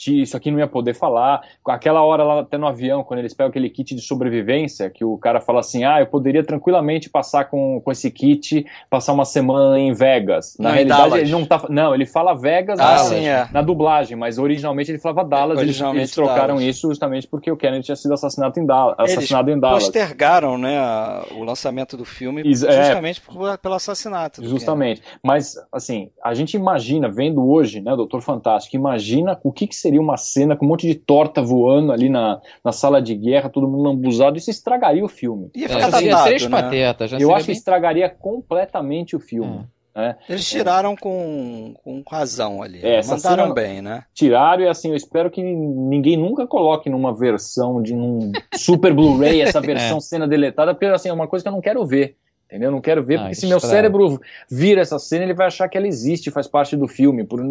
[0.07, 1.41] isso aqui não ia poder falar.
[1.65, 5.17] Aquela hora lá até no avião, quando eles pegam aquele kit de sobrevivência, que o
[5.17, 9.77] cara fala assim, ah, eu poderia tranquilamente passar com, com esse kit, passar uma semana
[9.77, 10.55] em Vegas.
[10.57, 11.65] Na não, realidade, ele não tá...
[11.69, 13.47] Não, ele fala Vegas ah, na, sim, é.
[13.51, 16.63] na dublagem, mas originalmente ele falava Dallas, é, eles, eles, trocaram Dallas.
[16.63, 18.95] isso justamente porque o Kennedy tinha sido assassinado em Dallas.
[18.97, 19.83] Assassinado eles em Dallas.
[20.21, 22.53] Postergaram né, a, o lançamento do filme é.
[22.53, 24.43] justamente é, por, pelo assassinato.
[24.47, 25.01] Justamente.
[25.23, 29.99] Mas, assim, a gente imagina, vendo hoje, né, Doutor Fantástico, imagina o que, que seria
[29.99, 33.67] uma cena com um monte de torta voando ali na, na sala de guerra, todo
[33.67, 35.49] mundo lambuzado, isso estragaria o filme.
[35.55, 36.49] Ia ficar é, datado, três né?
[36.49, 37.11] patetas.
[37.13, 37.55] Eu acho bem...
[37.55, 39.65] que estragaria completamente o filme.
[39.77, 39.80] É.
[39.93, 40.95] É, Eles tiraram é.
[40.95, 42.79] com, com razão ali.
[42.81, 44.03] É, Mandaram bem, né?
[44.13, 49.41] Tiraram e assim, eu espero que ninguém nunca coloque numa versão de um super Blu-ray
[49.41, 50.01] essa versão é.
[50.01, 52.15] cena deletada, porque assim, é uma coisa que eu não quero ver.
[52.45, 52.67] Entendeu?
[52.67, 54.19] Eu não quero ver, ah, porque se meu cérebro
[54.49, 57.23] vira essa cena, ele vai achar que ela existe, faz parte do filme.
[57.23, 57.41] Por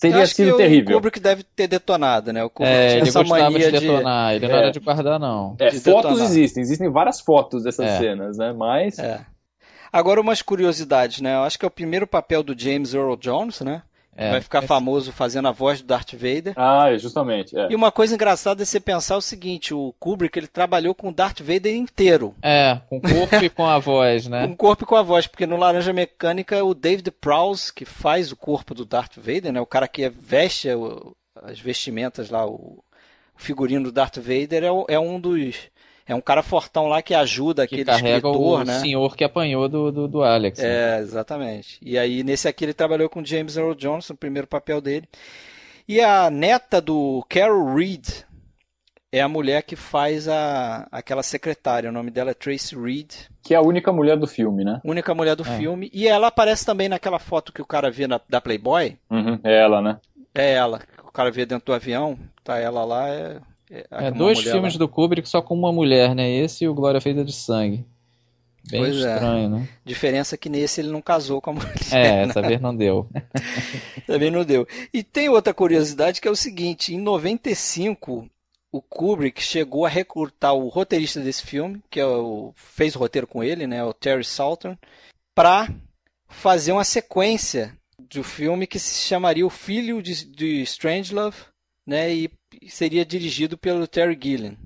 [0.00, 0.96] Teria sido terrível.
[0.96, 2.44] O Kubrick deve ter detonado, né?
[2.44, 5.56] O Kubrick é, ele essa mania de detonar, ele não é, era de guardar, não.
[5.58, 7.98] É, fotos existem, existem várias fotos dessas é.
[7.98, 8.52] cenas, né?
[8.52, 8.98] Mas.
[9.92, 9.98] É.
[9.98, 11.34] Agora, umas curiosidades, né?
[11.34, 13.82] Eu acho que é o primeiro papel do James Earl Jones, né?
[14.20, 16.52] É, vai ficar é famoso fazendo a voz do Darth Vader.
[16.56, 17.56] Ah, é, justamente.
[17.56, 17.68] É.
[17.70, 21.14] E uma coisa engraçada é você pensar o seguinte: o Kubrick ele trabalhou com o
[21.14, 22.34] Darth Vader inteiro.
[22.42, 24.44] É, com o corpo e com a voz, né?
[24.48, 27.84] Com o corpo e com a voz, porque no Laranja Mecânica o David Prowse, que
[27.84, 29.60] faz o corpo do Darth Vader, né?
[29.60, 30.68] O cara que veste
[31.44, 32.82] as vestimentas lá, o
[33.36, 35.70] figurino do Darth Vader, é, é um dos
[36.08, 38.80] É um cara fortão lá que ajuda que aquele escritor, o né?
[38.80, 40.58] senhor que apanhou do, do, do Alex.
[40.58, 40.96] Né?
[40.96, 41.78] É, exatamente.
[41.82, 45.06] E aí, nesse aqui, ele trabalhou com James Earl Johnson, o primeiro papel dele.
[45.86, 48.06] E a neta do Carol Reed
[49.10, 51.90] é a mulher que faz a, aquela secretária.
[51.90, 53.12] O nome dela é Tracy Reed.
[53.42, 54.80] Que é a única mulher do filme, né?
[54.84, 55.56] Única mulher do é.
[55.58, 55.90] filme.
[55.92, 58.96] E ela aparece também naquela foto que o cara vê na, da Playboy.
[59.10, 59.98] Uhum, é ela, né?
[60.34, 60.80] É ela.
[61.06, 62.18] O cara vê dentro do avião.
[62.44, 63.08] Tá ela lá.
[63.08, 63.40] É,
[63.70, 64.78] é, é dois filmes lá.
[64.78, 66.30] do Kubrick só com uma mulher, né?
[66.30, 67.84] Esse e o Glória Feita de Sangue.
[68.70, 69.14] Bem pois é.
[69.14, 69.48] estranho, é.
[69.48, 69.68] né?
[69.84, 71.72] Diferença que nesse ele não casou com a mulher.
[71.92, 72.48] É, essa né?
[72.48, 73.08] vez não deu.
[74.06, 74.66] Também não deu.
[74.92, 78.28] E tem outra curiosidade que é o seguinte: em 95,
[78.70, 83.26] o Kubrick chegou a recrutar o roteirista desse filme, que é o, fez o roteiro
[83.26, 84.76] com ele, né, o Terry Salton,
[85.34, 85.68] para
[86.28, 91.36] fazer uma sequência do filme que se chamaria O Filho de, de Strangelove,
[91.86, 92.30] né, e
[92.66, 94.56] seria dirigido pelo Terry Gilliam,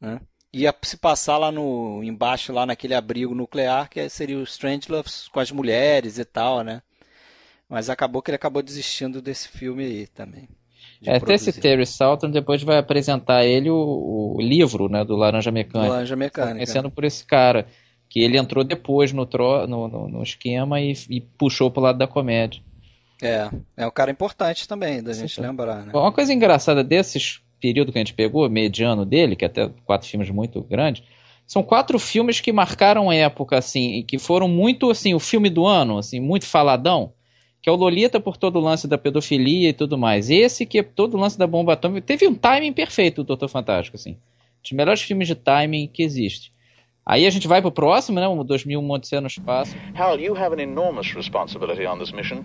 [0.00, 0.20] né?
[0.52, 5.40] Ia se passar lá no embaixo lá naquele abrigo nuclear que seria o Strangelove com
[5.40, 6.80] as mulheres e tal, né?
[7.68, 10.48] Mas acabou que ele acabou desistindo desse filme aí também.
[11.04, 15.50] É, até esse Terry Salton depois vai apresentar ele o, o livro né, do Laranja
[15.50, 15.92] Mecânica.
[15.92, 16.54] Laranja Mecânica.
[16.54, 17.66] Conhecendo por esse cara,
[18.08, 21.98] que ele entrou depois no, tro, no, no, no esquema e, e puxou pro lado
[21.98, 22.62] da comédia.
[23.26, 25.92] É, é um cara importante também, da gente Sim, lembrar, né?
[25.92, 30.06] Uma coisa engraçada desses período que a gente pegou, mediano dele, que é até quatro
[30.06, 31.02] filmes muito grandes,
[31.46, 35.66] são quatro filmes que marcaram época, assim, e que foram muito, assim, o filme do
[35.66, 37.12] ano, assim, muito faladão
[37.64, 40.28] que é o Lolita por todo o lance da pedofilia e tudo mais.
[40.28, 42.06] Esse que é todo o lance da bomba atômica.
[42.06, 44.18] Teve um timing perfeito o Doutor Fantástico, assim.
[44.62, 46.52] Dos melhores filmes de timing que existe.
[47.06, 48.28] Aí a gente vai pro próximo, né?
[48.28, 49.74] O 2001 Odisseia no Espaço.
[49.94, 52.44] Hal, you have an enormous responsibility on this mission.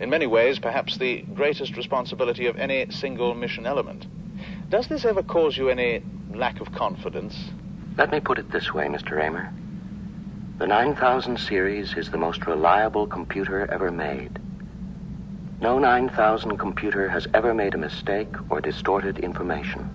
[0.00, 4.06] In many ways, perhaps the greatest responsibility of any single mission element.
[4.70, 7.36] Does this ever cause you any lack of confidence?
[7.98, 9.10] Let me put it this way, Mr.
[9.10, 9.52] Raymer.
[10.58, 14.38] The 9000 series is the most reliable computer ever made.
[15.60, 19.90] No 9000 computer has ever made a mistake or distorted information.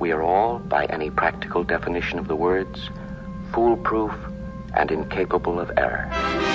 [0.00, 2.90] We are all, by any practical definition of the words,
[3.52, 4.12] foolproof
[4.74, 6.49] and incapable of error.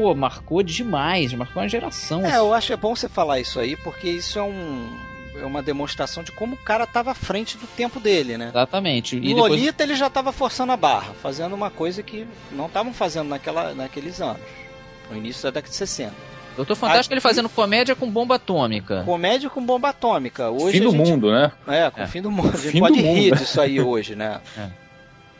[0.00, 2.22] Pô, marcou demais, marcou uma geração.
[2.24, 2.36] É, assim.
[2.36, 4.88] eu acho é bom você falar isso aí, porque isso é um
[5.36, 8.48] é uma demonstração de como o cara estava à frente do tempo dele, né?
[8.48, 9.16] Exatamente.
[9.16, 9.52] E no depois...
[9.52, 13.74] Lolita ele já estava forçando a barra, fazendo uma coisa que não estavam fazendo naquela,
[13.74, 14.42] naqueles anos,
[15.10, 16.12] no início da década de 60.
[16.56, 17.14] Doutor Fantástico Aqui...
[17.14, 19.02] ele fazendo comédia com bomba atômica.
[19.04, 20.50] Comédia com bomba atômica.
[20.50, 21.08] Hoje fim do gente...
[21.08, 21.52] mundo, né?
[21.66, 22.04] É, com é.
[22.04, 22.50] o fim do mundo.
[22.52, 24.40] A gente fim pode rir disso aí hoje, né?
[24.58, 24.79] É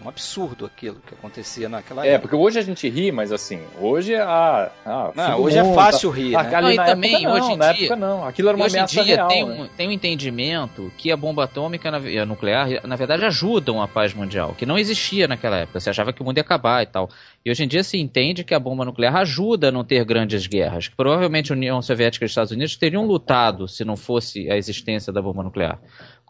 [0.04, 2.16] um absurdo aquilo que acontecia naquela é, época.
[2.16, 4.70] É, porque hoje a gente ri, mas assim, hoje é a.
[4.84, 6.32] Ah, não, hoje é mundo, é fácil rir.
[6.32, 6.60] Tá, né?
[6.60, 8.24] Não, e também, época, hoje não, em na dia, época não.
[8.24, 9.62] Aquilo era uma hoje ameaça em dia real, tem, né?
[9.62, 13.88] um, tem um entendimento que a bomba atômica e a nuclear, na verdade, ajudam a
[13.88, 15.80] paz mundial, que não existia naquela época.
[15.80, 17.10] Você achava que o mundo ia acabar e tal.
[17.44, 20.46] E hoje em dia se entende que a bomba nuclear ajuda a não ter grandes
[20.46, 20.88] guerras.
[20.88, 24.56] Que provavelmente a União Soviética e os Estados Unidos teriam lutado se não fosse a
[24.56, 25.78] existência da bomba nuclear.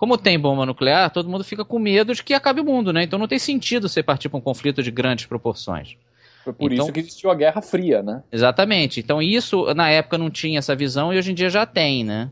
[0.01, 3.03] Como tem bomba nuclear, todo mundo fica com medo de que acabe o mundo, né?
[3.03, 5.95] Então não tem sentido você partir para um conflito de grandes proporções.
[6.43, 8.23] Foi por então, isso que existiu a Guerra Fria, né?
[8.33, 8.99] Exatamente.
[8.99, 12.31] Então isso, na época, não tinha essa visão e hoje em dia já tem, né?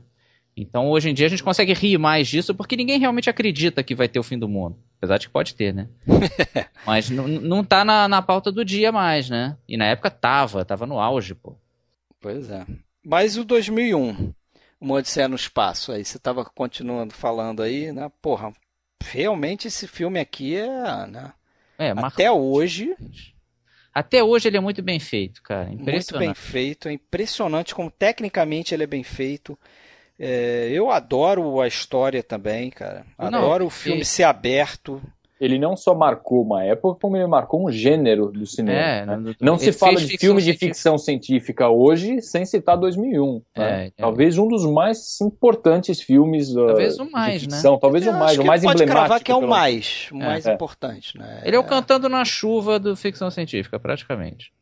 [0.57, 3.95] Então hoje em dia a gente consegue rir mais disso porque ninguém realmente acredita que
[3.95, 4.79] vai ter o fim do mundo.
[4.97, 5.89] Apesar de que pode ter, né?
[6.87, 9.59] Mas não tá na, na pauta do dia mais, né?
[9.69, 11.55] E na época tava, tava no auge, pô.
[12.19, 12.65] Pois é.
[13.05, 14.33] Mas o 2001,
[14.81, 15.93] uma Odisseia no Espaço.
[15.93, 18.11] Aí você estava continuando falando aí, né?
[18.21, 18.53] Porra,
[19.03, 21.33] realmente esse filme aqui é, né?
[21.79, 22.97] É, Até hoje.
[23.95, 25.67] Até hoje ele é muito bem feito, cara.
[25.67, 29.59] Muito bem feito, é impressionante como tecnicamente ele é bem feito.
[30.19, 33.07] É, eu adoro a história também, cara.
[33.17, 35.01] Adoro Não, o filme ser aberto
[35.41, 38.79] ele não só marcou uma época, como ele marcou um gênero do cinema.
[38.79, 39.35] É, né?
[39.41, 43.43] Não se fala de filme de ficção científica hoje sem citar 2001.
[43.55, 43.87] É, né?
[43.87, 43.93] é.
[43.97, 47.75] Talvez um dos mais importantes filmes uh, talvez o mais, de ficção.
[47.75, 47.79] Né?
[47.81, 49.07] Talvez Eu o mais, o mais pode emblemático.
[49.07, 50.27] cravar que é o mais, o é.
[50.27, 51.17] mais importante.
[51.17, 51.43] Né?
[51.45, 54.53] Ele é o Cantando na Chuva do ficção científica, praticamente.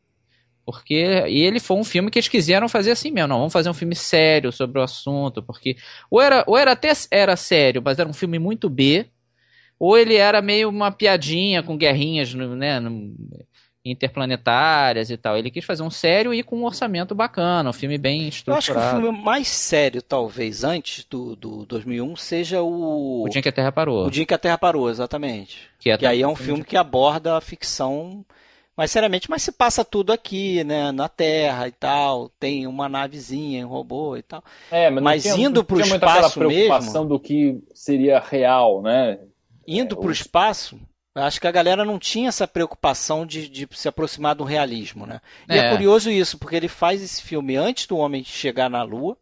[0.66, 3.28] Porque e ele foi um filme que eles quiseram fazer assim mesmo.
[3.28, 5.40] Não, vamos fazer um filme sério sobre o assunto.
[5.40, 5.76] Porque
[6.10, 9.06] ou era, ou era até era sério, mas era um filme muito B
[9.78, 12.80] ou ele era meio uma piadinha com guerrinhas, né,
[13.84, 15.36] interplanetárias e tal.
[15.36, 18.54] Ele quis fazer um sério e com um orçamento bacana, um filme bem estruturado.
[18.54, 23.24] Eu acho que o filme mais sério, talvez, antes do, do 2001, seja o...
[23.24, 24.06] O Dia que a Terra Parou.
[24.06, 25.68] O Dia que a Terra Parou, exatamente.
[25.78, 28.24] Que, é que aí é um filme que aborda a ficção
[28.76, 33.66] mais seriamente, mas se passa tudo aqui, né, na Terra e tal, tem uma navezinha,
[33.66, 34.44] um robô e tal.
[34.70, 39.18] É, mas, mas tinha, indo para o espaço preocupação mesmo, do que seria real, né?
[39.66, 40.78] Indo é, para o espaço,
[41.14, 45.20] acho que a galera não tinha essa preocupação de, de se aproximar do realismo, né?
[45.48, 45.58] E é.
[45.58, 49.16] é curioso isso, porque ele faz esse filme antes do homem chegar na Lua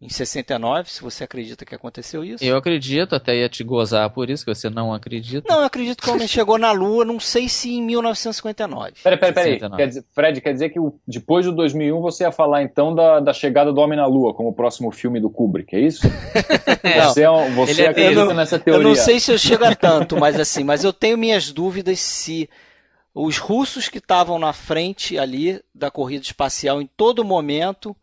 [0.00, 2.42] em 69, se você acredita que aconteceu isso.
[2.42, 5.46] Eu acredito, até ia te gozar por isso, que você não acredita.
[5.46, 8.92] Não, eu acredito que o homem chegou na Lua, não sei se em 1959.
[9.02, 9.76] Peraí, peraí, peraí.
[9.76, 13.20] Quer dizer, Fred, quer dizer que o, depois do 2001 você ia falar então da,
[13.20, 16.00] da chegada do homem na Lua, como o próximo filme do Kubrick, é isso?
[17.12, 18.82] você é, você é acredita não, nessa teoria?
[18.82, 22.00] Eu não sei se eu chego a tanto, mas assim, mas eu tenho minhas dúvidas
[22.00, 22.48] se
[23.14, 27.94] os russos que estavam na frente ali da corrida espacial em todo momento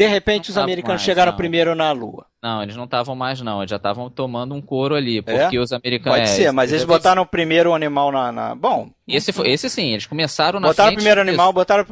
[0.00, 2.29] de repente, os americanos chegaram primeiro na Lua.
[2.42, 3.60] Não, eles não estavam mais, não.
[3.60, 5.20] Eles já estavam tomando um couro ali.
[5.20, 5.60] Porque é?
[5.60, 6.20] os americanos.
[6.20, 8.32] Pode é, ser, mas eles botaram o primeiro animal na.
[8.32, 8.54] na...
[8.54, 8.90] Bom.
[9.06, 11.84] Esse, foi, esse sim, eles começaram na Botaram o primeiro animal, botaram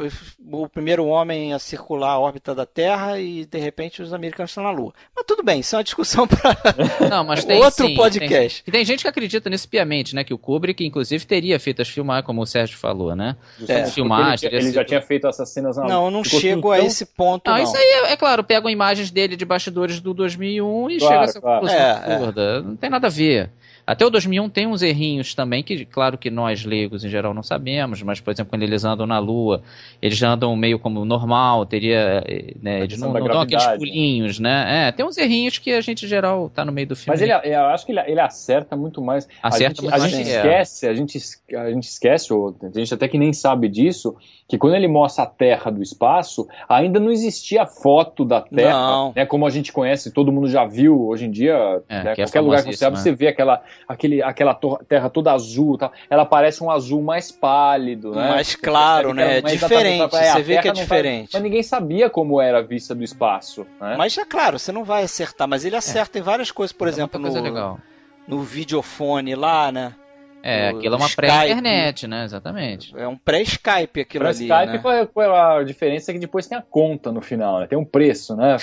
[0.53, 4.63] o primeiro homem a circular a órbita da Terra e de repente os americanos estão
[4.63, 4.93] na Lua.
[5.15, 6.57] Mas tudo bem, isso é uma discussão para
[7.59, 8.63] outro sim, podcast.
[8.63, 10.23] Tem, tem gente que acredita nisso piamente, né?
[10.23, 13.37] Que o Kubrick, inclusive, teria feito as filmagens, como o Sérgio falou, né?
[13.67, 13.87] É.
[13.87, 14.45] Filmagens.
[14.45, 17.51] Ele, ele já tinha feito essas cenas na Não, eu não chego a esse ponto.
[17.51, 17.65] Não, não.
[17.65, 21.21] isso aí é, é, claro, pegam imagens dele de bastidores do 2001 e claro, chega
[21.21, 22.63] a essa conclusão é, é, absurda.
[22.63, 23.51] Não tem nada a ver.
[23.89, 27.43] Até o 2001 tem uns errinhos também, que claro que nós leigos em geral não
[27.43, 29.63] sabemos, mas por exemplo, quando eles andam na Lua,
[30.03, 32.23] eles andam meio como normal, teria.
[32.61, 34.89] Né, eles não, não dão aqueles pulinhos, né?
[34.89, 37.19] É, tem uns errinhos que a gente em geral tá no meio do filme.
[37.19, 39.27] Mas ele, eu acho que ele, ele acerta muito mais.
[39.43, 40.13] Acerta a gente, muito a mais.
[40.13, 41.19] Gente esquece, a gente,
[41.57, 44.15] a gente esquece, ou a gente até que nem sabe disso,
[44.47, 49.25] que quando ele mostra a Terra do espaço, ainda não existia foto da Terra, né,
[49.25, 52.65] como a gente conhece, todo mundo já viu hoje em dia, é, né, qualquer lugar
[52.65, 53.03] que você abre, né?
[53.03, 58.13] você vê aquela aquele, aquela terra toda azul, tal, ela parece um azul mais pálido,
[58.13, 58.31] né?
[58.31, 59.39] Mais claro, né?
[59.39, 61.31] É diferente, é, você vê que é diferente.
[61.33, 63.97] mas ninguém sabia como era a vista do espaço, né?
[63.97, 66.21] Mas é claro, você não vai acertar, mas ele acerta é.
[66.21, 67.81] em várias coisas, por é exemplo, no,
[68.27, 69.95] no videofone lá, né?
[70.43, 72.25] É, aquilo é uma pré-internet, né?
[72.25, 72.97] Exatamente.
[72.97, 74.79] É um pré-Skype aquilo pré -Skype ali.
[74.79, 75.27] Pré-Skype, né?
[75.27, 77.67] a diferença é que depois tem a conta no final, né?
[77.67, 78.57] Tem um preço, né?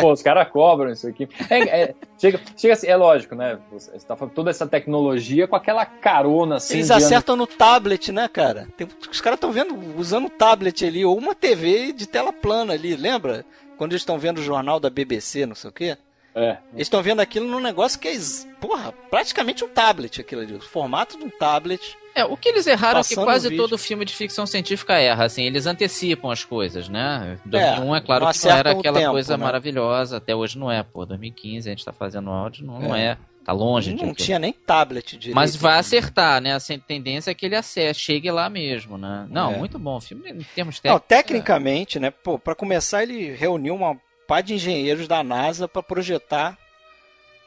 [0.00, 1.28] Pô, os caras cobram isso aqui.
[1.50, 3.58] É, é, chega, chega assim, é lógico, né?
[3.70, 6.74] Você tá falando toda essa tecnologia com aquela carona assim.
[6.74, 8.66] Eles acertam no tablet, né, cara?
[8.76, 12.72] Tem, os caras estão vendo, usando o tablet ali, ou uma TV de tela plana
[12.72, 13.44] ali, lembra?
[13.76, 15.96] Quando eles estão vendo o jornal da BBC, não sei o quê.
[16.34, 16.58] É.
[16.72, 18.16] Eles estão vendo aquilo num negócio que é,
[18.60, 20.54] porra, praticamente um tablet, aquilo ali.
[20.54, 21.96] O formato de um tablet.
[22.14, 25.44] É, o que eles erraram é que quase todo filme de ficção científica erra, assim,
[25.44, 27.38] eles antecipam as coisas, né?
[27.44, 29.44] 2001 é, é claro que não era aquela tempo, coisa né?
[29.44, 32.88] maravilhosa, até hoje não é, pô, 2015 a gente tá fazendo áudio, não é.
[32.88, 33.18] Não é.
[33.44, 35.34] Tá longe Não tinha nem tablet direito.
[35.34, 36.54] Mas vai acertar, né?
[36.54, 39.26] A tendência é que ele acerte, chegue lá mesmo, né?
[39.30, 39.56] Não, é.
[39.56, 39.96] muito bom.
[39.96, 40.84] O filme, em termos técnicos.
[40.84, 42.10] Não, tecnicamente, né?
[42.10, 43.98] Pô, pra começar, ele reuniu uma
[44.30, 46.56] par de engenheiros da NASA para projetar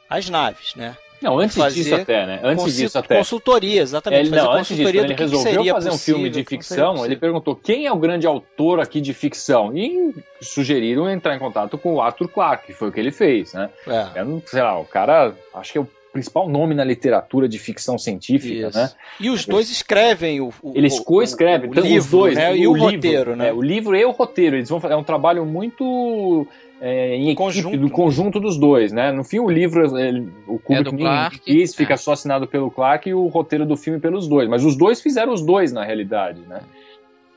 [0.06, 0.94] as naves, né?
[1.22, 2.40] Não, antes disso até, né?
[2.42, 3.16] Antes disso até.
[3.16, 4.28] Consultoria, exatamente.
[4.28, 7.92] Ele, não, antes disso, ele resolveu fazer um filme de ficção, ele perguntou quem é
[7.92, 9.74] o grande autor aqui de ficção.
[9.74, 13.54] E sugeriram entrar em contato com o Arthur Clarke, que foi o que ele fez,
[13.54, 13.70] né?
[13.88, 14.20] É.
[14.20, 17.98] Eu, sei lá, o cara, acho que é o principal nome na literatura de ficção
[17.98, 18.78] científica, Isso.
[18.78, 18.90] né?
[19.18, 22.56] E os dois escrevem o, o Eles coescrevem, então, livro, os dois, né?
[22.56, 23.48] E o, o roteiro, né?
[23.48, 26.46] É, o livro e o roteiro, eles vão fazer é um trabalho muito
[26.80, 27.68] é, em conjunto.
[27.68, 29.12] equipe, do conjunto dos dois, né?
[29.12, 31.96] No fim, o livro, ele, o Kubrick é Clark, quis, fica é.
[31.96, 34.48] só assinado pelo Clark e o roteiro do filme pelos dois.
[34.48, 36.60] Mas os dois fizeram os dois, na realidade, né?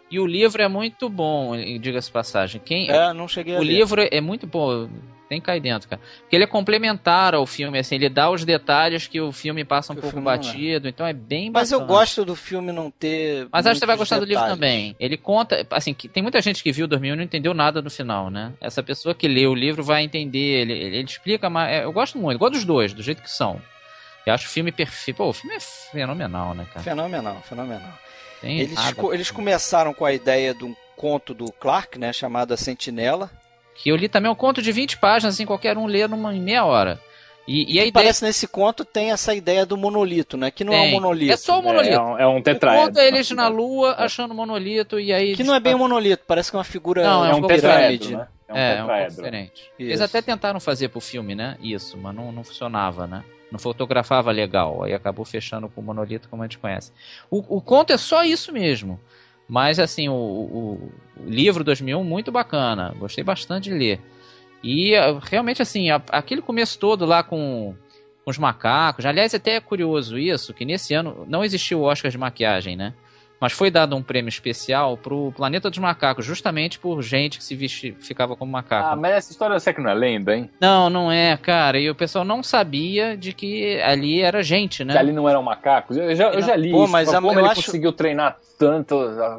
[0.10, 2.62] E o livro é muito bom, diga-se passagem.
[2.64, 4.90] Quem, é, não cheguei O livro é muito bom,
[5.28, 6.02] tem que cair dentro, cara.
[6.22, 9.92] Porque ele é complementar ao filme, assim, ele dá os detalhes que o filme passa
[9.92, 10.22] um que pouco é.
[10.22, 10.90] batido, é.
[10.90, 13.48] então é bem Mas eu gosto do filme não ter.
[13.52, 14.38] Mas acho que você vai gostar detalhes.
[14.38, 14.96] do livro também.
[15.00, 17.90] Ele conta, assim, que tem muita gente que viu 2000 e não entendeu nada no
[17.90, 18.54] final, né?
[18.62, 21.92] Essa pessoa que lê o livro vai entender, ele, ele, ele explica, mas é, eu
[21.92, 23.62] gosto muito, eu gosto dos dois, do jeito que são.
[24.26, 25.18] Eu acho o filme perfeito.
[25.18, 26.84] Pô, o filme é fenomenal, né, cara?
[26.84, 28.07] Fenomenal, fenomenal.
[28.44, 32.58] Eles, co eles começaram com a ideia de um conto do Clark, né, chamado A
[32.58, 33.32] Sentinela.
[33.76, 36.42] Que eu li também um conto de 20 páginas, assim, qualquer um lê numa em
[36.42, 37.00] meia hora.
[37.48, 37.94] E, e a ideia...
[37.94, 40.52] parece nesse conto tem essa ideia do monolito, né?
[40.52, 40.86] Que não tem.
[40.86, 41.32] é um monolito.
[41.32, 41.96] É só um monolito.
[41.96, 42.88] É, um, é um tetraedro.
[42.88, 45.36] conto é eles na Lua achando monolito e aí...
[45.36, 47.04] Que não é bem um monolito, parece que é uma figura...
[47.04, 48.28] Não, é um tetraedro, né?
[48.50, 49.72] É um, é, é um diferente.
[49.80, 49.90] Isso.
[49.90, 51.58] Eles até tentaram fazer pro filme, né?
[51.62, 53.24] Isso, mas não, não funcionava, né?
[53.52, 54.84] Não fotografava legal.
[54.84, 56.92] Aí acabou fechando com o monolito, como a gente conhece.
[57.30, 59.00] O, o conto é só isso mesmo.
[59.48, 62.94] Mas, assim, o, o, o livro 2001, muito bacana.
[62.98, 64.02] Gostei bastante de ler.
[64.62, 67.74] E, realmente, assim, a, aquele começo todo lá com,
[68.26, 69.06] com os macacos.
[69.06, 72.94] Aliás, até é curioso isso, que nesse ano não existiu o Oscar de maquiagem, né?
[73.40, 77.56] Mas foi dado um prêmio especial pro Planeta dos Macacos, justamente por gente que se
[77.56, 78.94] vestia, ficava como macaco.
[78.94, 80.50] Ah, mas essa história você que não é lenda, hein?
[80.60, 81.80] Não, não é, cara.
[81.80, 84.94] E o pessoal não sabia de que ali era gente, né?
[84.94, 85.98] Que ali não eram macacos.
[85.98, 86.92] Eu já, eu já li Pô, isso.
[86.92, 87.64] Mas como ele acho...
[87.64, 88.96] conseguiu treinar tanto,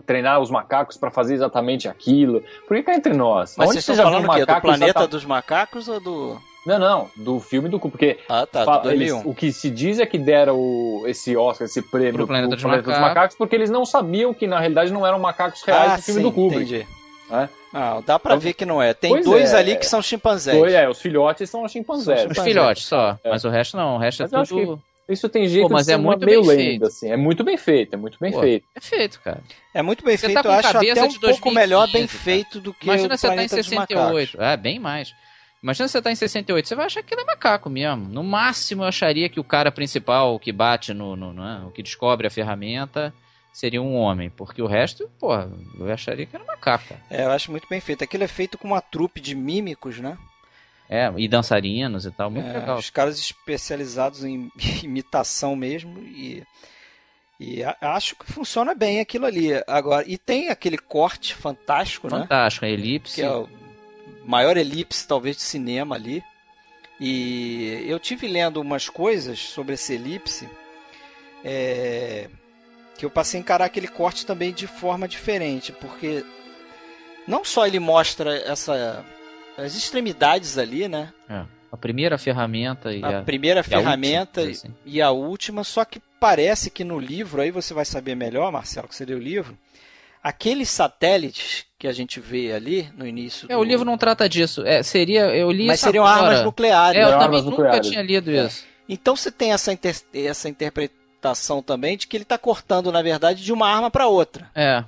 [0.07, 2.43] treinar os macacos para fazer exatamente aquilo.
[2.67, 3.57] Por que cá entre nós?
[3.59, 4.47] Mas Onde vocês estão falando o quê?
[4.47, 6.48] Do Planeta dos Macacos ou do...
[6.69, 10.05] Não, não, do filme do porque ah, tá, fala, eles, o que se diz é
[10.05, 13.71] que deram o, esse Oscar, esse prêmio pro Planeta, dos, Planeta dos, Macacos, porque eles
[13.71, 16.63] não sabiam que na realidade não eram macacos reais ah, do filme sim, do Kubrick.
[16.65, 16.87] Entendi.
[17.31, 17.49] É?
[17.73, 18.93] Ah, dá pra então, ver que não é.
[18.93, 20.59] Tem dois é, ali que são chimpanzés.
[20.59, 22.31] Dois, é, os filhotes são os chimpanzés.
[22.31, 23.31] Os filhotes só, é.
[23.31, 24.83] mas o resto não, o resto é mas é tudo...
[25.09, 26.87] Isso tem jeito Pô, mas de é muito meio bem lenda, feito.
[26.87, 27.11] assim.
[27.11, 28.67] É muito bem feito, é muito bem Pô, feito.
[28.75, 29.41] É feito, cara.
[29.73, 32.75] É muito bem Você feito, tá eu acho até um pouco melhor bem feito do
[32.75, 34.43] que Imagina o você tá em 68.
[34.43, 35.15] É, bem mais.
[35.63, 38.09] Imagina você tá em 68, você vai achar que ele é macaco mesmo.
[38.09, 41.65] No máximo, eu acharia que o cara principal, o que bate no, no, no é?
[41.67, 43.13] o que descobre a ferramenta,
[43.53, 44.31] seria um homem.
[44.31, 45.35] Porque o resto, pô,
[45.79, 46.95] eu acharia que era macaco.
[47.11, 48.05] É, eu acho muito bem feito.
[48.05, 50.17] Aquilo é feito com uma trupe de mímicos, né?
[50.89, 52.79] É, e dançarinos e tal, muito é, legal.
[52.79, 54.51] Os caras especializados em
[54.83, 56.43] imitação mesmo e
[57.41, 59.51] e acho que funciona bem aquilo ali.
[59.69, 62.23] Agora, e tem aquele corte fantástico, fantástico né?
[62.23, 63.15] Fantástico, a elipse.
[63.15, 63.49] Que é o
[64.29, 66.23] maior elipse talvez de cinema ali.
[67.01, 70.47] E eu tive lendo umas coisas sobre esse elipse
[71.43, 72.29] é,
[72.99, 76.25] que eu passei a encarar aquele corte também de forma diferente, porque
[77.27, 79.03] não só ele mostra essa
[79.57, 81.13] as extremidades ali, né?
[81.29, 84.75] É, a primeira ferramenta e a, a primeira ferramenta e a, última, assim.
[84.85, 88.89] e a última, só que parece que no livro, aí você vai saber melhor, Marcelo,
[88.89, 89.57] que você leu o livro,
[90.23, 93.47] aqueles satélites que a gente vê ali no início.
[93.51, 93.61] É, do...
[93.61, 94.67] o livro não trata disso.
[94.67, 96.27] É, seria, eu li Mas seriam agora.
[96.27, 97.01] armas nucleares.
[97.01, 97.89] É, eu também nunca nucleares.
[97.89, 98.65] tinha lido isso.
[98.89, 99.97] Então você tem essa, inter...
[100.13, 104.51] essa interpretação também de que ele está cortando, na verdade, de uma arma para outra.
[104.55, 104.85] É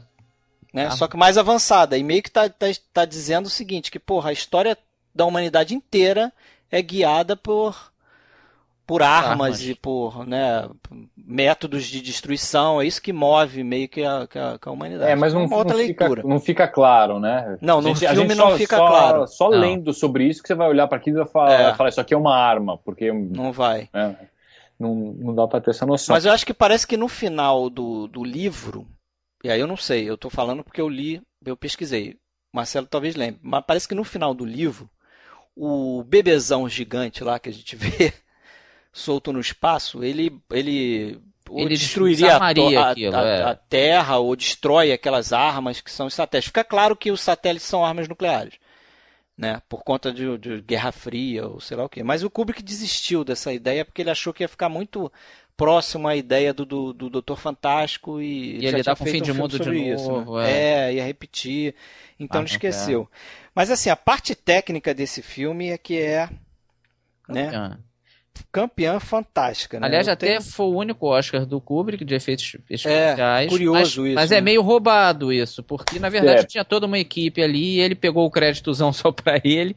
[0.72, 0.86] né?
[0.86, 0.90] Ah.
[0.92, 1.96] Só que mais avançada.
[1.98, 4.76] E meio que tá, tá, tá dizendo o seguinte, que, porra, a história
[5.14, 6.32] da humanidade inteira
[6.70, 7.89] é guiada por
[8.90, 10.68] por armas, armas, e por né,
[11.16, 12.82] métodos de destruição.
[12.82, 15.12] É isso que move meio que a, que a, que a humanidade.
[15.12, 16.22] É, mas não, outra não leitura.
[16.22, 17.56] Fica, não fica claro, né?
[17.60, 19.26] Não, no gente, filme não só, fica só, claro.
[19.28, 19.60] Só não.
[19.60, 21.74] lendo sobre isso que você vai olhar para aquilo e vai falar, é.
[21.74, 23.12] falar, isso aqui é uma arma, porque...
[23.12, 23.88] Não vai.
[23.94, 24.12] É,
[24.76, 26.12] não, não dá para ter essa noção.
[26.12, 28.88] Mas eu acho que parece que no final do, do livro,
[29.44, 32.16] e aí eu não sei, eu estou falando porque eu li, eu pesquisei.
[32.52, 34.90] Marcelo talvez lembre, mas parece que no final do livro,
[35.54, 38.12] o bebezão gigante lá que a gente vê
[38.92, 41.20] solto no espaço, ele ele,
[41.50, 42.50] ele destruiria a, a,
[42.90, 43.42] aquilo, a, é.
[43.42, 46.48] a, Terra ou destrói aquelas armas que são os satélites.
[46.48, 48.54] Fica claro que os satélites são armas nucleares,
[49.36, 49.62] né?
[49.68, 52.02] Por conta de, de Guerra Fria ou sei lá o que.
[52.02, 55.10] Mas o Kubrick desistiu dessa ideia porque ele achou que ia ficar muito
[55.60, 59.30] próximo à ideia do, do, do Doutor Fantástico e, e ele tá com fim de
[59.30, 60.38] um mundo de isso, novo.
[60.38, 60.50] Né?
[60.50, 60.88] É.
[60.88, 61.74] é, ia repetir.
[62.18, 63.06] Então ah, ele esqueceu.
[63.54, 66.30] Mas assim, a parte técnica desse filme é que é.
[67.28, 67.76] Né?
[68.50, 69.78] Campeã fantástica.
[69.78, 69.86] Né?
[69.86, 70.40] Aliás, até tem...
[70.40, 73.18] foi o único Oscar do Kubrick de efeitos especiais.
[73.18, 74.14] É, curioso mas, isso.
[74.14, 74.38] Mas é né?
[74.38, 76.44] é meio roubado isso, porque na verdade é.
[76.44, 79.74] tinha toda uma equipe ali e ele pegou o créditozão só pra ele.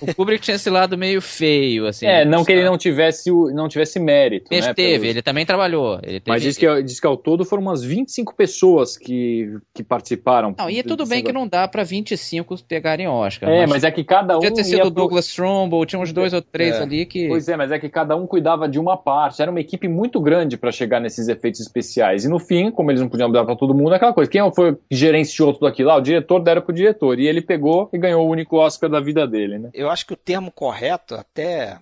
[0.00, 2.06] O Kubrick tinha esse lado meio feio, assim.
[2.06, 4.48] É, não que ele não tivesse, não tivesse mérito.
[4.50, 5.98] Mas né, teve, ele também trabalhou.
[6.02, 6.30] Ele teve...
[6.30, 10.54] Mas diz que, diz que ao todo foram umas 25 pessoas que, que participaram.
[10.56, 13.48] Não, e é tudo bem que não dá pra 25 pegarem Oscar.
[13.48, 14.40] É, mas, mas é que cada um.
[14.40, 16.82] Podia ter sido o Douglas Trumbull, tinha uns dois ou três é.
[16.82, 17.28] ali que.
[17.28, 19.40] Pois é, mas é que cada um cuidava de uma parte.
[19.40, 22.24] Era uma equipe muito grande para chegar nesses efeitos especiais.
[22.24, 24.30] E no fim, como eles não podiam dar para todo mundo, aquela coisa.
[24.30, 25.90] Quem foi que gerenciou tudo aquilo?
[25.90, 27.18] Ah, o diretor deram pro diretor.
[27.18, 29.70] E ele pegou e ganhou o único Oscar da vida dele, né?
[29.72, 31.78] Eu acho que o termo correto, até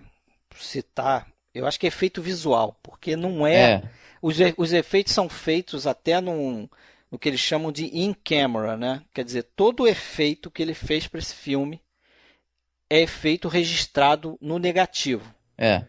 [0.55, 3.55] citar, eu acho que é efeito visual, porque não é.
[3.55, 3.83] é.
[4.21, 6.67] Os, os efeitos são feitos até num,
[7.11, 9.01] no que eles chamam de in-camera, né?
[9.13, 11.81] Quer dizer, todo o efeito que ele fez para esse filme
[12.89, 15.33] é efeito registrado no negativo.
[15.57, 15.83] É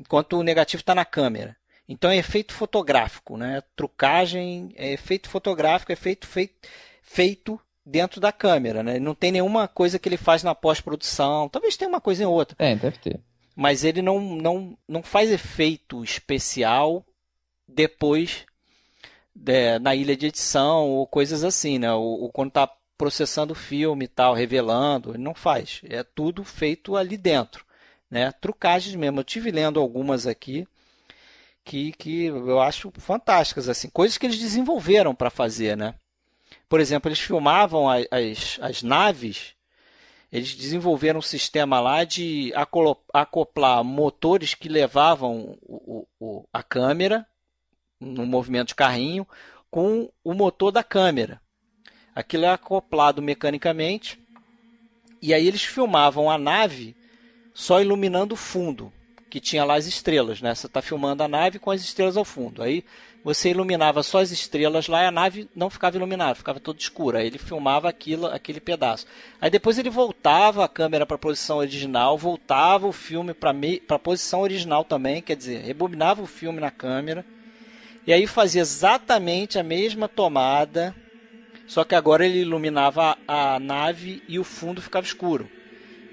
[0.00, 1.54] enquanto o negativo está na câmera.
[1.86, 3.62] Então é efeito fotográfico, né?
[3.76, 6.54] Trucagem é efeito fotográfico, é feito, feito,
[7.02, 8.98] feito dentro da câmera, né?
[8.98, 11.48] Não tem nenhuma coisa que ele faz na pós-produção.
[11.48, 12.56] Talvez tenha uma coisa em outra.
[12.58, 13.20] É, deve ter.
[13.54, 17.04] Mas ele não, não, não faz efeito especial
[17.68, 18.46] depois
[19.34, 21.92] de, na ilha de edição ou coisas assim, né?
[21.92, 25.80] Ou, ou quando está processando o filme e tal, revelando, ele não faz.
[25.84, 27.64] É tudo feito ali dentro
[28.10, 28.32] né?
[28.32, 29.20] Trucagens mesmo.
[29.20, 30.66] Eu tive lendo algumas aqui
[31.64, 35.94] que, que eu acho fantásticas, assim, coisas que eles desenvolveram para fazer, né?
[36.68, 39.54] Por exemplo, eles filmavam as, as, naves,
[40.32, 42.52] eles desenvolveram um sistema lá de
[43.12, 47.26] acoplar motores que levavam o, o, a câmera
[48.00, 49.26] no movimento de carrinho
[49.70, 51.40] com o motor da câmera.
[52.14, 54.20] Aquilo é acoplado mecanicamente
[55.22, 56.96] e aí eles filmavam a nave
[57.60, 58.90] só iluminando o fundo,
[59.28, 60.54] que tinha lá as estrelas, né?
[60.54, 62.62] Você está filmando a nave com as estrelas ao fundo.
[62.62, 62.82] Aí
[63.22, 67.18] você iluminava só as estrelas lá e a nave não ficava iluminada, ficava toda escura.
[67.18, 69.06] Aí ele filmava aquilo, aquele pedaço.
[69.38, 73.50] Aí depois ele voltava a câmera para a posição original, voltava o filme para
[73.90, 77.26] a posição original também, quer dizer, rebobinava o filme na câmera.
[78.06, 80.96] E aí fazia exatamente a mesma tomada
[81.66, 85.48] só que agora ele iluminava a, a nave e o fundo ficava escuro.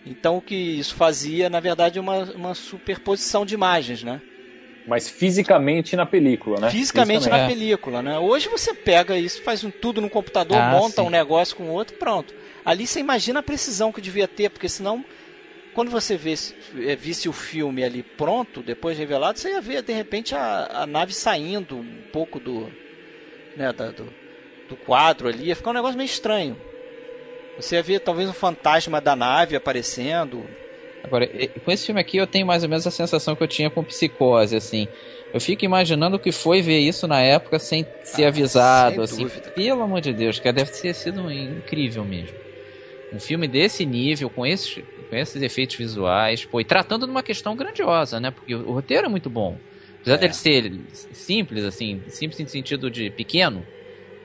[0.09, 4.21] Então o que isso fazia, na verdade, é uma, uma superposição de imagens, né?
[4.87, 6.69] Mas fisicamente na película, né?
[6.69, 7.47] Fisicamente, fisicamente.
[7.47, 7.55] na é.
[7.55, 8.17] película, né?
[8.19, 11.07] Hoje você pega isso, faz um, tudo no computador, ah, monta sim.
[11.07, 12.33] um negócio com o outro pronto.
[12.63, 15.03] Ali você imagina a precisão que devia ter, porque senão,
[15.73, 16.33] quando você vê,
[16.85, 20.87] é, visse o filme ali pronto, depois revelado, você ia ver, de repente, a, a
[20.87, 22.71] nave saindo um pouco do...
[23.57, 24.07] Né, da, do
[24.67, 26.57] do quadro ali, ia ficar um negócio meio estranho.
[27.59, 30.45] Você ia ver talvez um fantasma da nave aparecendo.
[31.03, 31.27] Agora,
[31.63, 33.83] com esse filme aqui eu tenho mais ou menos a sensação que eu tinha com
[33.83, 34.87] Psicose, assim.
[35.33, 39.23] Eu fico imaginando o que foi ver isso na época sem ser ah, avisado, assim.
[39.23, 39.49] Dúvida.
[39.51, 42.37] Pelo amor de Deus, que deve ter sido incrível mesmo.
[43.13, 47.23] Um filme desse nível, com esses, com esses efeitos visuais, pô, e tratando de uma
[47.23, 48.31] questão grandiosa, né?
[48.31, 49.57] Porque o, roteiro é muito bom.
[50.01, 50.19] Apesar é.
[50.19, 50.71] dele ser
[51.13, 53.65] simples, assim, simples em sentido de pequeno,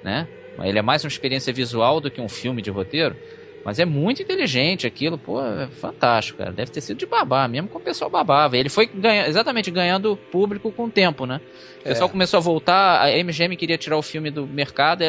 [0.03, 0.27] né?
[0.61, 3.17] Ele é mais uma experiência visual do que um filme de roteiro.
[3.65, 6.53] Mas é muito inteligente aquilo, pô, é fantástico, cara.
[6.53, 8.57] Deve ter sido de babar, mesmo com o pessoal babava.
[8.57, 11.41] Ele foi ganha, exatamente ganhando público com o tempo, né?
[11.83, 12.13] O pessoal é.
[12.13, 15.03] começou a voltar, a MGM queria tirar o filme do mercado,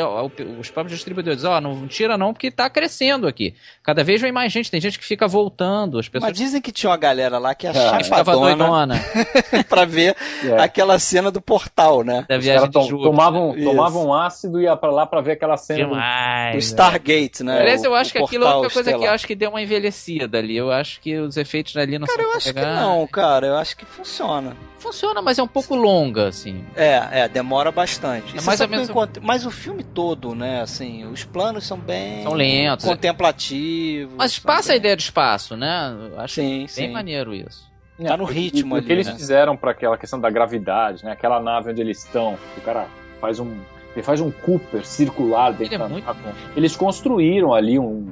[0.59, 3.53] os próprios distribuidores, ó, oh, não tira não, porque tá crescendo aqui.
[3.84, 5.99] Cada vez vem mais gente, tem gente que fica voltando.
[5.99, 6.32] As pessoas...
[6.32, 8.99] Mas dizem que tinha uma galera lá que achava é, chapadona
[9.69, 10.59] pra ver é.
[10.59, 12.26] aquela cena do portal, né?
[12.28, 13.11] Da viagem de Júpiter.
[13.11, 17.43] Tomavam, tomavam ácido e ia pra lá pra ver aquela cena Demais, do, do Stargate,
[17.43, 17.59] né?
[17.59, 20.39] Aliás, eu acho que aquilo é outra coisa que eu acho que deu uma envelhecida
[20.39, 20.57] ali.
[20.57, 22.61] Eu acho que os efeitos ali não Cara, eu acho pegar...
[22.61, 23.47] que não, cara.
[23.47, 24.55] Eu acho que funciona.
[24.84, 26.61] Funciona, mas é um pouco longa, assim.
[26.75, 28.38] É, é, demora bastante.
[28.38, 28.89] É mais ou menos...
[29.21, 32.21] Mas o filme todo, né, assim, os planos são bem...
[32.23, 32.86] São lentos.
[32.86, 34.13] Contemplativos.
[34.17, 34.75] Mas passa bem...
[34.75, 35.95] a ideia de espaço, né?
[36.17, 36.91] Acho sim, bem sim.
[36.91, 37.71] maneiro isso.
[38.05, 39.13] Tá no ritmo e, ali, O que eles né?
[39.13, 41.13] fizeram para aquela questão da gravidade, né?
[41.13, 42.88] Aquela nave onde eles estão, o cara
[43.21, 43.55] faz um
[43.95, 46.15] ele faz um Cooper circular dentro ele é da muito...
[46.55, 48.11] Eles construíram ali um,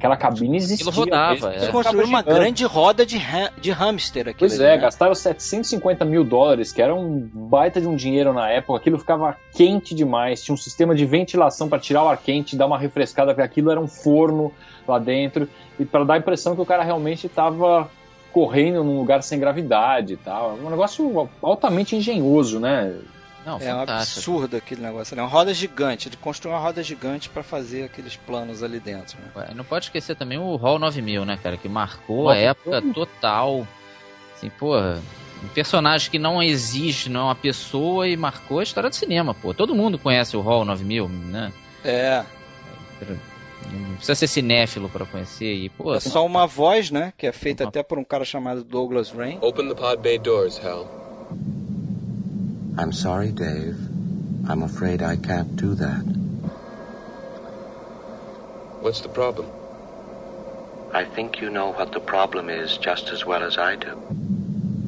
[0.00, 0.88] aquela cabine existia.
[0.88, 1.52] Aquilo rodava.
[1.52, 1.70] Eles é.
[1.70, 4.38] construíram uma grande roda de, ha de hamster aqui.
[4.38, 4.78] Pois é, né?
[4.78, 8.78] gastaram 750 mil dólares, que era um baita de um dinheiro na época.
[8.78, 10.42] Aquilo ficava quente demais.
[10.42, 13.70] Tinha um sistema de ventilação para tirar o ar quente, dar uma refrescada, porque aquilo
[13.70, 14.52] era um forno
[14.88, 15.46] lá dentro.
[15.78, 17.90] E para dar a impressão que o cara realmente estava
[18.32, 20.54] correndo num lugar sem gravidade e tal.
[20.54, 22.94] Um negócio altamente engenhoso, né?
[23.44, 23.92] Não, é fantástico.
[23.92, 25.18] um absurdo aquele negócio.
[25.18, 26.08] É uma roda gigante.
[26.08, 29.18] Ele construiu uma roda gigante para fazer aqueles planos ali dentro.
[29.34, 29.48] Né?
[29.54, 31.56] Não pode esquecer também o Hall 9000, né, cara?
[31.56, 33.66] Que marcou a época total.
[34.36, 38.90] Assim, pô, um personagem que não existe, não é uma pessoa e marcou a história
[38.90, 39.54] do cinema, pô.
[39.54, 41.52] Todo mundo conhece o Hall 9000, né?
[41.84, 42.24] É.
[43.72, 45.54] Não precisa ser cinéfilo para conhecer.
[45.54, 47.12] E, pô, é só uma voz, né?
[47.16, 49.38] Que é feita até por um cara chamado Douglas Rain.
[49.40, 50.88] Open the pod bay doors, Hal.
[52.80, 53.76] I'm sorry, Dave.
[54.48, 56.02] I'm afraid I can't do that.
[58.80, 59.46] What's the problem?
[60.94, 63.94] I think you know what the problem is just as well as I do.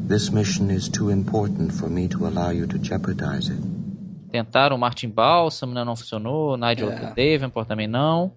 [0.09, 3.61] This mission is too important for me to allow you to jeopardize it.
[4.33, 7.13] Tentaram o Martin Balsam, não funcionou, Nigel é.
[7.15, 8.33] Davenport também não,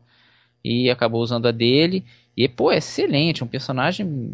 [0.62, 2.04] e acabou usando a dele.
[2.36, 4.34] E, pô, é excelente, um personagem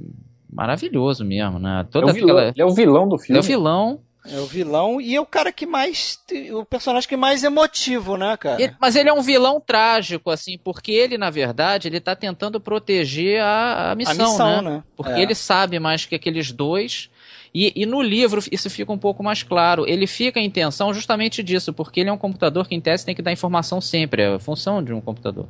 [0.52, 1.86] maravilhoso mesmo, né?
[1.92, 2.50] Toda é o vilão, aquela...
[2.50, 3.38] Ele é o vilão do filme.
[3.38, 6.20] É o vilão, é o vilão e é o cara que mais.
[6.54, 8.62] O personagem que mais emotivo, né, cara?
[8.62, 12.60] Ele, mas ele é um vilão trágico, assim, porque ele, na verdade, ele tá tentando
[12.60, 14.70] proteger a, a, missão, a missão, né?
[14.70, 14.84] né?
[14.96, 15.22] Porque é.
[15.22, 17.10] ele sabe mais que aqueles dois.
[17.54, 19.86] E, e, no livro isso fica um pouco mais claro.
[19.88, 23.16] Ele fica em tensão justamente disso, porque ele é um computador que, em tese, tem
[23.16, 25.48] que dar informação sempre, é a função de um computador.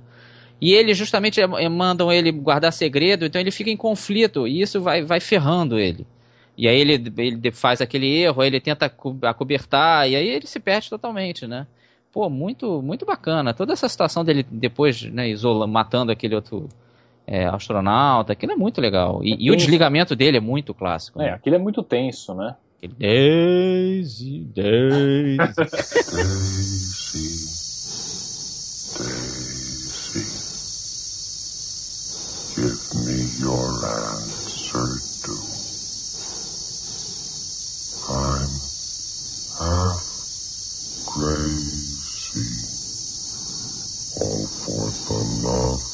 [0.59, 4.61] E ele justamente é, é, mandam ele guardar segredo, então ele fica em conflito, e
[4.61, 6.05] isso vai, vai ferrando ele.
[6.61, 8.85] E aí ele, ele faz aquele erro, aí ele tenta
[9.23, 11.65] acobertar, e aí ele se perde totalmente, né?
[12.11, 13.51] Pô, muito, muito bacana.
[13.51, 16.69] Toda essa situação dele depois, né, isola, matando aquele outro
[17.25, 19.21] é, astronauta, aquilo é muito legal.
[19.23, 21.19] E, é e o desligamento dele é muito clássico.
[21.19, 21.31] É, né?
[21.31, 22.55] aquilo é muito tenso, né?
[22.99, 25.37] Daisy, Daisy.
[26.13, 26.91] Daisy,
[28.99, 29.51] Daisy.
[32.53, 35.61] Give me your answer too.
[38.11, 38.49] I'm
[39.57, 40.03] half
[41.21, 42.41] crazy.
[44.19, 45.91] All for the love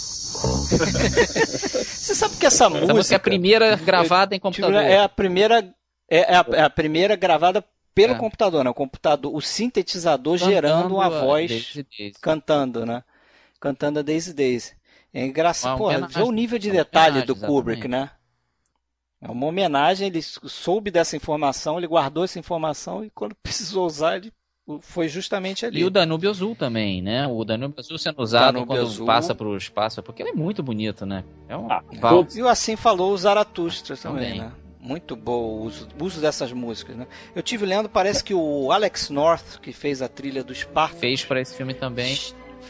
[1.83, 2.85] Você sabe que essa música.
[2.85, 4.81] Essa música é a primeira gravada em computador.
[4.81, 5.73] É a primeira
[6.09, 7.63] é, é, a, é a primeira gravada
[7.93, 8.17] pelo é.
[8.17, 8.69] computador, né?
[8.69, 12.19] O computador, o sintetizador cantando gerando uma voz Daisy Daisy.
[12.21, 13.03] cantando, né?
[13.59, 14.73] Cantando a Daisy Daisy.
[15.13, 15.77] É engraçado.
[15.77, 18.11] Pô, vê o nível de detalhe do Kubrick, né?
[19.19, 24.17] É uma homenagem, ele soube dessa informação, ele guardou essa informação e quando precisou usar,
[24.17, 24.31] ele
[24.81, 25.79] foi justamente ali.
[25.79, 27.25] E o Danúbio Azul também, né?
[27.27, 29.05] O Danúbio Azul sendo usado Danúbio quando Azul.
[29.05, 31.23] passa para o espaço, porque ele é muito bonito, né?
[31.47, 31.81] É um ah,
[32.35, 34.41] E assim falou o Zaratustra também, também.
[34.41, 34.51] né?
[34.79, 37.07] Muito bom o uso, uso, dessas músicas, né?
[37.35, 40.95] Eu tive lendo, parece que o Alex North, que fez a trilha do Spark...
[40.95, 42.17] Fez para esse filme também.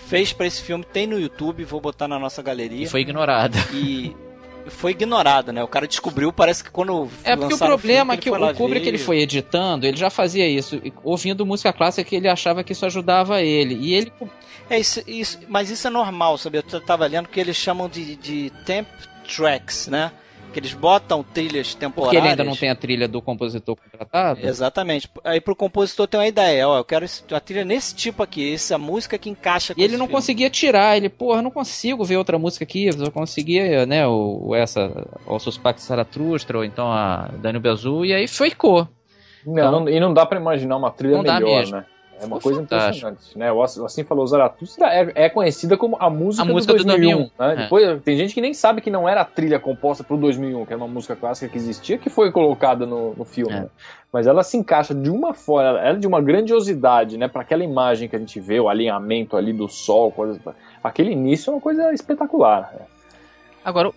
[0.07, 2.83] Fez para esse filme, tem no YouTube, vou botar na nossa galeria.
[2.83, 3.57] E foi ignorado.
[3.73, 4.15] E
[4.69, 5.63] foi ignorado, né?
[5.63, 8.89] O cara descobriu, parece que quando É porque o problema é que o Kubrick ver...
[8.89, 12.85] ele foi editando, ele já fazia isso, ouvindo música clássica que ele achava que isso
[12.85, 13.75] ajudava ele.
[13.75, 14.13] E ele
[14.69, 16.57] É isso, isso mas isso é normal, sabe?
[16.57, 18.87] Eu tava lendo que eles chamam de, de temp
[19.27, 20.11] tracks, né?
[20.51, 22.13] Que eles botam trilhas temporárias.
[22.13, 24.39] Porque ele ainda não tem a trilha do compositor contratado?
[24.45, 25.09] Exatamente.
[25.23, 28.77] Aí pro compositor tem uma ideia, ó, eu quero a trilha nesse tipo aqui, essa
[28.77, 30.13] música que encaixa com E ele não filme.
[30.13, 34.91] conseguia tirar, ele, porra, não consigo ver outra música aqui, eu conseguia, né, o, essa,
[35.25, 38.87] o Suspect Zaratustra, ou então a Daniel Bezu, e aí ficou.
[39.45, 41.85] Não, então, não, e não dá para imaginar uma trilha melhor, né?
[42.19, 43.07] É uma coisa fantástico.
[43.07, 43.51] impressionante, né?
[43.51, 47.07] O Assim Falou Zaratustra é, é conhecida como a música, a do, música 2001, do
[47.07, 47.31] 2001.
[47.39, 47.53] Né?
[47.53, 47.63] É.
[47.63, 50.73] Depois, tem gente que nem sabe que não era a trilha composta pro 2001, que
[50.73, 53.53] era uma música clássica que existia, que foi colocada no, no filme.
[53.53, 53.61] É.
[53.61, 53.69] Né?
[54.11, 57.27] Mas ela se encaixa de uma forma, ela é de uma grandiosidade, né?
[57.27, 60.39] Para aquela imagem que a gente vê, o alinhamento ali do sol, coisas,
[60.83, 62.73] aquele início é uma coisa espetacular.
[62.73, 62.85] Né?
[63.63, 63.91] Agora,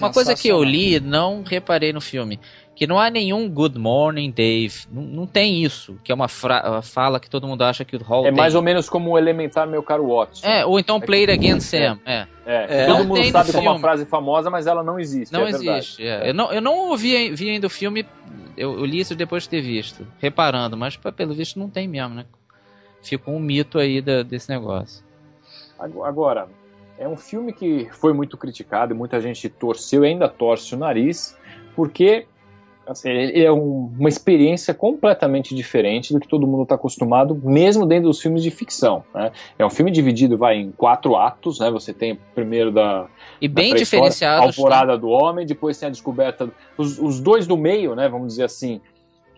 [0.00, 2.40] uma coisa que eu li, não reparei no filme
[2.80, 7.20] que não há nenhum Good Morning Dave, não, não tem isso, que é uma, fala
[7.20, 8.38] que todo mundo acha que o Hall É tem.
[8.38, 10.46] mais ou menos como o elementar meu caro Watson.
[10.46, 12.26] É, ou então é Play It Again Sam, é.
[12.46, 12.84] é.
[12.84, 12.86] é.
[12.86, 15.30] Todo mundo sabe é uma frase famosa, mas ela não existe.
[15.30, 16.02] Não é existe.
[16.02, 16.30] É.
[16.30, 18.06] Eu não, eu não ouvi, vi ainda o filme,
[18.56, 22.14] eu, eu, li isso depois de ter visto, reparando, mas pelo visto não tem mesmo,
[22.14, 22.24] né?
[23.02, 25.04] Ficou um mito aí da, desse negócio.
[25.78, 26.48] Agora,
[26.98, 31.36] é um filme que foi muito criticado, muita gente torceu e ainda torce o nariz,
[31.76, 32.26] porque
[32.90, 38.08] Assim, é um, uma experiência completamente diferente do que todo mundo está acostumado, mesmo dentro
[38.08, 39.04] dos filmes de ficção.
[39.14, 39.30] Né?
[39.56, 41.70] É um filme dividido vai, em quatro atos, né?
[41.70, 43.06] Você tem primeiro da
[43.40, 44.98] e bem diferenciado, a alvorada né?
[44.98, 48.08] do homem, depois tem a descoberta os, os dois do meio, né?
[48.08, 48.80] Vamos dizer assim,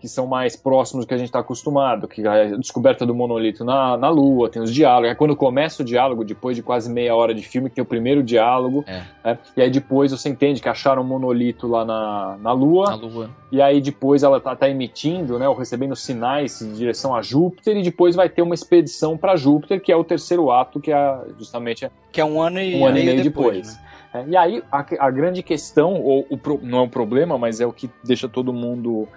[0.03, 3.15] que são mais próximos do que a gente está acostumado, que é a descoberta do
[3.15, 5.11] monolito na, na Lua, tem os diálogos.
[5.11, 7.85] É quando começa o diálogo, depois de quase meia hora de filme, que tem o
[7.85, 8.83] primeiro diálogo.
[8.85, 9.01] É.
[9.23, 9.39] Né?
[9.55, 12.89] E aí depois você entende que acharam um monolito lá na, na Lua.
[12.89, 13.29] Na Lua.
[13.49, 17.77] E aí depois ela tá, tá emitindo, né, ou recebendo sinais em direção a Júpiter,
[17.77, 21.17] e depois vai ter uma expedição para Júpiter, que é o terceiro ato, que é
[21.39, 21.89] justamente.
[22.11, 23.55] Que é um ano e, um ano e meio depois.
[23.55, 23.75] depois.
[23.77, 23.83] Né?
[24.13, 27.65] É, e aí a, a, grande questão, ou o, não é um problema, mas é
[27.65, 29.07] o que deixa todo mundo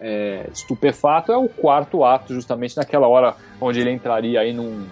[0.00, 4.86] é, estupefato é o quarto ato, justamente naquela hora onde ele entraria aí num,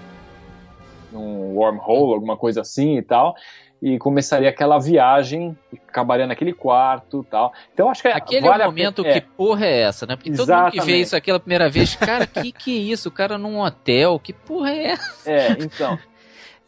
[1.13, 3.35] num wormhole, alguma coisa assim e tal,
[3.81, 5.57] e começaria aquela viagem,
[5.89, 7.53] acabaria naquele quarto tal.
[7.73, 9.21] Então acho que aquele vale é o momento que é.
[9.21, 10.17] porra é essa, né?
[10.17, 10.73] Porque Exatamente.
[10.73, 13.09] todo mundo que vê isso aquela primeira vez, cara, que que é isso?
[13.09, 15.31] O cara num hotel, que porra é essa?
[15.31, 15.99] É, então.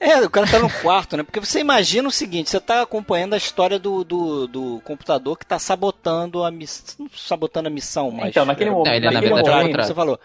[0.00, 1.22] É, o cara tá no quarto, né?
[1.24, 5.44] Porque você imagina o seguinte, você tá acompanhando a história do, do, do computador que
[5.44, 7.08] tá sabotando a missão.
[7.16, 8.28] Sabotando a missão, mas.
[8.28, 8.94] Então, naquele momento.
[8.94, 10.20] ele, naquele na verdade, momento, você falou.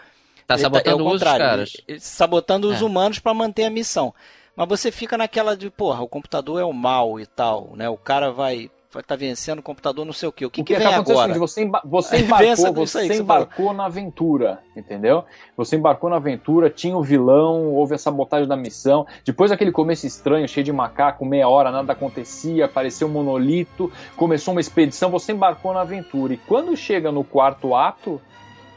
[0.46, 1.72] Tá sabotando tá, é os caras.
[1.88, 2.84] Ele, sabotando os é.
[2.84, 4.14] humanos para manter a missão.
[4.54, 7.88] Mas você fica naquela de, porra, o computador é o mal e tal, né?
[7.88, 8.70] O cara vai
[9.02, 10.46] tá vencendo o computador, não sei o quê.
[10.46, 11.30] O que, o que, que vem tá agora?
[11.30, 15.24] Assim, você, emba você embarcou, você embarcou na aventura, entendeu?
[15.56, 19.06] Você embarcou na aventura, tinha o vilão, houve a sabotagem da missão.
[19.24, 24.52] Depois aquele começo estranho, cheio de macaco, meia hora, nada acontecia, apareceu um monolito, começou
[24.52, 26.34] uma expedição, você embarcou na aventura.
[26.34, 28.20] E quando chega no quarto ato,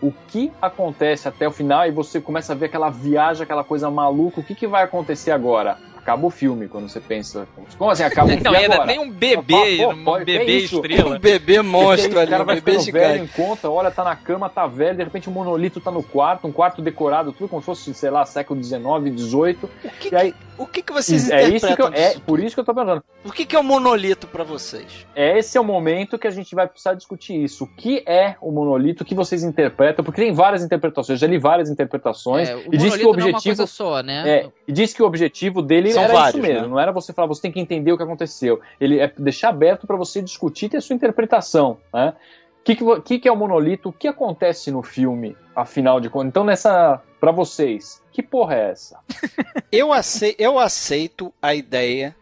[0.01, 3.89] o que acontece até o final e você começa a ver aquela viagem, aquela coisa
[3.89, 5.77] maluca, o que, que vai acontecer agora?
[6.07, 7.45] Acaba o filme quando você pensa.
[7.77, 8.43] Como assim acaba o filme?
[8.43, 8.87] Não, ainda agora?
[8.87, 11.15] tem um bebê, um bebê estrela.
[11.15, 14.05] Um bebê monstro ali, o cara vai um bebê ficando velho em conta, olha, tá
[14.05, 17.49] na cama, tá velho, de repente o monolito tá no quarto, um quarto decorado, tudo
[17.49, 18.79] como se fosse, sei lá, século XIX,
[19.17, 19.57] XVIII.
[19.83, 22.61] O que, aí, o que, que vocês é isso que eu, É por isso que
[22.61, 23.03] eu tô perguntando.
[23.25, 25.05] O que, que é o monolito para vocês?
[25.15, 27.65] Esse é o momento que a gente vai precisar discutir isso.
[27.65, 29.03] O que é o monolito?
[29.03, 30.03] O que vocês interpretam?
[30.03, 31.21] Porque tem várias interpretações.
[31.21, 32.49] Eu já li várias interpretações.
[32.49, 33.61] É, e diz que o objetivo.
[33.61, 34.23] É só, né?
[34.27, 36.61] É, e diz que o objetivo dele São era vários, isso mesmo.
[36.63, 36.67] Né?
[36.67, 38.61] Não era você falar, você tem que entender o que aconteceu.
[38.79, 41.77] Ele é deixar aberto para você discutir e ter a sua interpretação.
[41.93, 42.13] Né?
[42.59, 43.89] O que, que, que, é o monolito?
[43.89, 46.29] O que acontece no filme, afinal de contas?
[46.29, 47.01] Então, nessa.
[47.19, 48.99] para vocês, que porra é essa?
[49.71, 52.15] eu, aceito, eu aceito a ideia,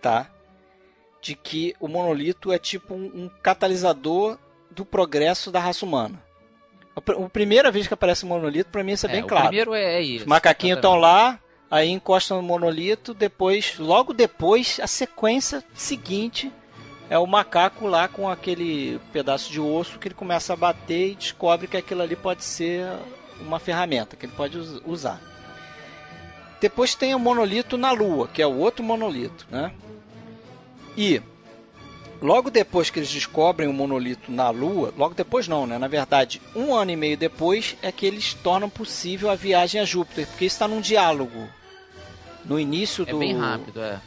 [0.00, 0.30] tá?
[1.20, 4.38] De que o monolito é tipo um, um catalisador
[4.70, 6.22] do progresso da raça humana.
[6.96, 9.46] A, a primeira vez que aparece o monolito, para mim isso é, é bem claro.
[9.46, 10.24] O primeiro é, é isso.
[10.24, 11.38] Os macaquinhos estão lá,
[11.72, 16.52] aí encostam no monolito, depois, logo depois, a sequência seguinte
[17.08, 21.14] é o macaco lá com aquele pedaço de osso que ele começa a bater e
[21.14, 22.86] descobre que aquilo ali pode ser
[23.40, 25.18] uma ferramenta que ele pode usar.
[26.60, 29.72] Depois tem o monolito na Lua, que é o outro monolito, né?
[30.94, 31.22] E
[32.20, 35.78] logo depois que eles descobrem o monolito na Lua, logo depois não, né?
[35.78, 39.86] Na verdade, um ano e meio depois é que eles tornam possível a viagem a
[39.86, 41.48] Júpiter, porque está num diálogo
[42.44, 43.16] no início é do.
[43.16, 44.00] É bem rápido, é.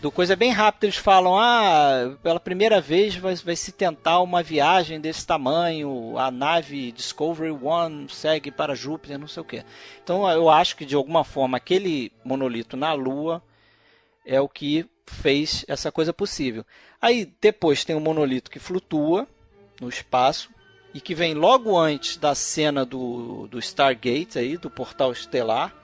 [0.00, 4.42] Do coisa bem rápido, eles falam: ah, pela primeira vez vai, vai se tentar uma
[4.42, 9.62] viagem desse tamanho, a nave Discovery One segue para Júpiter, não sei o que.
[10.02, 13.42] Então eu acho que de alguma forma aquele monolito na Lua
[14.24, 16.64] é o que fez essa coisa possível.
[17.00, 19.26] Aí depois tem o monolito que flutua
[19.80, 20.50] no espaço
[20.94, 25.74] e que vem logo antes da cena do, do Stargate aí, do portal estelar.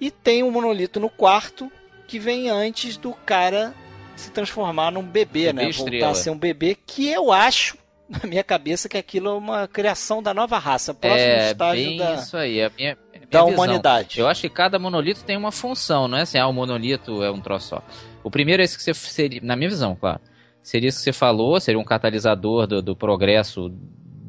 [0.00, 1.70] E tem um monolito no quarto
[2.06, 3.74] que vem antes do cara
[4.16, 5.68] se transformar num bebê, bebê né?
[5.68, 5.90] Estrela.
[5.90, 7.76] Voltar a ser um bebê que eu acho
[8.08, 11.98] na minha cabeça que aquilo é uma criação da nova raça, próximo é, estágio bem
[11.98, 13.54] da isso aí, é minha, minha da visão.
[13.54, 14.18] humanidade.
[14.18, 17.30] Eu acho que cada monolito tem uma função, não é assim, ah, o monolito é
[17.30, 17.82] um troço só.
[18.24, 20.20] O primeiro é esse que você seria, na minha visão, claro.
[20.62, 23.72] Seria isso que você falou, seria um catalisador do, do progresso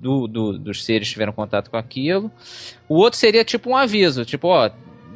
[0.01, 2.31] do, do, dos seres que tiveram contato com aquilo.
[2.87, 4.69] O outro seria tipo um aviso, tipo, ó,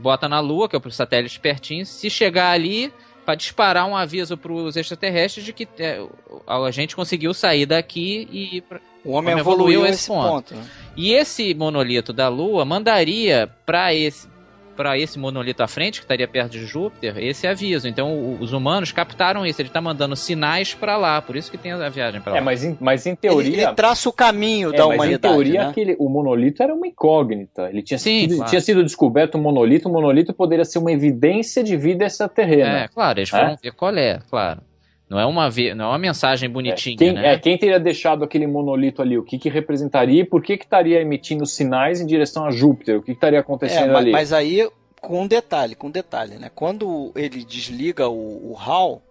[0.05, 2.93] bota na Lua, que é o satélite pertinho, se chegar ali
[3.25, 5.99] para disparar um aviso para os extraterrestres de que é,
[6.45, 8.63] a gente conseguiu sair daqui e
[9.03, 10.53] o homem evoluiu, evoluiu esse ponto.
[10.53, 10.69] ponto?
[10.95, 14.27] E esse monolito da Lua mandaria para esse
[14.75, 17.87] para esse monolito à frente, que estaria perto de Júpiter, esse aviso.
[17.87, 19.61] Então, os humanos captaram isso.
[19.61, 21.21] Ele está mandando sinais para lá.
[21.21, 22.37] Por isso que tem a viagem para lá.
[22.37, 23.51] É, mas em, mas em teoria.
[23.53, 25.33] Ele, ele traça o caminho é, da mas humanidade.
[25.33, 25.69] Em teoria, né?
[25.69, 27.69] aquele, o monolito era uma incógnita.
[27.69, 28.49] Ele tinha, Sim, sido, claro.
[28.49, 29.89] tinha sido descoberto um monolito.
[29.89, 32.79] O monolito poderia ser uma evidência de vida extraterrena.
[32.79, 33.19] É, claro.
[33.19, 33.57] Eles foram é?
[33.61, 34.61] ver qual é, claro.
[35.07, 37.33] Não é uma, não é uma mensagem bonitinha, é, quem, né?
[37.33, 39.17] É, quem teria deixado aquele monolito ali?
[39.17, 42.97] O que, que representaria e por que, que estaria emitindo sinais em direção a Júpiter?
[42.97, 44.11] O que, que estaria acontecendo é, mas, ali?
[44.11, 44.67] Mas aí
[44.99, 46.49] com um detalhe, com um detalhe, né?
[46.53, 49.03] Quando ele desliga o, o HAL,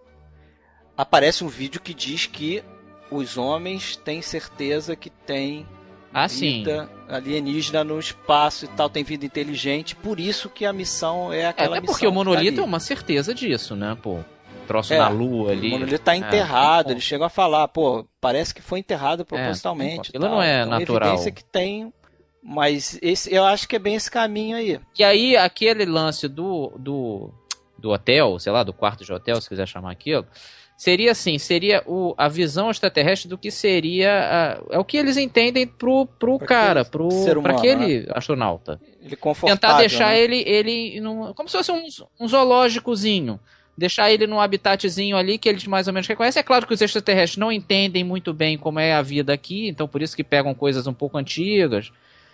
[0.97, 2.61] aparece um vídeo que diz que
[3.09, 5.65] os homens têm certeza que tem
[6.13, 7.13] ah, vida sim.
[7.13, 11.75] alienígena no espaço e tal, tem vida inteligente, por isso que a missão é aquela
[11.75, 14.19] é, é porque o tá monolito tá é uma certeza disso, né, pô?
[14.65, 15.69] Troço é, na lua ali.
[15.69, 19.25] Monolito tá é, enterrado, é, ele chega a falar, pô, parece que foi enterrado é,
[19.25, 20.09] propositalmente.
[20.09, 21.09] aquilo não é então, natural.
[21.09, 21.91] evidência que tem
[22.47, 24.79] mas esse, eu acho que é bem esse caminho aí.
[24.99, 27.31] E aí, aquele lance do, do,
[27.75, 30.27] do hotel, sei lá, do quarto de hotel, se quiser chamar aquilo,
[30.77, 35.17] seria assim, seria o, a visão extraterrestre do que seria a, é o que eles
[35.17, 37.09] entendem pro, pro pra cara, pro
[37.41, 38.05] para aquele né?
[38.13, 38.79] astronauta.
[39.01, 40.19] Ele Tentar deixar né?
[40.19, 41.83] ele ele num, como se fosse um,
[42.19, 43.39] um zoológicozinho.
[43.77, 46.39] Deixar ele num habitatzinho ali que eles mais ou menos reconhecem.
[46.39, 49.87] É claro que os extraterrestres não entendem muito bem como é a vida aqui, então
[49.87, 51.91] por isso que pegam coisas um pouco antigas.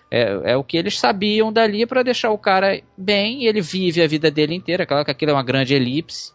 [0.10, 4.08] É, é o que eles sabiam dali para deixar o cara bem, ele vive a
[4.08, 6.34] vida dele inteira, claro que aquilo é uma grande elipse,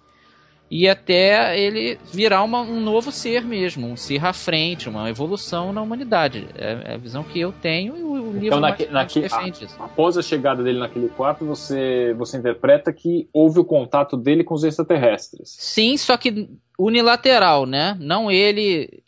[0.70, 5.72] e até ele virar uma, um novo ser mesmo, um ser à frente, uma evolução
[5.72, 6.48] na humanidade.
[6.56, 9.64] É, é a visão que eu tenho e o, o livro então, naque, naque, defende
[9.64, 9.76] isso.
[9.78, 14.54] Após a chegada dele naquele quarto, você, você interpreta que houve o contato dele com
[14.54, 15.54] os extraterrestres.
[15.58, 16.48] Sim, só que
[16.78, 17.96] unilateral, né?
[18.00, 19.02] Não ele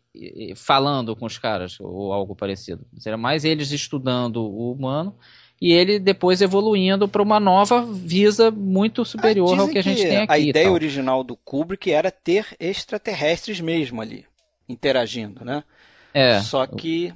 [0.56, 2.84] falando com os caras ou algo parecido.
[2.98, 5.14] Seria mais eles estudando o humano
[5.60, 10.02] e ele depois evoluindo para uma nova visa muito superior ah, ao que a gente
[10.02, 10.32] que tem aqui.
[10.32, 14.24] A ideia original do Kubrick era ter extraterrestres mesmo ali
[14.68, 15.64] interagindo, né?
[16.14, 16.40] É.
[16.40, 17.12] Só que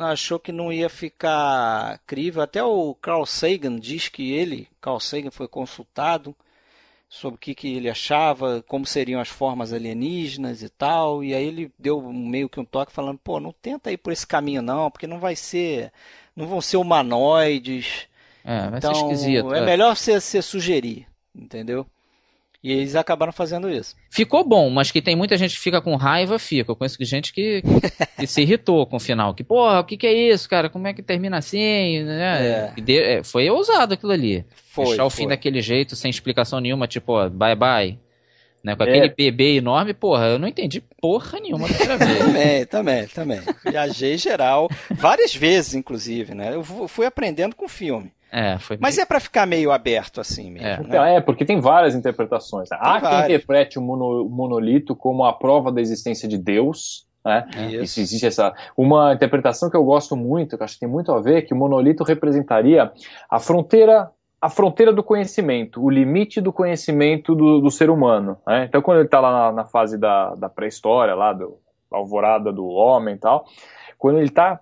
[0.00, 2.42] achou que não ia ficar crível.
[2.42, 6.34] Até o Carl Sagan diz que ele, Carl Sagan, foi consultado
[7.08, 11.22] sobre o que, que ele achava, como seriam as formas alienígenas e tal.
[11.22, 14.26] E aí ele deu meio que um toque falando, pô, não tenta ir por esse
[14.26, 15.92] caminho não, porque não vai ser.
[16.36, 18.06] Não vão ser humanoides.
[18.44, 19.54] É, vai então, ser esquisito.
[19.54, 19.64] É, é.
[19.64, 21.86] melhor você, você sugerir, entendeu?
[22.62, 23.94] E eles acabaram fazendo isso.
[24.10, 26.70] Ficou bom, mas que tem muita gente que fica com raiva, fica.
[26.70, 27.62] Eu conheço gente que,
[28.18, 29.34] que se irritou com o final.
[29.34, 30.68] Que, porra, o que, que é isso, cara?
[30.68, 32.02] Como é que termina assim?
[32.02, 32.72] Né?
[32.76, 33.22] É.
[33.22, 34.44] Foi ousado aquilo ali.
[34.72, 35.22] Foi, Deixar o foi.
[35.24, 37.98] fim daquele jeito, sem explicação nenhuma, tipo, ó, bye bye.
[38.66, 38.74] Né?
[38.74, 39.14] Com aquele é.
[39.14, 42.18] bebê enorme, porra, eu não entendi porra nenhuma da primeira vez.
[42.18, 43.40] também, também, também.
[43.64, 46.52] Viajei geral, várias vezes, inclusive, né?
[46.52, 48.10] Eu fui aprendendo com o filme.
[48.32, 50.66] É, foi Mas é para ficar meio aberto assim mesmo.
[50.66, 51.14] É, né?
[51.14, 52.68] é porque tem várias interpretações.
[52.68, 53.10] Tem Há várias.
[53.10, 57.06] quem interprete o mono, monolito como a prova da existência de Deus.
[57.24, 57.46] Né?
[57.82, 58.00] Isso.
[58.00, 61.42] existe essa uma interpretação que eu gosto muito, que acho que tem muito a ver,
[61.42, 62.90] que o monolito representaria
[63.30, 64.10] a fronteira
[64.40, 68.38] a fronteira do conhecimento, o limite do conhecimento do, do ser humano.
[68.46, 68.66] Né?
[68.66, 71.58] Então, quando ele está lá na, na, fase da, da pré-história, lá do
[71.90, 73.46] alvorada do homem e tal,
[73.96, 74.60] quando ele está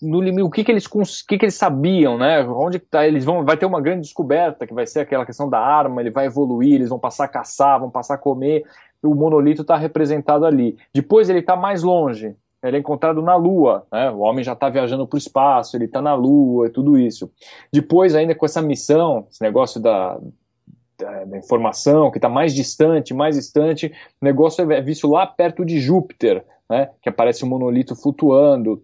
[0.00, 2.42] no limite, o que, que eles que, que eles sabiam, né?
[2.44, 5.58] Onde tá, eles vão, vai ter uma grande descoberta que vai ser aquela questão da
[5.58, 8.64] arma, ele vai evoluir, eles vão passar a caçar, vão passar a comer.
[9.02, 10.76] O monolito está representado ali.
[10.92, 14.10] Depois ele está mais longe, ele é encontrado na Lua, né?
[14.10, 17.30] O homem já está viajando para o espaço, ele está na Lua e tudo isso.
[17.70, 20.18] Depois ainda com essa missão, esse negócio da,
[20.98, 25.64] da, da informação que está mais distante, mais distante, o negócio é visto lá perto
[25.64, 26.90] de Júpiter, né?
[27.02, 28.82] Que aparece um monolito flutuando.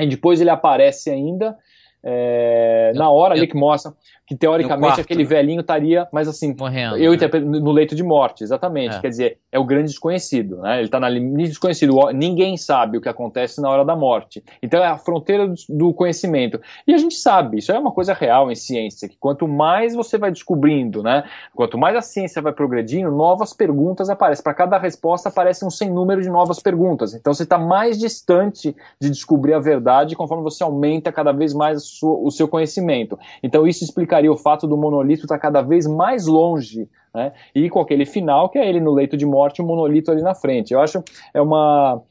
[0.00, 1.56] E depois ele aparece ainda
[2.02, 3.92] é, na hora ali que mostra
[4.26, 6.96] que teoricamente aquele velhinho estaria, mas assim, morrendo.
[6.96, 7.16] Eu né?
[7.16, 8.96] interpreto no leito de morte, exatamente.
[8.96, 9.00] É.
[9.00, 10.76] Quer dizer, é o grande desconhecido, né?
[10.76, 11.94] Ele está na limite desconhecido.
[12.14, 14.42] Ninguém sabe o que acontece na hora da morte.
[14.62, 16.58] Então é a fronteira do, conhecimento.
[16.86, 20.16] E a gente sabe, isso é uma coisa real em ciência, que quanto mais você
[20.16, 21.24] vai descobrindo, né?
[21.54, 24.42] Quanto mais a ciência vai progredindo, novas perguntas aparecem.
[24.42, 27.12] Para cada resposta aparece um sem número de novas perguntas.
[27.12, 31.91] Então você está mais distante de descobrir a verdade conforme você aumenta cada vez mais
[31.92, 33.18] sua, o seu conhecimento.
[33.42, 37.32] Então isso explicaria o fato do monolito estar tá cada vez mais longe né?
[37.54, 40.34] E com aquele final que é ele no leito de morte, o monolito ali na
[40.34, 40.72] frente.
[40.72, 41.02] Eu acho
[41.34, 42.02] é uma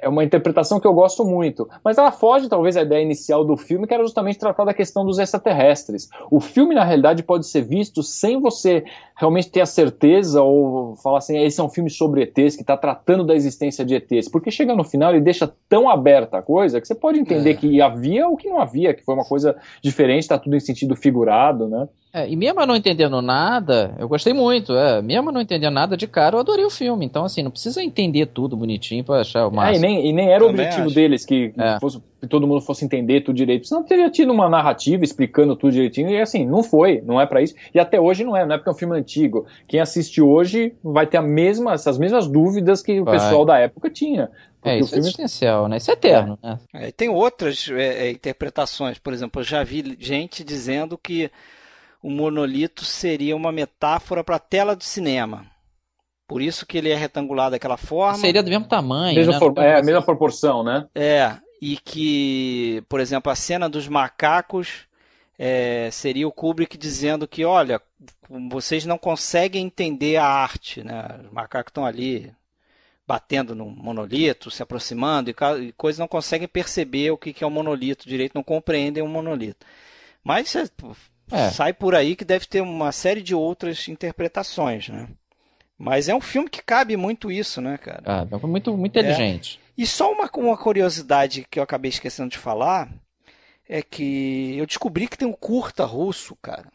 [0.00, 1.68] é uma interpretação que eu gosto muito.
[1.84, 5.04] Mas ela foge, talvez, da ideia inicial do filme, que era justamente tratar da questão
[5.04, 6.08] dos extraterrestres.
[6.30, 8.84] O filme, na realidade, pode ser visto sem você
[9.16, 12.76] realmente ter a certeza ou falar assim, esse é um filme sobre ETs, que está
[12.76, 14.28] tratando da existência de ETs.
[14.28, 17.54] Porque chega no final e deixa tão aberta a coisa que você pode entender é.
[17.54, 20.94] que havia ou que não havia, que foi uma coisa diferente, está tudo em sentido
[20.94, 21.88] figurado, né?
[22.12, 24.74] É, e mesmo não entendendo nada, eu gostei muito.
[24.74, 27.04] É, mesmo não entendendo nada de cara, eu adorei o filme.
[27.04, 29.84] Então, assim, não precisa entender tudo bonitinho pra achar o máximo.
[29.84, 30.94] É, nem, e nem era Também o objetivo acho.
[30.94, 31.80] deles que, é.
[31.80, 33.66] fosse, que, todo mundo fosse entender tudo direito.
[33.66, 36.10] Senão teria tido uma narrativa explicando tudo direitinho.
[36.10, 37.54] E assim, não foi, não é para isso.
[37.74, 39.46] E até hoje não é, não é porque é um filme antigo.
[39.66, 43.16] Quem assiste hoje vai ter a mesma, essas mesmas dúvidas que vai.
[43.16, 44.30] o pessoal da época tinha.
[44.62, 44.96] É, isso é filme...
[44.96, 45.76] é existencial, né?
[45.78, 46.58] Isso é eterno, né?
[46.74, 48.98] É, tem outras é, é, interpretações.
[48.98, 51.30] Por exemplo, eu já vi gente dizendo que
[52.02, 55.46] o monolito seria uma metáfora para a tela do cinema.
[56.28, 58.18] Por isso que ele é retangular daquela forma.
[58.18, 59.38] Seria do mesmo tamanho, mesma né?
[59.38, 60.86] For, é, a mesma proporção, né?
[60.94, 64.86] É, e que, por exemplo, a cena dos macacos
[65.38, 67.80] é, seria o Kubrick dizendo que, olha,
[68.50, 71.18] vocês não conseguem entender a arte, né?
[71.24, 72.30] Os macacos estão ali
[73.06, 77.52] batendo no monolito, se aproximando, e coisas não conseguem perceber o que é o um
[77.52, 79.64] monolito direito, não compreendem o um monolito.
[80.22, 81.48] Mas é.
[81.50, 85.08] Sai por aí que deve ter uma série de outras interpretações, né?
[85.78, 88.02] Mas é um filme que cabe muito isso, né, cara?
[88.04, 89.60] Ah, é muito, muito inteligente.
[89.62, 89.82] É.
[89.82, 92.92] E só uma, uma curiosidade que eu acabei esquecendo de falar
[93.68, 96.66] é que eu descobri que tem um curta russo, cara,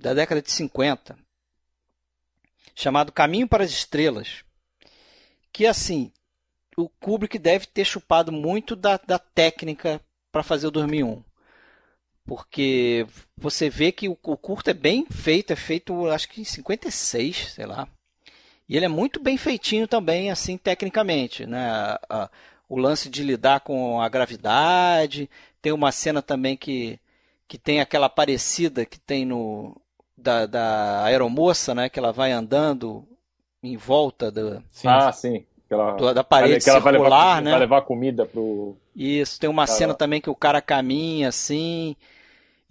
[0.00, 1.16] da década de 50,
[2.74, 4.42] chamado Caminho para as Estrelas.
[5.52, 6.10] Que assim,
[6.76, 10.00] o Kubrick deve ter chupado muito da, da técnica
[10.32, 11.22] para fazer o 2001
[12.24, 13.06] porque
[13.36, 17.52] você vê que o, o curto é bem feito, é feito acho que em 56,
[17.52, 17.88] sei lá.
[18.72, 21.94] E ele é muito bem feitinho também, assim, tecnicamente, né?
[22.66, 25.28] O lance de lidar com a gravidade,
[25.60, 26.98] tem uma cena também que,
[27.46, 29.76] que tem aquela parecida que tem no
[30.16, 31.90] da, da aeromoça, né?
[31.90, 33.06] Que ela vai andando
[33.62, 34.88] em volta do, sim.
[34.88, 35.44] Ah, sim.
[35.98, 37.50] Do, da parede circular, vai levar, né?
[37.50, 38.74] Vai levar comida pro...
[38.96, 41.94] Isso, tem uma cena também que o cara caminha assim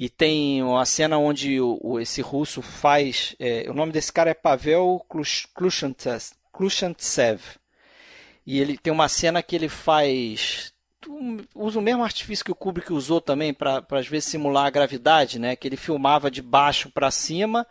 [0.01, 3.35] e tem uma cena onde o, o esse russo faz.
[3.37, 4.99] É, o nome desse cara é Pavel
[6.51, 7.39] Klushantsev.
[8.43, 10.73] E ele tem uma cena que ele faz.
[11.53, 15.37] Usa o mesmo artifício que o Kubrick usou também para às vezes simular a gravidade,
[15.37, 15.55] né?
[15.55, 17.67] Que ele filmava de baixo para cima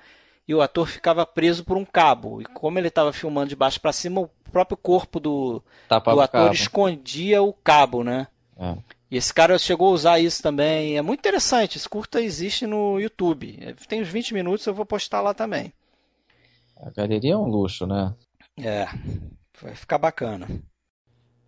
[0.47, 2.41] e o ator ficava preso por um cabo.
[2.41, 6.53] E como ele estava filmando de baixo para cima, o próprio corpo do, do ator
[6.53, 8.29] escondia o cabo, né?
[8.57, 8.77] É.
[9.11, 10.97] E esse cara chegou a usar isso também.
[10.97, 11.77] É muito interessante.
[11.77, 13.75] Esse curta existe no YouTube.
[13.89, 15.73] Tem uns 20 minutos, eu vou postar lá também.
[16.77, 18.15] A galeria é um luxo, né?
[18.59, 18.87] É,
[19.61, 20.47] vai ficar bacana.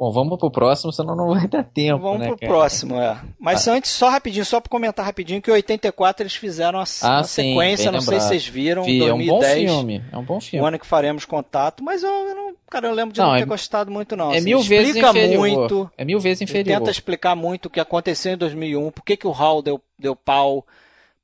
[0.03, 2.03] Bom, vamos pro próximo, senão não vai dar tempo.
[2.03, 2.53] Vamos né, pro cara?
[2.53, 3.21] próximo, é.
[3.39, 3.75] Mas ah.
[3.75, 7.93] antes, só rapidinho, só para comentar rapidinho, que em 84 eles fizeram a, ah, sequência,
[7.93, 9.09] não sei se vocês viram, Vi, 2010.
[9.09, 10.65] É um bom filme, é um bom filme.
[10.65, 13.37] O ano que faremos contato, mas eu, eu não, cara, eu lembro de não, não
[13.37, 14.33] ter é, gostado muito não.
[14.33, 15.39] É assim, mil vezes inferior.
[15.39, 15.91] muito.
[15.97, 16.81] É mil vezes inferior.
[16.81, 20.17] Tenta explicar muito o que aconteceu em 2001, por que que o Hall deu, deu
[20.17, 20.67] pau,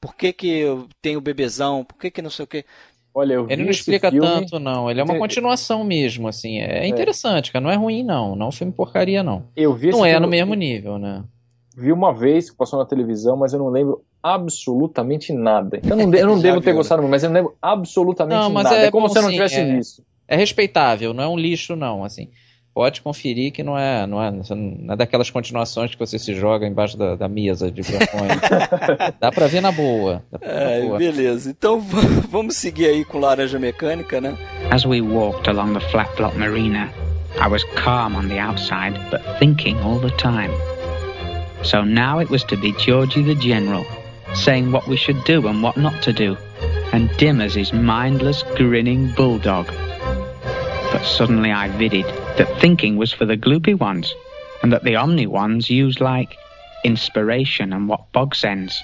[0.01, 0.65] por que que
[1.03, 2.65] tem o bebezão, por que que não sei o que.
[3.19, 4.25] Olha, eu ele não explica filme...
[4.25, 4.89] tanto, não.
[4.89, 6.61] Ele é uma continuação mesmo, assim.
[6.61, 7.61] É, é interessante, cara.
[7.61, 8.37] Não é ruim, não.
[8.37, 9.43] Não é um filme porcaria, não.
[9.57, 10.25] Eu vi não é filme...
[10.25, 11.25] no mesmo nível, né?
[11.77, 15.81] Vi uma vez que passou na televisão, mas eu não lembro absolutamente nada.
[15.85, 18.77] Eu não, eu não devo ter gostado, mas eu não lembro absolutamente não, mas nada.
[18.77, 20.05] É, é como se eu não tivesse é, visto.
[20.29, 22.29] É respeitável, não é um lixo, não, assim
[22.79, 26.65] pode conferir que não é, não é, não é daquelas continuações que você se joga
[26.65, 28.41] embaixo da, da mesa de vergonha.
[29.19, 30.23] Dá pra ver na boa.
[30.41, 30.97] É, boa.
[30.97, 31.81] Beleza, então
[32.31, 34.39] vamos seguir aí com Laranja Mecânica, né?
[34.71, 36.89] As we walked along the flat block marina,
[37.45, 40.53] I was calm on the outside, but thinking all the time.
[41.65, 43.85] So now it was to be Georgie the General,
[44.35, 46.37] saying what we should do and what not to do,
[46.93, 49.67] and dim as his mindless, grinning bulldog.
[50.93, 52.07] But suddenly I vidded
[52.37, 54.15] that thinking was for the gloopy ones,
[54.63, 56.37] and that the omni ones used like
[56.85, 58.83] inspiration and what bog sends.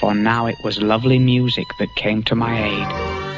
[0.00, 3.33] For now it was lovely music that came to my aid.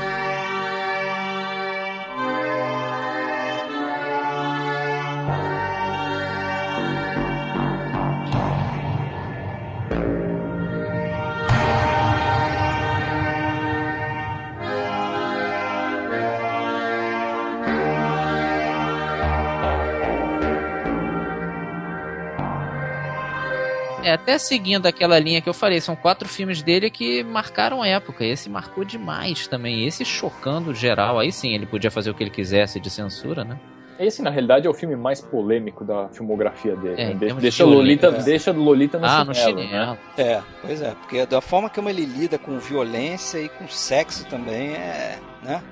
[24.17, 28.25] Até seguindo aquela linha que eu falei, são quatro filmes dele que marcaram época.
[28.25, 29.87] Esse marcou demais também.
[29.87, 31.19] Esse chocando geral.
[31.19, 33.59] Aí sim, ele podia fazer o que ele quisesse de censura, né?
[33.99, 37.01] Esse, na realidade, é o filme mais polêmico da filmografia dele.
[37.01, 37.35] É, né?
[37.41, 38.23] deixa, o Lolita, é.
[38.23, 39.29] deixa Lolita no ah, chinelo.
[39.29, 39.93] No chinelo.
[39.93, 39.99] Né?
[40.19, 40.91] É, pois é.
[40.91, 45.19] Porque da forma como ele lida com violência e com sexo também é.
[45.43, 45.63] né?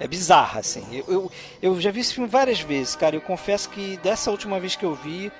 [0.00, 0.84] É bizarra, assim.
[0.90, 3.14] Eu, eu, eu já vi esse filme várias vezes, cara.
[3.14, 5.30] Eu confesso que dessa última vez que eu vi,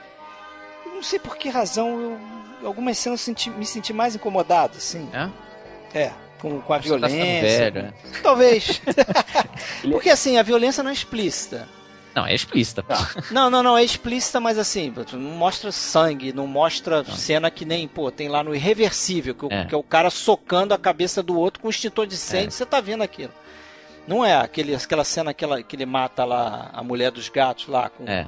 [1.01, 2.19] não sei por que razão eu
[2.65, 5.09] algumas cenas eu senti, me senti mais incomodado, assim.
[5.13, 5.31] É?
[5.93, 7.21] É, com, com a Acho tá violência.
[7.21, 7.95] Tá velho, né?
[8.23, 8.83] Talvez.
[9.91, 11.69] Porque assim, a violência não é explícita.
[12.15, 12.85] Não, é explícita.
[13.31, 17.15] Não, não, não, é explícita, mas assim, não mostra sangue, não mostra não.
[17.15, 19.63] cena que nem, pô, tem lá no Irreversível, que, é.
[19.63, 22.49] o, que é o cara socando a cabeça do outro com um extintor de incêndio,
[22.49, 22.51] é.
[22.51, 23.33] você tá vendo aquilo.
[24.09, 27.69] Não é aquele, aquela cena que, ela, que ele mata lá a mulher dos gatos
[27.69, 28.27] lá com, é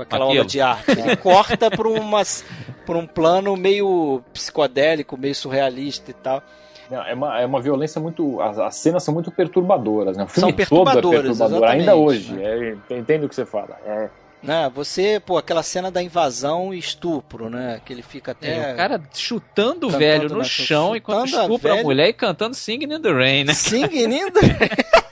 [0.00, 0.40] com aquela Aquilo.
[0.40, 0.90] obra de arte.
[0.90, 2.44] Ele corta por, umas,
[2.86, 6.42] por um plano meio psicodélico, meio surrealista e tal.
[6.90, 8.40] Não, é, uma, é uma violência muito.
[8.40, 10.24] As, as cenas são muito perturbadoras, né?
[10.24, 12.36] O filme são perturbadoras, é perturbador, ainda hoje.
[12.42, 13.78] É, entendo o que você fala.
[13.86, 14.08] É.
[14.42, 17.78] Né, você, pô, aquela cena da invasão e estupro, né?
[17.84, 18.70] Que ele fica até.
[18.70, 22.12] É, o cara chutando o velho no chão e quando estupra a, a mulher e
[22.14, 23.52] cantando Singing in the Rain, né?
[23.52, 25.00] Singing in the Rain.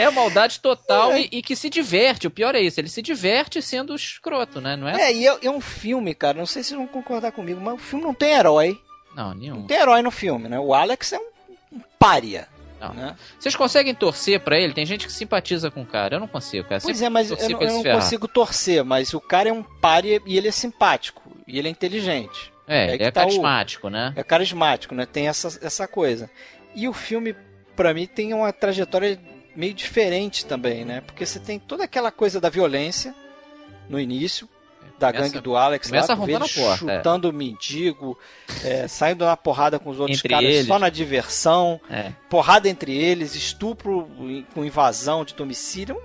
[0.00, 1.22] É maldade total é.
[1.22, 2.26] E, e, que se diverte.
[2.26, 4.76] O pior é isso, ele se diverte sendo escroto, né?
[4.76, 5.02] Não é?
[5.02, 6.38] É, e é, é, um filme, cara.
[6.38, 8.80] Não sei se vão concordar comigo, mas o filme não tem herói.
[9.14, 9.56] Não, nenhum.
[9.56, 10.58] Não tem herói no filme, né?
[10.58, 12.48] O Alex é um, um pária.
[12.94, 13.16] Né?
[13.38, 14.72] Vocês conseguem torcer para ele?
[14.72, 16.16] Tem gente que simpatiza com o cara.
[16.16, 16.80] Eu não consigo, cara.
[16.80, 18.84] Pois é, mas eu, eu, não consigo torcer.
[18.84, 21.22] Mas o cara é um pária e ele é simpático.
[21.46, 22.52] E ele é inteligente.
[22.66, 23.90] É, é ele é tá carismático, o...
[23.90, 24.12] né?
[24.14, 25.06] É carismático, né?
[25.06, 26.30] Tem essa, essa coisa.
[26.74, 27.34] E o filme,
[27.74, 29.18] para mim, tem uma trajetória
[29.58, 31.00] meio diferente também, né?
[31.00, 33.12] Porque você tem toda aquela coisa da violência
[33.88, 34.48] no início,
[35.00, 36.38] da começa, gangue do Alex lá, vê
[36.76, 37.32] chutando é.
[37.32, 38.16] mendigo,
[38.64, 40.66] é, saindo na porrada com os outros entre caras eles.
[40.68, 42.12] só na diversão, é.
[42.30, 44.08] porrada entre eles, estupro
[44.54, 45.96] com invasão de domicílio,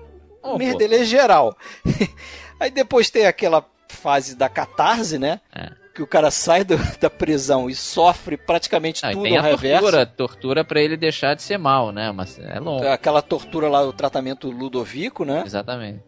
[0.44, 1.56] um oh, merdelê geral.
[2.60, 5.40] Aí depois tem aquela fase da catarse, né?
[5.54, 9.44] É que o cara sai do, da prisão e sofre praticamente ah, tudo tem ao
[9.44, 9.84] a reverso.
[9.84, 12.12] Tortura, tortura para ele deixar de ser mal, né?
[12.12, 12.88] Mas é longo.
[12.88, 15.44] Aquela tortura lá, o tratamento Ludovico, né?
[15.46, 16.02] Exatamente.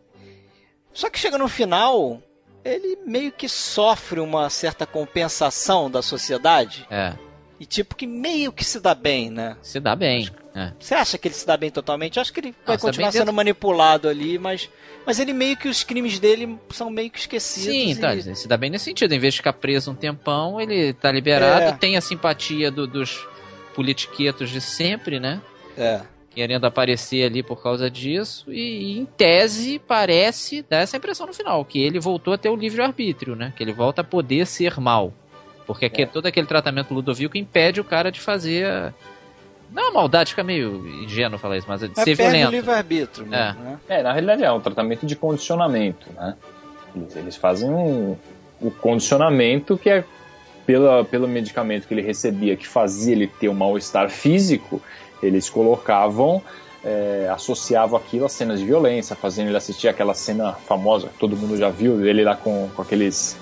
[0.92, 2.22] Só que chega no final,
[2.64, 6.88] ele meio que sofre uma certa compensação da sociedade.
[6.90, 7.14] É.
[7.60, 9.58] E tipo que meio que se dá bem, né?
[9.62, 10.30] Se dá bem.
[10.56, 10.72] É.
[10.80, 12.16] Você acha que ele se dá bem totalmente?
[12.16, 13.34] Eu acho que ele vai continuar sendo dentro...
[13.34, 14.70] manipulado ali, mas,
[15.06, 17.74] mas ele meio que os crimes dele são meio que esquecidos.
[17.74, 17.96] Sim, e...
[17.96, 19.14] tá, se dá bem nesse sentido.
[19.14, 21.72] Em vez de ficar preso um tempão, ele tá liberado, é.
[21.74, 23.28] tem a simpatia do, dos,
[23.76, 25.42] politiquetos de sempre, né?
[25.78, 26.02] É.
[26.32, 28.52] Querendo aparecer ali por causa disso.
[28.52, 32.56] E, em tese, parece, dá essa impressão no final, que ele voltou a ter o
[32.56, 33.54] livre-arbítrio, né?
[33.56, 35.14] Que ele volta a poder ser mal.
[35.68, 36.06] Porque aqui, é.
[36.06, 38.94] todo aquele tratamento Ludovico impede o cara de fazer.
[39.72, 42.52] Não, a maldade fica meio ingênuo falar isso, mas de ser violento.
[42.52, 43.30] livre-arbítrio, é.
[43.30, 43.80] né?
[43.88, 46.36] É, na realidade é um tratamento de condicionamento, né?
[46.96, 48.16] Eles, eles fazem um,
[48.62, 50.04] o condicionamento que é
[50.66, 54.82] pela, pelo medicamento que ele recebia que fazia ele ter um mal-estar físico,
[55.22, 56.42] eles colocavam,
[56.84, 61.36] é, associavam aquilo a cenas de violência, fazendo ele assistir aquela cena famosa que todo
[61.36, 63.38] mundo já viu, ele lá com, com aqueles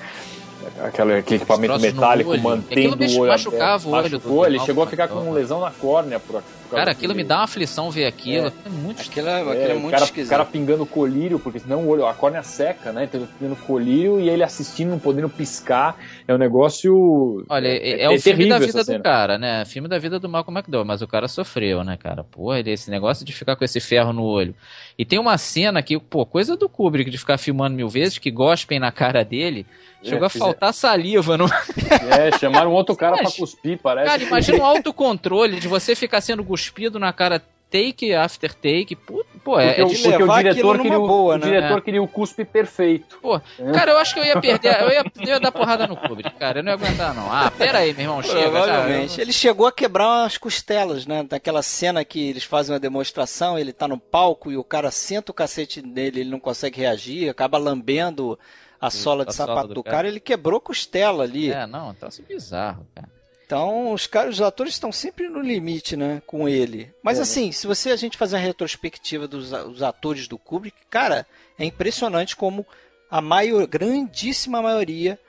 [0.83, 5.07] aquele, aquele equipamento metálico mantendo o olho machucava o olho machucou, ele chegou a ficar
[5.07, 8.47] com lesão na córnea por, por Cara, aquilo me dá uma aflição ver aquilo.
[8.47, 10.27] É, é muito aquilo, é, aquilo é, é muito cara, esquisito.
[10.27, 13.05] O cara pingando colírio, porque senão o olho, a córnea seca, né?
[13.05, 15.97] Então pingando colírio e ele assistindo, não podendo piscar.
[16.27, 17.45] É um negócio.
[17.49, 19.65] Olha, é, é, é o filme da vida do cara, né?
[19.65, 22.23] Filme da vida do Malcolm McDowell, mas o cara sofreu, né, cara?
[22.23, 24.55] Pô, ele, esse negócio de ficar com esse ferro no olho.
[24.97, 28.29] E tem uma cena que, pô, coisa do Kubrick de ficar filmando mil vezes, que
[28.29, 29.65] gospem na cara dele.
[30.03, 31.45] Chegou é, a faltar saliva no.
[31.45, 34.07] É, chamaram outro cara pra cuspir, parece.
[34.07, 38.95] Cara, imagina o autocontrole de você ficar sendo cuspido na cara take after take.
[38.95, 41.45] Pô, é, porque, é de porque o diretor, queria, boa, o, né?
[41.45, 41.81] o diretor é.
[41.81, 43.17] queria o cuspe perfeito.
[43.19, 43.41] Pô,
[43.73, 46.35] cara, eu acho que eu ia perder, eu ia, eu ia dar porrada no Kubrick,
[46.35, 46.59] cara.
[46.59, 47.31] Eu não ia aguentar, não.
[47.33, 48.51] Ah, pera aí, meu irmão, chega.
[48.51, 49.19] Provavelmente.
[49.19, 51.23] Ele chegou a quebrar as costelas, né?
[51.23, 55.31] Daquela cena que eles fazem uma demonstração, ele tá no palco e o cara senta
[55.31, 58.37] o cacete nele, ele não consegue reagir, acaba lambendo
[58.79, 61.51] a sola de a sapato sola do, do cara, cara, ele quebrou costela ali.
[61.51, 63.12] É, não, tá assim bizarro, cara.
[63.45, 66.93] Então, os caras, os atores estão sempre no limite, né, com ele.
[67.03, 67.23] Mas é, né?
[67.23, 71.25] assim, se você a gente fazer uma retrospectiva dos atores do Kubrick, cara,
[71.59, 72.65] é impressionante como
[73.11, 75.19] a maior, grandíssima maioria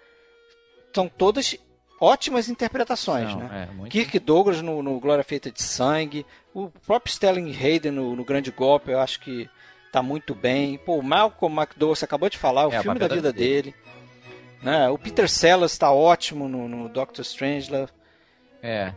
[0.94, 1.56] são todas
[2.00, 3.68] ótimas interpretações, Não, né?
[3.68, 3.90] É, muito...
[3.90, 6.24] Kirk Douglas no, no, Glória Feita de Sangue,
[6.54, 9.48] o próprio Stelling Hayden no, no Grande Golpe, eu acho que
[9.92, 10.78] tá muito bem.
[10.78, 13.72] Pô, o Malcolm McDowell, você acabou de falar, o é, filme da vida dele.
[13.72, 13.74] dele.
[14.62, 14.88] Né?
[14.88, 17.92] O Peter Sellers está ótimo no, no Doctor Strangelove.
[18.66, 18.94] É,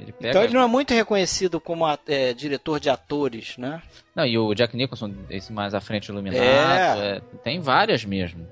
[0.00, 0.30] ele pega...
[0.30, 3.80] Então ele não é muito reconhecido como é, diretor de atores, né?
[4.12, 7.16] Não, e o Jack Nicholson, esse mais à frente iluminado, é...
[7.16, 8.44] É, tem várias mesmo.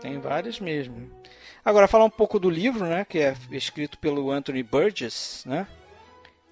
[0.00, 1.08] Tem várias mesmo.
[1.64, 3.06] Agora, falar um pouco do livro, né?
[3.08, 5.66] Que é escrito pelo Anthony Burgess, né?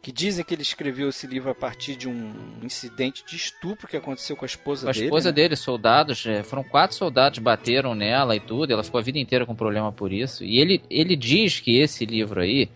[0.02, 3.96] que dizem que ele escreveu esse livro a partir de um incidente de estupro que
[3.96, 4.98] aconteceu com a esposa dele.
[4.98, 5.32] Com a esposa né?
[5.32, 9.46] dele, soldados, é, foram quatro soldados bateram nela e tudo, ela ficou a vida inteira
[9.46, 10.44] com problema por isso.
[10.44, 12.68] E ele, ele diz que esse livro aí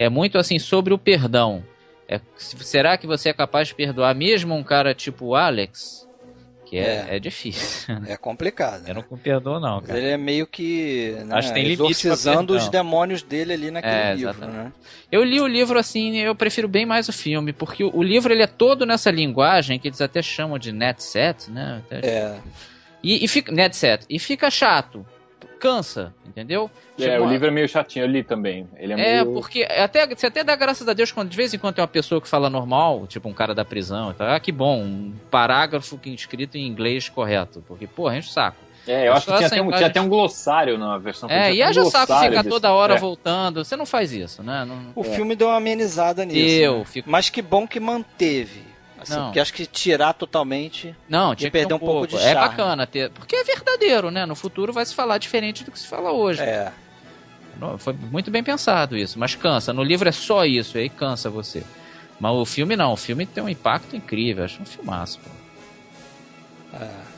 [0.00, 1.62] é muito assim sobre o perdão.
[2.08, 6.08] É, será que você é capaz de perdoar mesmo um cara tipo Alex?
[6.64, 7.16] Que é, é.
[7.16, 7.94] é difícil.
[8.06, 8.88] É complicado.
[8.88, 9.04] Eu né?
[9.10, 9.98] não perdoo, não, cara.
[9.98, 14.14] Ele é meio que né, Acho que tem exorcizando os demônios dele ali naquele é,
[14.14, 14.72] livro, né?
[15.12, 18.32] Eu li o livro assim, eu prefiro bem mais o filme, porque o, o livro
[18.32, 21.82] ele é todo nessa linguagem que eles até chamam de net set, né?
[21.84, 22.06] Até...
[22.06, 22.38] É.
[23.02, 25.04] E, e fica net set, e fica chato
[25.60, 26.70] cansa, entendeu?
[26.98, 28.66] É, o livro é meio chatinho, eu li também.
[28.76, 29.34] Ele é, é meio...
[29.34, 31.88] porque até, você até dá graças a Deus quando de vez em quando tem uma
[31.88, 35.98] pessoa que fala normal, tipo um cara da prisão, então, ah, que bom, um parágrafo
[35.98, 38.70] que escrito em inglês correto, porque, porra, enche o saco.
[38.86, 41.28] É, eu acho que tinha até, um, tinha até um glossário na versão.
[41.30, 42.98] É, e haja um saco ficar toda hora é.
[42.98, 43.62] voltando.
[43.62, 44.64] Você não faz isso, né?
[44.64, 44.92] Não...
[44.96, 45.04] O é.
[45.04, 46.38] filme deu uma amenizada nisso.
[46.38, 46.84] Eu né?
[46.86, 47.10] fico...
[47.10, 48.69] Mas que bom que manteve.
[49.00, 49.24] Assim, não.
[49.26, 50.94] Porque acho que tirar totalmente.
[51.08, 51.92] Não, tinha que perder um, um pouco.
[51.92, 52.08] pouco.
[52.08, 52.38] de é charme.
[52.38, 53.10] É bacana ter.
[53.10, 54.26] Porque é verdadeiro, né?
[54.26, 56.42] No futuro vai se falar diferente do que se fala hoje.
[56.42, 56.72] É.
[57.78, 59.72] Foi muito bem pensado isso, mas cansa.
[59.72, 61.62] No livro é só isso, aí cansa você.
[62.18, 65.20] Mas o filme não, o filme tem um impacto incrível, acho um filmaço.
[65.20, 65.30] Pô.
[66.82, 67.09] É.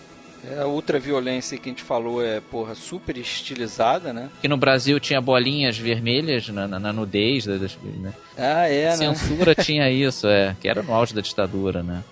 [0.50, 4.28] É, a ultraviolência que a gente falou é, porra, super estilizada, né?
[4.40, 8.12] Que no Brasil tinha bolinhas vermelhas na, na, na nudez das né?
[8.36, 9.14] Ah, é, a né?
[9.14, 10.56] Censura tinha isso, é.
[10.60, 12.02] Que era no auge da ditadura, né?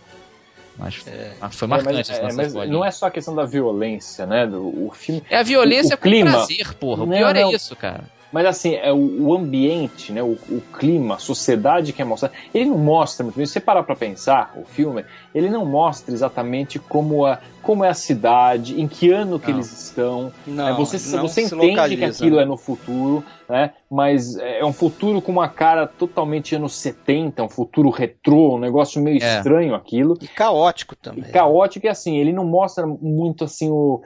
[0.79, 1.33] Mas é.
[1.51, 4.47] foi marcante é, mas, é, mas não é só a questão da violência, né?
[4.47, 5.23] Do, o filme.
[5.29, 6.31] É a violência o, o clima.
[6.31, 7.03] prazer, porra.
[7.03, 7.51] O não, pior é não.
[7.51, 8.05] é isso, cara.
[8.33, 12.35] Mas assim, é o, o ambiente, né, o, o, clima, a sociedade que é mostrada,
[12.55, 13.47] ele não mostra muito bem.
[13.47, 15.05] Se você parar pra pensar, o filme,
[15.35, 19.71] ele não mostra exatamente como, a, como é a cidade, em que ano que eles
[19.73, 20.33] estão.
[20.47, 20.73] Não, né?
[20.75, 22.43] Você, não você entende que aquilo né?
[22.43, 23.73] é no futuro, né?
[23.91, 29.03] Mas é um futuro com uma cara totalmente anos 70, um futuro retrô, um negócio
[29.03, 29.37] meio é.
[29.39, 30.17] estranho aquilo.
[30.21, 31.25] E caótico também.
[31.25, 34.01] E caótico e assim, ele não mostra muito assim o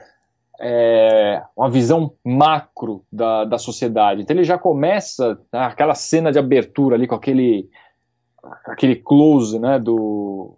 [0.59, 4.21] é, uma visão macro da, da sociedade.
[4.21, 7.69] Então ele já começa né, aquela cena de abertura ali com aquele
[8.65, 10.57] aquele close né, do,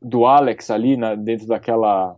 [0.00, 2.16] do Alex ali na, dentro daquela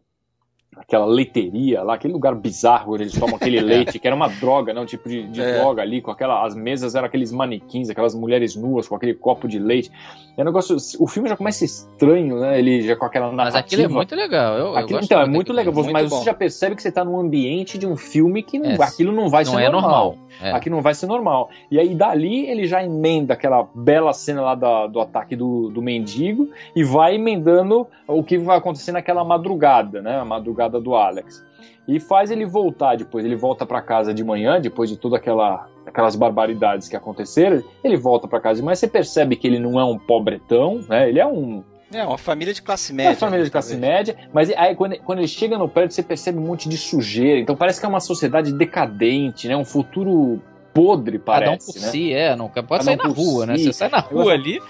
[0.77, 4.75] aquela leiteria lá, aquele lugar bizarro onde eles tomam aquele leite, que era uma droga,
[4.75, 4.81] né?
[4.81, 5.59] Um tipo de, de é.
[5.59, 6.45] droga ali, com aquela.
[6.45, 9.91] As mesas eram aqueles manequins, aquelas mulheres nuas com aquele copo de leite.
[10.37, 10.77] É um negócio.
[10.99, 12.59] O filme já começa estranho, né?
[12.59, 13.57] Ele já com aquela narrativa.
[13.57, 14.59] Mas aquilo é muito legal.
[14.59, 15.73] Eu, aquilo, eu então, é muito legal.
[15.73, 16.19] Muito mas bom.
[16.19, 19.13] você já percebe que você tá num ambiente de um filme que não, é, aquilo
[19.13, 20.17] não vai não ser é normal.
[20.17, 20.26] normal.
[20.41, 20.53] É.
[20.53, 21.51] Aqui não vai ser normal.
[21.71, 25.83] E aí, dali, ele já emenda aquela bela cena lá da, do ataque do, do
[25.83, 30.19] mendigo e vai emendando o que vai acontecer naquela madrugada, né?
[30.19, 31.45] A madrugada do Alex.
[31.89, 33.25] E faz ele voltar depois.
[33.25, 37.63] Ele volta para casa de manhã, depois de toda aquela aquelas barbaridades que aconteceram.
[37.83, 38.75] Ele volta para casa manhã.
[38.75, 41.09] Você percebe que ele não é um pobretão, né?
[41.09, 43.11] Ele é um é, uma família de classe média.
[43.11, 43.93] É uma família de classe talvez.
[43.93, 47.39] média, mas aí quando, quando ele chega no prédio, você percebe um monte de sujeira.
[47.41, 49.57] Então parece que é uma sociedade decadente, né?
[49.57, 50.43] Um futuro
[50.75, 51.67] podre, parece.
[51.67, 51.91] Cada um por né?
[51.91, 52.37] si, é.
[52.37, 53.57] Não, pode Cada sair um na rua, né?
[53.57, 53.67] si.
[53.67, 53.73] né?
[53.73, 54.61] Você sai na rua ali.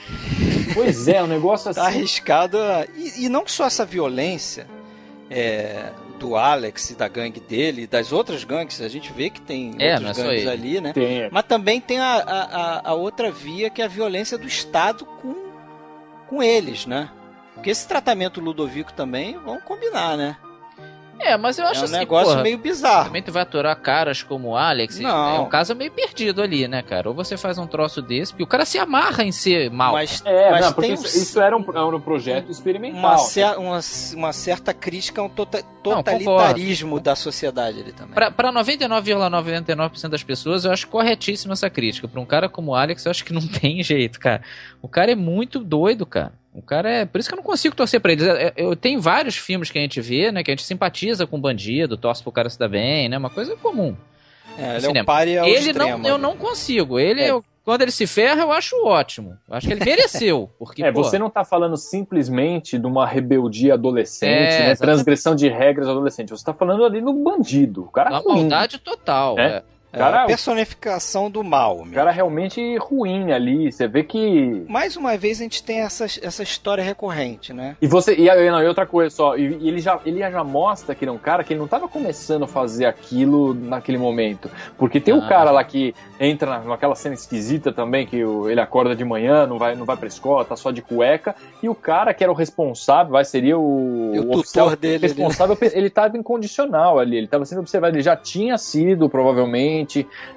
[0.74, 1.80] Pois é, um negócio tá assim.
[1.80, 2.58] Tá arriscado.
[2.94, 4.66] E, e, não só essa violência
[5.30, 9.74] é, do Alex e da gangue dele, das outras gangues, a gente vê que tem
[9.78, 10.92] é, outras é gangues ali, né?
[10.92, 11.28] Tem.
[11.30, 15.45] Mas também tem a, a, a outra via que é a violência do Estado com
[16.26, 17.10] com eles, né?
[17.54, 20.36] Porque esse tratamento Ludovico também, vamos combinar, né?
[21.18, 23.06] É, mas eu acho é um assim, negócio porra, meio bizarro.
[23.06, 24.98] Também tu vai aturar caras como o Alex.
[24.98, 25.36] Não.
[25.36, 27.08] É um caso meio perdido ali, né, cara?
[27.08, 29.92] Ou você faz um troço desse, porque o cara se amarra em ser mal.
[29.92, 32.98] Mas, é, mas não, porque isso, isso, era, um, era um projeto experimental.
[32.98, 33.80] Uma, cer uma,
[34.14, 38.14] uma, certa crítica ao tota totalitarismo não, da sociedade ali também.
[38.14, 42.08] Pra, pra 99,99% ,99 das pessoas, eu acho corretíssima essa crítica.
[42.08, 44.42] Pra um cara como o Alex, eu acho que não tem jeito, cara.
[44.82, 46.32] O cara é muito doido, cara.
[46.56, 47.04] O cara é.
[47.04, 48.26] Por isso que eu não consigo torcer pra eles.
[48.26, 50.42] É, eu tenho vários filmes que a gente vê, né?
[50.42, 53.18] Que a gente simpatiza com o bandido, torce pro cara se dar bem, né?
[53.18, 53.94] Uma coisa comum.
[54.58, 56.98] É, ele é um pare ao Ele extremo, não, eu não consigo.
[56.98, 57.40] Ele é.
[57.62, 59.36] quando ele se ferra, eu acho ótimo.
[59.46, 60.50] Eu acho que ele mereceu.
[60.58, 64.76] Porque, é, pô, você não tá falando simplesmente de uma rebeldia adolescente, é, né?
[64.76, 66.30] Transgressão de regras adolescente.
[66.30, 67.82] Você tá falando ali no bandido.
[67.82, 69.38] O cara Uma maldade total.
[69.38, 69.62] É.
[69.96, 69.98] é.
[69.98, 71.80] É, cara, a personificação do mal.
[71.80, 73.72] O cara realmente ruim ali.
[73.72, 74.64] Você vê que.
[74.68, 77.76] Mais uma vez a gente tem essa, essa história recorrente, né?
[77.80, 78.14] E você.
[78.14, 81.14] E, não, e outra coisa só, e, ele, já, ele já mostra que ele é
[81.14, 84.50] um cara que ele não estava começando a fazer aquilo naquele momento.
[84.76, 85.24] Porque tem o ah.
[85.24, 89.46] um cara lá que entra naquela cena esquisita também, que o, ele acorda de manhã,
[89.46, 91.34] não vai, não vai pra escola, tá só de cueca.
[91.62, 94.12] E o cara que era o responsável, vai, seria o.
[94.14, 95.06] E o, o tutor dele.
[95.06, 97.16] Responsável, ele, ele tava incondicional ali.
[97.16, 97.96] Ele estava sendo observado.
[97.96, 99.85] Ele já tinha sido, provavelmente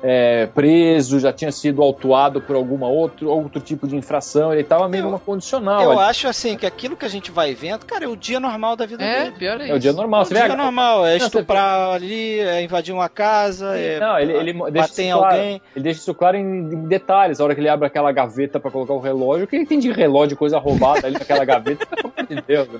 [0.04, 4.88] é, preso, já tinha sido autuado por alguma outro, outro tipo de infração, ele estava
[4.88, 5.82] meio numa condicional.
[5.82, 6.10] Eu ali.
[6.10, 8.86] acho assim que aquilo que a gente vai vendo, cara, é o dia normal da
[8.86, 9.36] vida é, dele.
[9.38, 9.74] Pior é, isso.
[9.74, 10.22] é o dia normal.
[10.22, 14.54] É o dia normal, é estuprar ali, é invadir uma casa, é não, ele, ele
[14.54, 15.62] bater em claro, alguém.
[15.76, 17.40] Ele deixa isso claro em, em, detalhes.
[17.40, 19.80] A hora que ele abre aquela gaveta para colocar o relógio, o que ele tem
[19.80, 22.68] de relógio, coisa roubada ali naquela gaveta, pelo amor de Deus.
[22.68, 22.80] Né?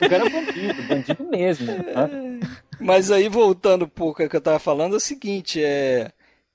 [0.00, 1.66] O cara é bandido, bandido mesmo.
[1.66, 2.40] Né?
[2.84, 6.12] Mas aí, voltando um pouco ao que eu tava falando, é o seguinte, é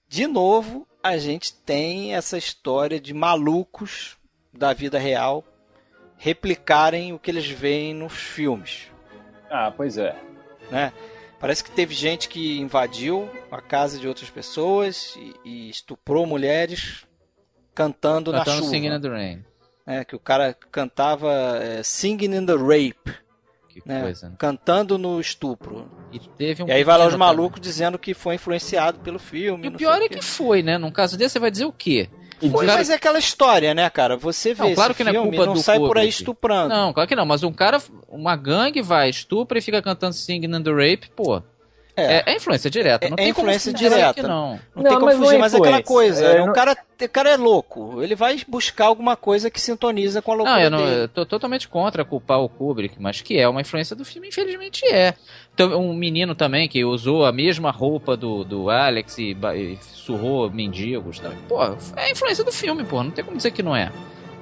[0.07, 4.17] de novo, a gente tem essa história de malucos
[4.53, 5.43] da vida real
[6.17, 8.87] replicarem o que eles veem nos filmes.
[9.49, 10.15] Ah, pois é.
[10.71, 10.91] Né?
[11.39, 17.05] Parece que teve gente que invadiu a casa de outras pessoas e, e estuprou mulheres
[17.75, 18.69] cantando, cantando na chuva.
[18.69, 19.45] Singing in the Rain.
[19.85, 21.31] É, que o cara cantava
[21.61, 23.27] é, Singing in the Rape
[23.81, 24.01] que né?
[24.01, 24.29] coisa.
[24.29, 24.35] Né?
[24.37, 25.89] Cantando no estupro.
[26.11, 29.65] E, teve um e aí vai lá os malucos dizendo que foi influenciado pelo filme.
[29.65, 30.77] E o pior é que foi, né?
[30.77, 32.09] Num caso desse, você vai dizer o quê?
[32.51, 34.15] Foi, mas é aquela história, né, cara?
[34.15, 36.69] Você vê não, claro que filme, não, é culpa não do sai por aí estuprando.
[36.69, 40.55] Não, claro que não, mas um cara, uma gangue vai, estupra e fica cantando Singing
[40.55, 41.41] in the Rape, pô.
[41.97, 42.17] É.
[42.17, 43.09] é, é influência direta.
[43.09, 44.21] Não é, tem influência direta.
[44.21, 44.51] não.
[44.51, 46.25] Não, não tem como mas fugir, é mas é aquela coisa.
[46.25, 48.03] É, o, cara, o cara é louco.
[48.03, 50.55] Ele vai buscar alguma coisa que sintoniza com a loucura.
[50.57, 51.01] Não, eu, não, dele.
[51.01, 54.85] eu tô totalmente contra culpar o Kubrick, mas que é uma influência do filme, infelizmente
[54.85, 55.15] é.
[55.55, 60.51] Então, um menino também que usou a mesma roupa do, do Alex e, e surrou
[60.51, 61.39] mendigos também.
[61.49, 61.63] Pô,
[61.95, 63.01] é influência do filme, pô.
[63.01, 63.91] Não tem como dizer que não é.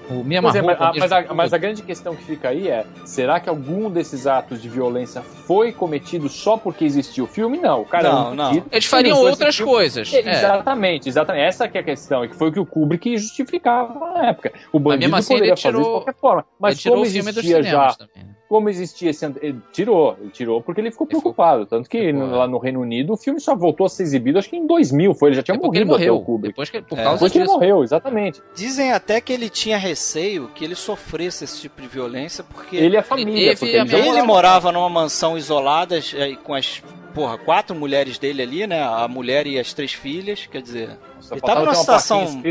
[0.10, 3.50] O é, mas, mas, a, mas, a, grande questão que fica aí é: será que
[3.50, 7.58] algum desses atos de violência foi cometido só porque existiu o filme?
[7.58, 8.64] Não, o cara não, não.
[8.72, 10.14] Eles fariam outras coisas.
[10.14, 11.44] É, exatamente, exatamente.
[11.44, 14.54] Essa que é a questão, e que foi o que o Kubrick justificava na época.
[14.72, 16.46] O bandido assim, poderia fazer tirou, de qualquer forma.
[16.60, 17.94] Mas como existia já.
[17.94, 19.26] Também como existia esse.
[19.42, 21.66] Ele tirou, ele tirou porque ele ficou preocupado.
[21.66, 24.50] Tanto que no, lá no Reino Unido o filme só voltou a ser exibido, acho
[24.50, 25.30] que em 2000 foi.
[25.30, 26.16] Ele já tinha morrido ele morreu.
[26.18, 26.54] o Kubrick.
[26.54, 27.04] Depois que, por é.
[27.04, 28.42] causa Depois que ele morreu, exatamente.
[28.56, 32.76] Dizem até que ele tinha receio que ele sofresse esse tipo de violência porque.
[32.76, 33.52] Ele é família.
[33.52, 36.84] Ele, ele, ele, ele morava numa mansão isolada é, com as.
[37.14, 38.84] Porra, quatro mulheres dele ali, né?
[38.84, 40.98] A mulher e as três filhas, quer dizer.
[41.16, 42.44] Nossa, ele tava numa situação.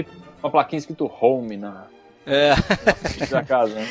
[0.43, 1.87] Uma plaquinha escrito home na.
[2.27, 2.55] É.
[3.31, 3.87] Na casa, né?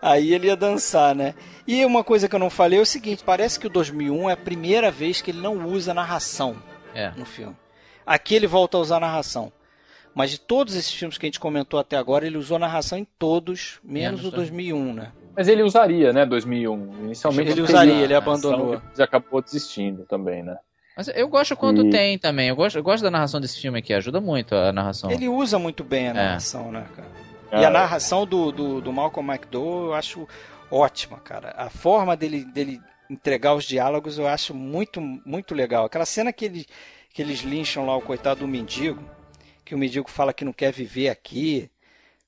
[0.00, 1.34] Aí ele ia dançar, né?
[1.66, 4.32] E uma coisa que eu não falei é o seguinte: parece que o 2001 é
[4.32, 6.56] a primeira vez que ele não usa narração
[6.94, 7.10] é.
[7.16, 7.56] no filme.
[8.06, 9.52] Aqui ele volta a usar narração.
[10.14, 13.06] Mas de todos esses filmes que a gente comentou até agora, ele usou narração em
[13.18, 15.12] todos, menos, menos o 2001, né?
[15.36, 17.04] Mas ele usaria, né, 2001.
[17.04, 18.74] Inicialmente ele usaria, ele abandonou.
[18.74, 20.56] Ele acabou desistindo também, né?
[20.96, 21.90] Mas eu gosto quando e...
[21.90, 22.48] tem também.
[22.48, 25.08] Eu gosto, eu gosto da narração desse filme aqui, ajuda muito a narração.
[25.08, 26.14] Ele usa muito bem a é.
[26.14, 26.72] narração, é.
[26.72, 27.08] né, cara?
[27.52, 30.28] E a narração do, do, do Malcolm McDowell eu acho
[30.70, 31.54] ótima, cara.
[31.56, 35.86] A forma dele, dele entregar os diálogos eu acho muito, muito legal.
[35.86, 36.66] Aquela cena que, ele,
[37.12, 39.02] que eles lincham lá o coitado do mendigo,
[39.64, 41.70] que o mendigo fala que não quer viver aqui,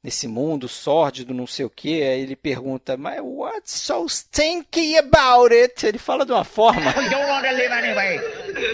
[0.03, 2.03] nesse mundo sórdido, não sei o que.
[2.03, 5.87] Aí ele pergunta, mas what's so stinky about it?
[5.87, 6.95] Ele fala de uma forma.
[6.97, 8.19] We don't want to live anyway.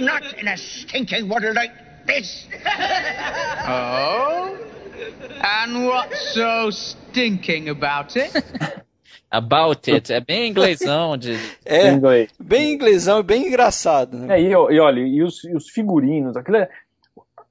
[0.00, 1.74] Not in a stinking world like
[2.06, 2.48] this.
[3.68, 4.75] Oh?
[5.42, 8.32] And what's so stinking about it?
[9.30, 10.12] About it.
[10.12, 11.16] É bem inglesão.
[11.16, 11.36] De...
[11.64, 11.90] É,
[12.38, 14.16] bem inglesão e bem engraçado.
[14.16, 14.36] Né?
[14.36, 16.70] É, e, e olha, e os, e os figurinos, aquilo é,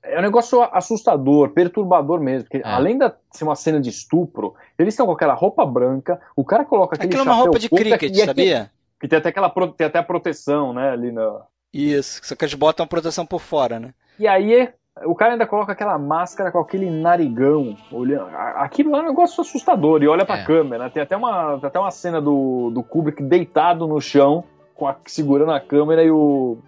[0.02, 2.48] é um negócio assustador, perturbador mesmo.
[2.50, 2.72] Porque é.
[2.72, 6.64] além de ser uma cena de estupro, eles estão com aquela roupa branca, o cara
[6.64, 8.72] coloca aquele Aquilo é uma roupa de cricket, sabia?
[9.00, 11.42] Que tem até aquela tem até a proteção, né, ali na...
[11.74, 13.94] Isso, só que eles botam a proteção por fora, né?
[14.18, 14.70] E aí
[15.04, 18.30] o cara ainda coloca aquela máscara com aquele narigão, olhando.
[18.34, 20.44] Aquilo é um negócio assustador e olha pra é.
[20.46, 20.90] câmera.
[20.90, 24.44] Tem até uma, tem até uma cena do, do Kubrick deitado no chão,
[24.74, 26.60] com a, segurando a câmera e o,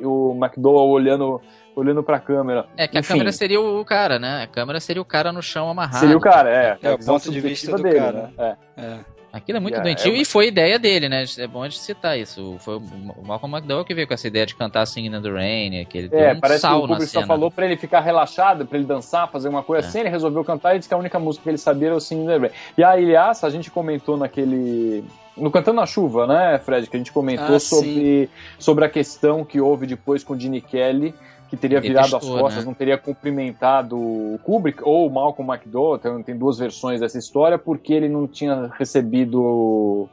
[0.00, 1.40] e o McDowell olhando
[1.76, 2.66] olhando pra câmera.
[2.76, 3.12] É, que Enfim.
[3.12, 4.44] a câmera seria o cara, né?
[4.44, 6.00] A câmera seria o cara no chão amarrado.
[6.00, 6.78] Seria o cara, é.
[6.82, 8.32] É, é o ponto de vista do dele, cara.
[8.36, 8.56] Né?
[8.76, 8.82] É.
[8.82, 9.15] é.
[9.36, 10.22] Aquilo é muito yeah, doentio é...
[10.22, 11.24] e foi ideia dele, né?
[11.38, 12.56] É bom a gente citar isso.
[12.60, 12.82] Foi o
[13.22, 16.08] Malcolm McDowell que veio com essa ideia de cantar Singing in the Rain, que ele
[16.12, 19.30] é, um parece que o público só falou pra ele ficar relaxado, pra ele dançar,
[19.30, 19.88] fazer uma coisa é.
[19.88, 22.00] assim, ele resolveu cantar e disse que a única música que ele sabia era o
[22.00, 22.50] Singing in the Rain.
[22.78, 25.04] E aí, aliás, a gente comentou naquele...
[25.36, 26.88] No Cantando na Chuva, né, Fred?
[26.88, 30.62] Que a gente comentou ah, sobre, sobre a questão que houve depois com o Gene
[30.62, 31.14] Kelly
[31.48, 32.66] que teria virado as costas, né?
[32.66, 37.58] não teria cumprimentado o Kubrick ou o Malcolm McDowell, tem, tem duas versões dessa história,
[37.58, 40.08] porque ele não tinha recebido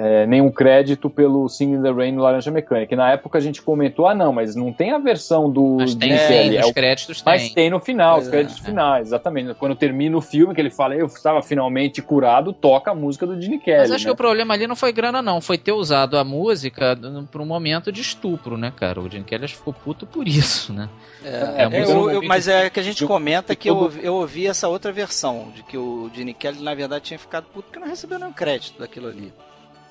[0.00, 2.94] é, nenhum crédito pelo Singing the Rain no Laranja Mecânica.
[2.94, 5.92] E na época a gente comentou, ah não, mas não tem a versão do mas
[5.96, 9.08] tem, sim, é, os créditos Mas tem, tem no final, pois os créditos é, finais,
[9.08, 9.54] exatamente.
[9.54, 13.40] Quando termina o filme, que ele fala, eu estava finalmente curado, toca a música do
[13.42, 13.78] Gene Kelly.
[13.78, 14.10] Mas acho né?
[14.10, 16.96] que o problema ali não foi grana não, foi ter usado a música
[17.28, 19.00] para um momento de estupro, né, cara?
[19.00, 20.88] O Gene Kelly ficou puto por isso, né?
[21.24, 24.68] É, é, eu, eu, mas é que a gente comenta que eu, eu ouvi essa
[24.68, 28.16] outra versão, de que o Gene Kelly, na verdade, tinha ficado puto porque não recebeu
[28.16, 29.32] nenhum crédito daquilo ali.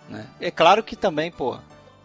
[0.09, 0.25] Né?
[0.39, 1.57] É claro que também, pô,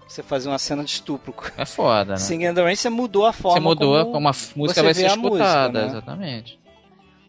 [0.06, 1.34] você fazer uma cena de estupro.
[1.56, 2.16] É foda, né?
[2.18, 4.94] Singing in the Rain, você mudou a forma Você mudou como, como a música vai
[4.94, 5.86] ser escutada, música, né?
[5.86, 6.62] exatamente.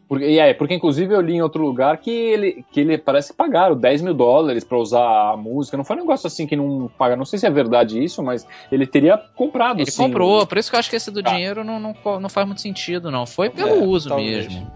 [0.08, 3.32] Porque, e é, porque inclusive eu li em outro lugar que ele, que ele parece
[3.32, 5.78] que pagaram 10 mil dólares para usar a música.
[5.78, 7.16] Não foi um negócio assim que não paga.
[7.16, 9.80] Não sei se é verdade isso, mas ele teria comprado.
[9.80, 11.24] Ele sim, comprou, por isso que eu acho que esse do ah.
[11.24, 13.26] dinheiro não, não, não faz muito sentido, não.
[13.26, 14.48] Foi pelo é, uso talvez.
[14.48, 14.72] mesmo.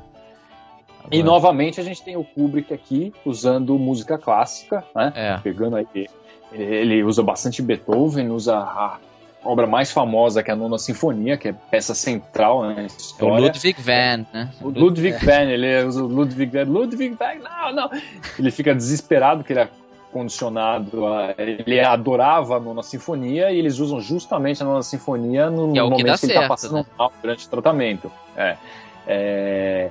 [1.11, 5.13] E novamente a gente tem o Kubrick aqui usando música clássica, né?
[5.15, 5.38] É.
[5.38, 6.07] Pegando aí.
[6.51, 8.97] Ele usa bastante Beethoven, usa a
[9.43, 13.45] obra mais famosa que é a Nona Sinfonia, que é peça central na história.
[13.45, 14.49] O Ludwig van, né?
[14.61, 17.89] O Ludwig van, ele usa o Ludwig van, Ludwig van, não, não.
[18.38, 19.69] Ele fica desesperado que ele é
[20.11, 25.77] condicionado a, ele adorava a Nona Sinfonia e eles usam justamente a Nona Sinfonia no,
[25.77, 26.85] é momento que, que ele está passando né?
[26.97, 28.11] mal durante o tratamento.
[28.35, 28.57] É.
[29.05, 29.89] é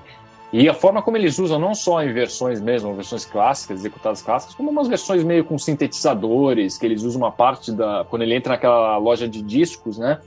[0.59, 4.55] e a forma como eles usam, não só em versões mesmo, versões clássicas, executadas clássicas,
[4.55, 8.07] como umas versões meio com sintetizadores, que eles usam uma parte da.
[8.09, 10.19] Quando ele entra naquela loja de discos, né?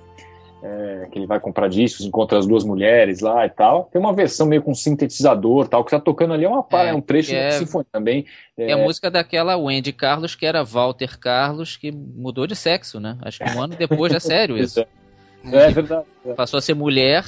[0.62, 3.86] É, que ele vai comprar discos, encontra as duas mulheres lá e tal.
[3.92, 6.94] Tem uma versão meio com sintetizador tal, que tá tocando ali é uma é, é
[6.94, 8.26] um trecho é, da sinfonia também.
[8.56, 8.70] É...
[8.70, 8.74] é...
[8.74, 13.18] a música daquela Wendy Carlos, que era Walter Carlos, que mudou de sexo, né?
[13.24, 14.86] Acho que um ano depois, é sério isso.
[15.42, 16.06] É, verdade.
[16.36, 17.24] Passou a ser mulher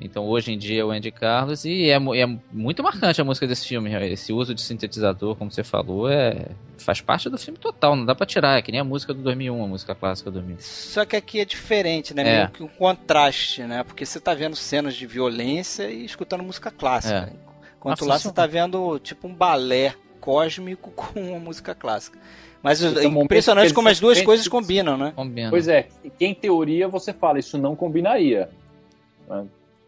[0.00, 3.46] então hoje em dia é o Andy Carlos e é, é, muito marcante a música
[3.46, 3.92] desse filme.
[4.10, 6.46] Esse uso de sintetizador, como você falou, é
[6.76, 8.58] faz parte do filme total, não dá pra tirar.
[8.58, 10.60] É que nem a música do 2001, a música clássica do 2001.
[10.60, 12.22] Só que aqui é diferente, né?
[12.22, 12.36] É.
[12.38, 13.82] Meio que um contraste, né?
[13.82, 17.32] Porque você tá vendo cenas de violência e escutando música clássica.
[17.32, 17.54] É.
[17.78, 22.18] Enquanto Nossa, lá você tá vendo tipo um balé cósmico com uma música clássica.
[22.62, 25.12] Mas é impressionante como as duas coisas combinam, né?
[25.14, 25.50] Combinam.
[25.50, 25.86] Pois é,
[26.18, 28.48] que em teoria você fala, isso não combinaria.
[29.28, 29.44] Né?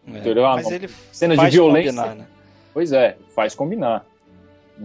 [0.07, 1.93] É, mas ele cena de violência.
[1.93, 2.27] Combinar, né?
[2.73, 4.07] Pois é, faz combinar.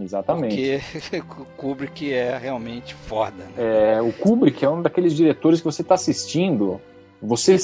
[0.00, 0.80] Exatamente.
[0.92, 3.44] Porque o Kubrick é realmente foda.
[3.44, 3.52] Né?
[3.96, 6.80] É, o Kubrick é um daqueles diretores que você está assistindo,
[7.20, 7.56] você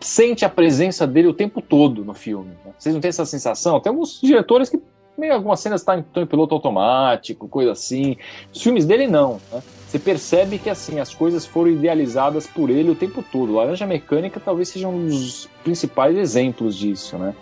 [0.00, 2.50] sente a presença dele o tempo todo no filme.
[2.64, 2.72] Né?
[2.78, 3.80] Vocês não têm essa sensação?
[3.80, 4.80] Tem alguns diretores que
[5.16, 8.16] meio algumas cenas estão tá em piloto automático, coisa assim.
[8.52, 9.62] Os filmes dele não, né?
[9.94, 13.52] Você percebe que assim as coisas foram idealizadas por ele o tempo todo.
[13.52, 17.32] Laranja Mecânica talvez seja um dos principais exemplos disso, né?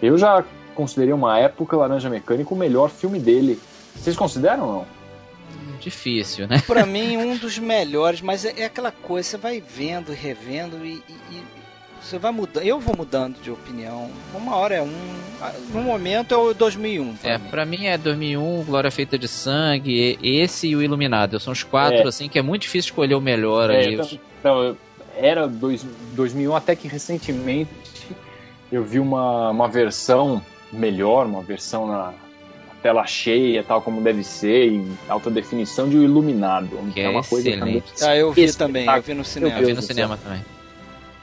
[0.00, 3.58] Eu já considerei uma época Laranja Mecânica o melhor filme dele.
[3.96, 4.86] Vocês consideram ou não?
[5.80, 6.62] Difícil, né?
[6.64, 10.86] Pra mim, um dos melhores, mas é, é aquela coisa, você vai vendo e revendo
[10.86, 11.42] e, e
[12.02, 12.64] você vai mudando.
[12.64, 14.10] Eu vou mudando de opinião.
[14.34, 14.92] Uma hora é um.
[15.72, 17.16] No momento é o 2001.
[17.16, 17.48] Pra é, mim.
[17.50, 21.38] pra mim é 2001, Glória Feita de Sangue, esse e o Iluminado.
[21.40, 22.06] São os quatro, é.
[22.06, 24.20] assim, que é muito difícil escolher o melhor é, ali.
[24.38, 24.76] Então,
[25.16, 27.70] era dois, 2001, até que recentemente
[28.70, 32.14] eu vi uma, uma versão melhor, uma versão na
[32.82, 36.68] tela cheia, tal como deve ser, em alta definição de o Iluminado.
[36.92, 37.92] Que é, uma coisa excelente.
[38.02, 39.58] Ah, eu vi também, eu vi no cinema.
[39.58, 40.40] Eu vi no cinema também.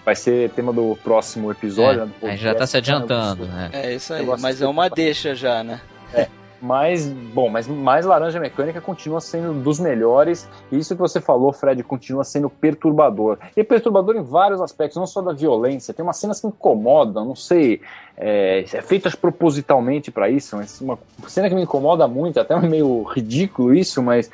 [0.08, 2.04] Vai ser tema do próximo episódio.
[2.04, 3.70] É, né, a gente já está se adiantando, né?
[3.74, 5.82] É isso aí, mas é uma deixa já, né?
[6.14, 6.30] É.
[6.62, 10.48] Mas, bom, mas mais Laranja Mecânica continua sendo dos melhores.
[10.72, 13.38] E isso que você falou, Fred, continua sendo perturbador.
[13.54, 15.94] E perturbador em vários aspectos, não só da violência.
[15.94, 17.82] Tem umas cenas que incomodam, não sei,
[18.16, 20.56] é, é feitas propositalmente para isso.
[20.56, 20.98] Mas uma
[21.28, 24.32] cena que me incomoda muito, até meio ridículo isso, mas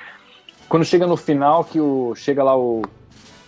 [0.69, 2.83] quando chega no final, que o, chega lá o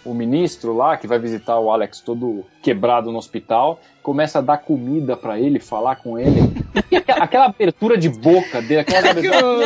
[0.06, 4.60] o ministro lá, que vai visitar o Alex todo quebrado no hospital, começa a dar
[4.60, 6.40] comida para ele, falar com ele.
[7.19, 9.65] aquela abertura de boca dele, aquela abertura.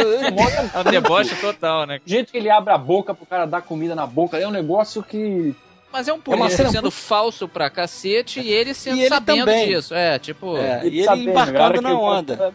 [0.74, 2.00] é um deboche total, né?
[2.06, 4.52] O jeito que ele abre a boca pro cara dar comida na boca é um
[4.52, 5.54] negócio que.
[5.92, 9.40] Mas é um polícia é sendo falso pra cacete e ele sendo e ele sabendo
[9.40, 9.68] também.
[9.68, 9.94] disso.
[9.94, 10.56] É, tipo.
[10.56, 12.54] É, e ele sabendo, embarcando na onda.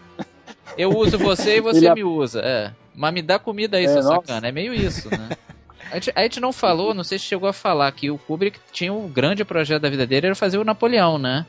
[0.79, 1.95] Eu uso você e você ele...
[1.95, 2.41] me usa.
[2.41, 2.73] É.
[2.95, 4.15] Mas me dá comida aí, é, seu nossa.
[4.15, 4.49] sacana.
[4.49, 5.31] É meio isso, né?
[5.95, 8.59] A gente, a gente não falou, não sei se chegou a falar, que o Kubrick
[8.73, 11.47] tinha um grande projeto da vida dele, era fazer o Napoleão, né?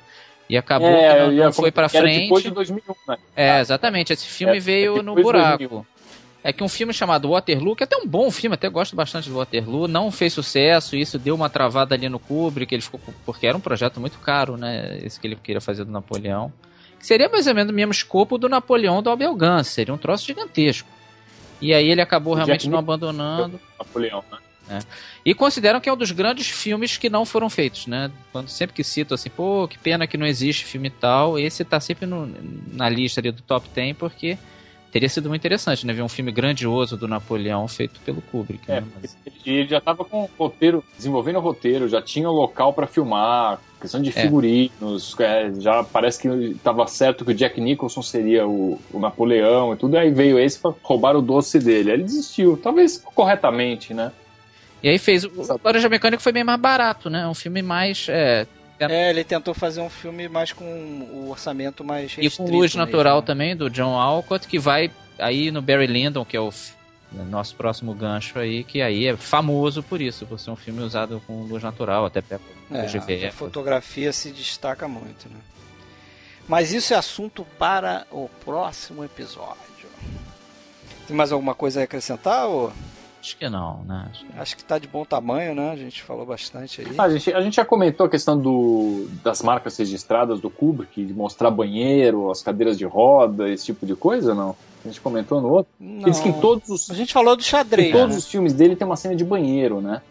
[0.47, 2.25] E acabou é, que não, não foi pra frente.
[2.25, 3.17] Depois de 2001, né?
[3.35, 4.13] É, exatamente.
[4.13, 5.83] Esse filme é, veio é no buraco.
[6.43, 9.27] É que um filme chamado Waterloo, que é até um bom filme, até gosto bastante
[9.29, 13.47] do Waterloo, não fez sucesso, isso deu uma travada ali no Kubrick, ele ficou porque
[13.47, 16.53] era um projeto muito caro, né, esse que ele queria fazer do Napoleão.
[16.99, 20.23] seria mais ou menos o mesmo escopo do Napoleão do Abel Gance, seria um troço
[20.23, 20.87] gigantesco.
[21.61, 23.59] E aí ele acabou o realmente Jack não abandonando.
[23.77, 24.37] Napoleão, né?
[24.67, 24.79] É.
[25.23, 28.11] E consideram que é um dos grandes filmes que não foram feitos, né?
[28.31, 31.79] Quando sempre que cito assim, pô, que pena que não existe filme tal, esse tá
[31.79, 32.27] sempre no,
[32.73, 34.37] na lista ali do top 10 porque
[34.91, 35.93] teria sido muito interessante, né?
[35.93, 38.63] Ver um filme grandioso do Napoleão feito pelo Kubrick.
[38.69, 38.87] É, né?
[39.01, 39.17] Mas...
[39.45, 43.59] ele já estava com o roteiro, desenvolvendo o roteiro, já tinha o local para filmar,
[43.79, 44.13] questão de é.
[44.13, 45.25] figurinos, é.
[45.25, 49.77] É, já parece que estava certo que o Jack Nicholson seria o, o Napoleão e
[49.77, 51.91] tudo, aí veio esse para roubar o doce dele.
[51.91, 54.11] Aí ele desistiu, talvez corretamente, né?
[54.81, 55.23] E aí fez.
[55.23, 55.31] O
[55.63, 57.27] Laranja Mecânica foi bem mais barato, né?
[57.27, 58.07] Um filme mais.
[58.07, 58.45] É,
[58.79, 63.21] é, ele tentou fazer um filme mais com o orçamento mais E com Luz Natural
[63.21, 63.25] né?
[63.25, 66.51] também, do John Alcott, que vai aí no Barry Lyndon, que é o
[67.11, 71.21] nosso próximo gancho aí, que aí é famoso por isso, por ser um filme usado
[71.25, 75.39] com luz natural, até perto é, A fotografia se destaca muito, né?
[76.47, 79.55] Mas isso é assunto para o próximo episódio.
[81.07, 82.71] Tem mais alguma coisa a acrescentar, ou...
[83.25, 84.05] Acho que não, né?
[84.11, 85.71] Acho que, Acho que tá de bom tamanho, né?
[85.71, 86.87] A gente falou bastante aí.
[86.95, 91.11] a, gente, a gente já comentou a questão do, das marcas registradas do Kubrick, de
[91.11, 94.55] mostrar banheiro, as cadeiras de roda, esse tipo de coisa, não?
[94.83, 95.73] A gente comentou no outro?
[95.79, 96.07] Não.
[96.07, 96.91] Diz que em todos os.
[96.91, 97.89] A gente falou do xadrez.
[97.89, 98.19] Em todos né?
[98.19, 100.03] os filmes dele tem uma cena de banheiro, né?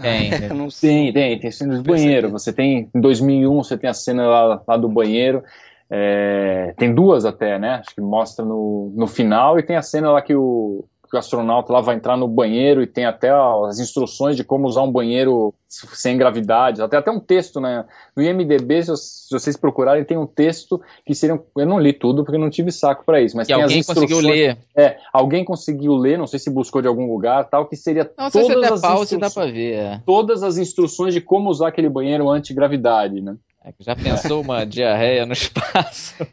[0.00, 0.30] Tem,
[0.80, 2.30] tem, tem, tem cena de banheiro.
[2.30, 5.44] Você tem, em 2001, você tem a cena lá, lá do banheiro.
[5.88, 7.76] É, tem duas até, né?
[7.76, 11.20] Acho que mostra no, no final e tem a cena lá que o, que o
[11.20, 14.90] astronauta lá vai entrar no banheiro e tem até as instruções de como usar um
[14.90, 17.84] banheiro sem gravidade, até até um texto, né?
[18.14, 18.92] No IMDB, se,
[19.30, 23.04] vocês procurarem, tem um texto que seria, eu não li tudo porque não tive saco
[23.04, 24.58] para isso, mas e tem alguém as conseguiu ler.
[24.76, 28.30] É, alguém conseguiu ler, não sei se buscou de algum lugar, tal, que seria não,
[28.30, 29.74] todas se as pause, dá para ver.
[29.74, 30.02] É.
[30.06, 33.36] Todas as instruções de como usar aquele banheiro anti-gravidade, né?
[33.64, 36.14] É, já pensou uma diarreia no espaço?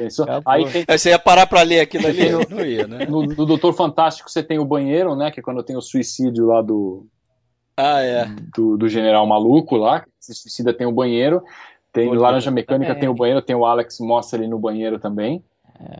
[0.00, 0.26] Pensou?
[0.46, 0.84] Aí, tem...
[0.88, 2.30] Aí você ia parar pra ler aquilo ali?
[2.30, 3.06] No, não ia, né?
[3.06, 5.30] No, no Doutor Fantástico você tem o banheiro, né?
[5.30, 7.06] Que é quando tem o suicídio lá do.
[7.76, 8.26] Ah, é.
[8.54, 11.42] Do, do general maluco lá, que se suicida tem o banheiro.
[11.92, 15.42] Tem o Laranja Mecânica, tem o banheiro, tem o Alex mostra ali no banheiro também.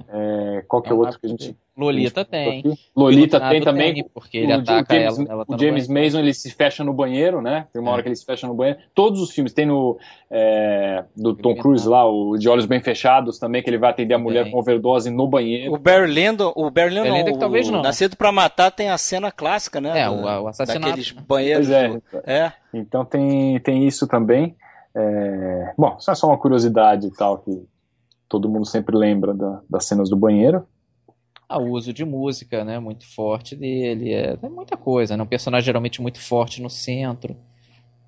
[0.08, 1.56] É, qual que é o outro que a gente.
[1.80, 2.62] Lolita tem.
[2.94, 3.94] Lolita tem também.
[3.94, 6.50] Tem, porque ele o, ataca o James, ela, ela tá o James Mason ele se
[6.50, 7.66] fecha no banheiro, né?
[7.72, 7.94] Tem uma é.
[7.94, 8.80] hora que ele se fecha no banheiro.
[8.94, 9.52] Todos os filmes.
[9.52, 9.98] Tem no.
[10.30, 14.14] É, do Tom Cruise lá, o De Olhos Bem Fechados também, que ele vai atender
[14.14, 14.52] a mulher tem.
[14.52, 15.74] com overdose no banheiro.
[15.74, 17.82] O Barry Lyndon, o Barry Lyndon, Lyndon que talvez não.
[17.82, 20.00] Nascido pra Matar tem a cena clássica, né?
[20.00, 20.86] É, do, o, assassinato.
[20.86, 21.70] Daqueles banheiros.
[21.70, 21.88] É.
[21.88, 22.52] Do, é.
[22.72, 24.54] Então tem, tem isso também.
[24.94, 27.64] É, bom, isso é só uma curiosidade e tal que
[28.28, 30.64] todo mundo sempre lembra da, das cenas do banheiro.
[31.50, 35.26] Ah, o uso de música, né, muito forte dele, é, é muita coisa, né, um
[35.26, 37.36] personagem geralmente muito forte no centro.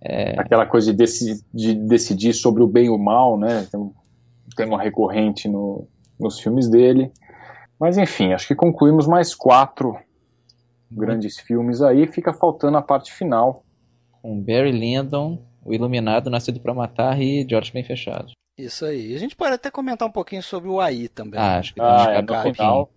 [0.00, 0.38] É...
[0.38, 3.92] Aquela coisa de, deci de, decidir sobre o bem e o mal, né, tem um
[4.54, 5.88] tema recorrente no,
[6.20, 7.10] nos filmes dele.
[7.80, 9.98] Mas enfim, acho que concluímos mais quatro
[10.88, 13.64] grandes filmes aí, fica faltando a parte final.
[14.22, 18.34] Com Barry Lyndon, O Iluminado, Nascido para Matar e Olhos Bem Fechados.
[18.56, 19.16] Isso aí.
[19.16, 21.40] A gente pode até comentar um pouquinho sobre o AI também.
[21.40, 22.90] Ah, acho que ah, é, no final.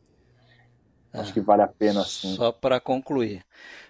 [1.15, 1.21] É.
[1.21, 2.35] Acho que vale a pena sim.
[2.35, 3.43] Só para concluir.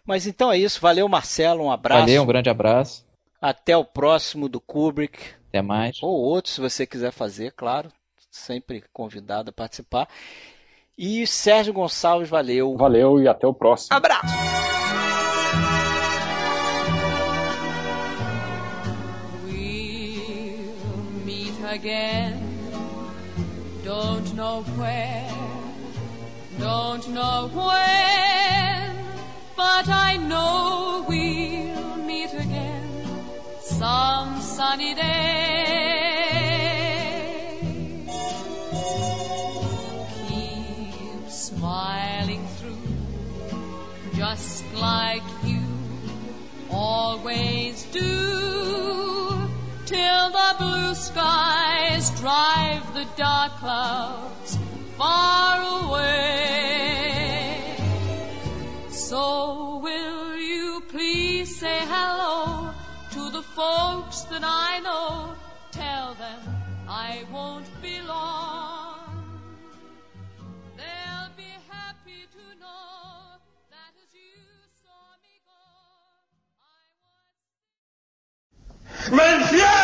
[0.06, 0.80] Mas então é isso.
[0.80, 1.64] Valeu, Marcelo.
[1.64, 2.02] Um abraço.
[2.02, 3.06] Valeu, um grande abraço.
[3.42, 5.20] Até o próximo do Kubrick.
[5.50, 6.02] Até mais.
[6.02, 7.92] Ou outro, se você quiser fazer, claro.
[8.30, 10.08] Sempre convidado a participar.
[10.98, 12.76] E Sérgio Gonçalves, valeu.
[12.78, 13.96] Valeu e até o próximo.
[13.96, 14.34] Abraço.
[19.46, 22.40] We'll meet again.
[23.84, 25.30] Don't know where,
[26.72, 28.90] don't know when,
[29.56, 32.90] but I know we'll meet again
[33.62, 35.04] some sunny day.
[40.28, 42.90] Keep smiling through,
[44.16, 45.62] just like you
[46.72, 48.10] always do,
[49.86, 54.45] till the blue skies drive the dark clouds
[54.98, 56.86] far away.
[58.90, 62.72] So will you please say hello
[63.12, 65.36] to the folks that I know?
[65.72, 66.40] Tell them
[66.88, 69.10] I won't be long.
[70.78, 73.40] They'll be happy to know
[73.72, 74.40] that as you
[74.82, 75.64] saw me go,
[76.62, 76.88] I.
[79.12, 79.82] Monsieur!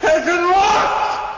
[0.00, 1.31] Has been what?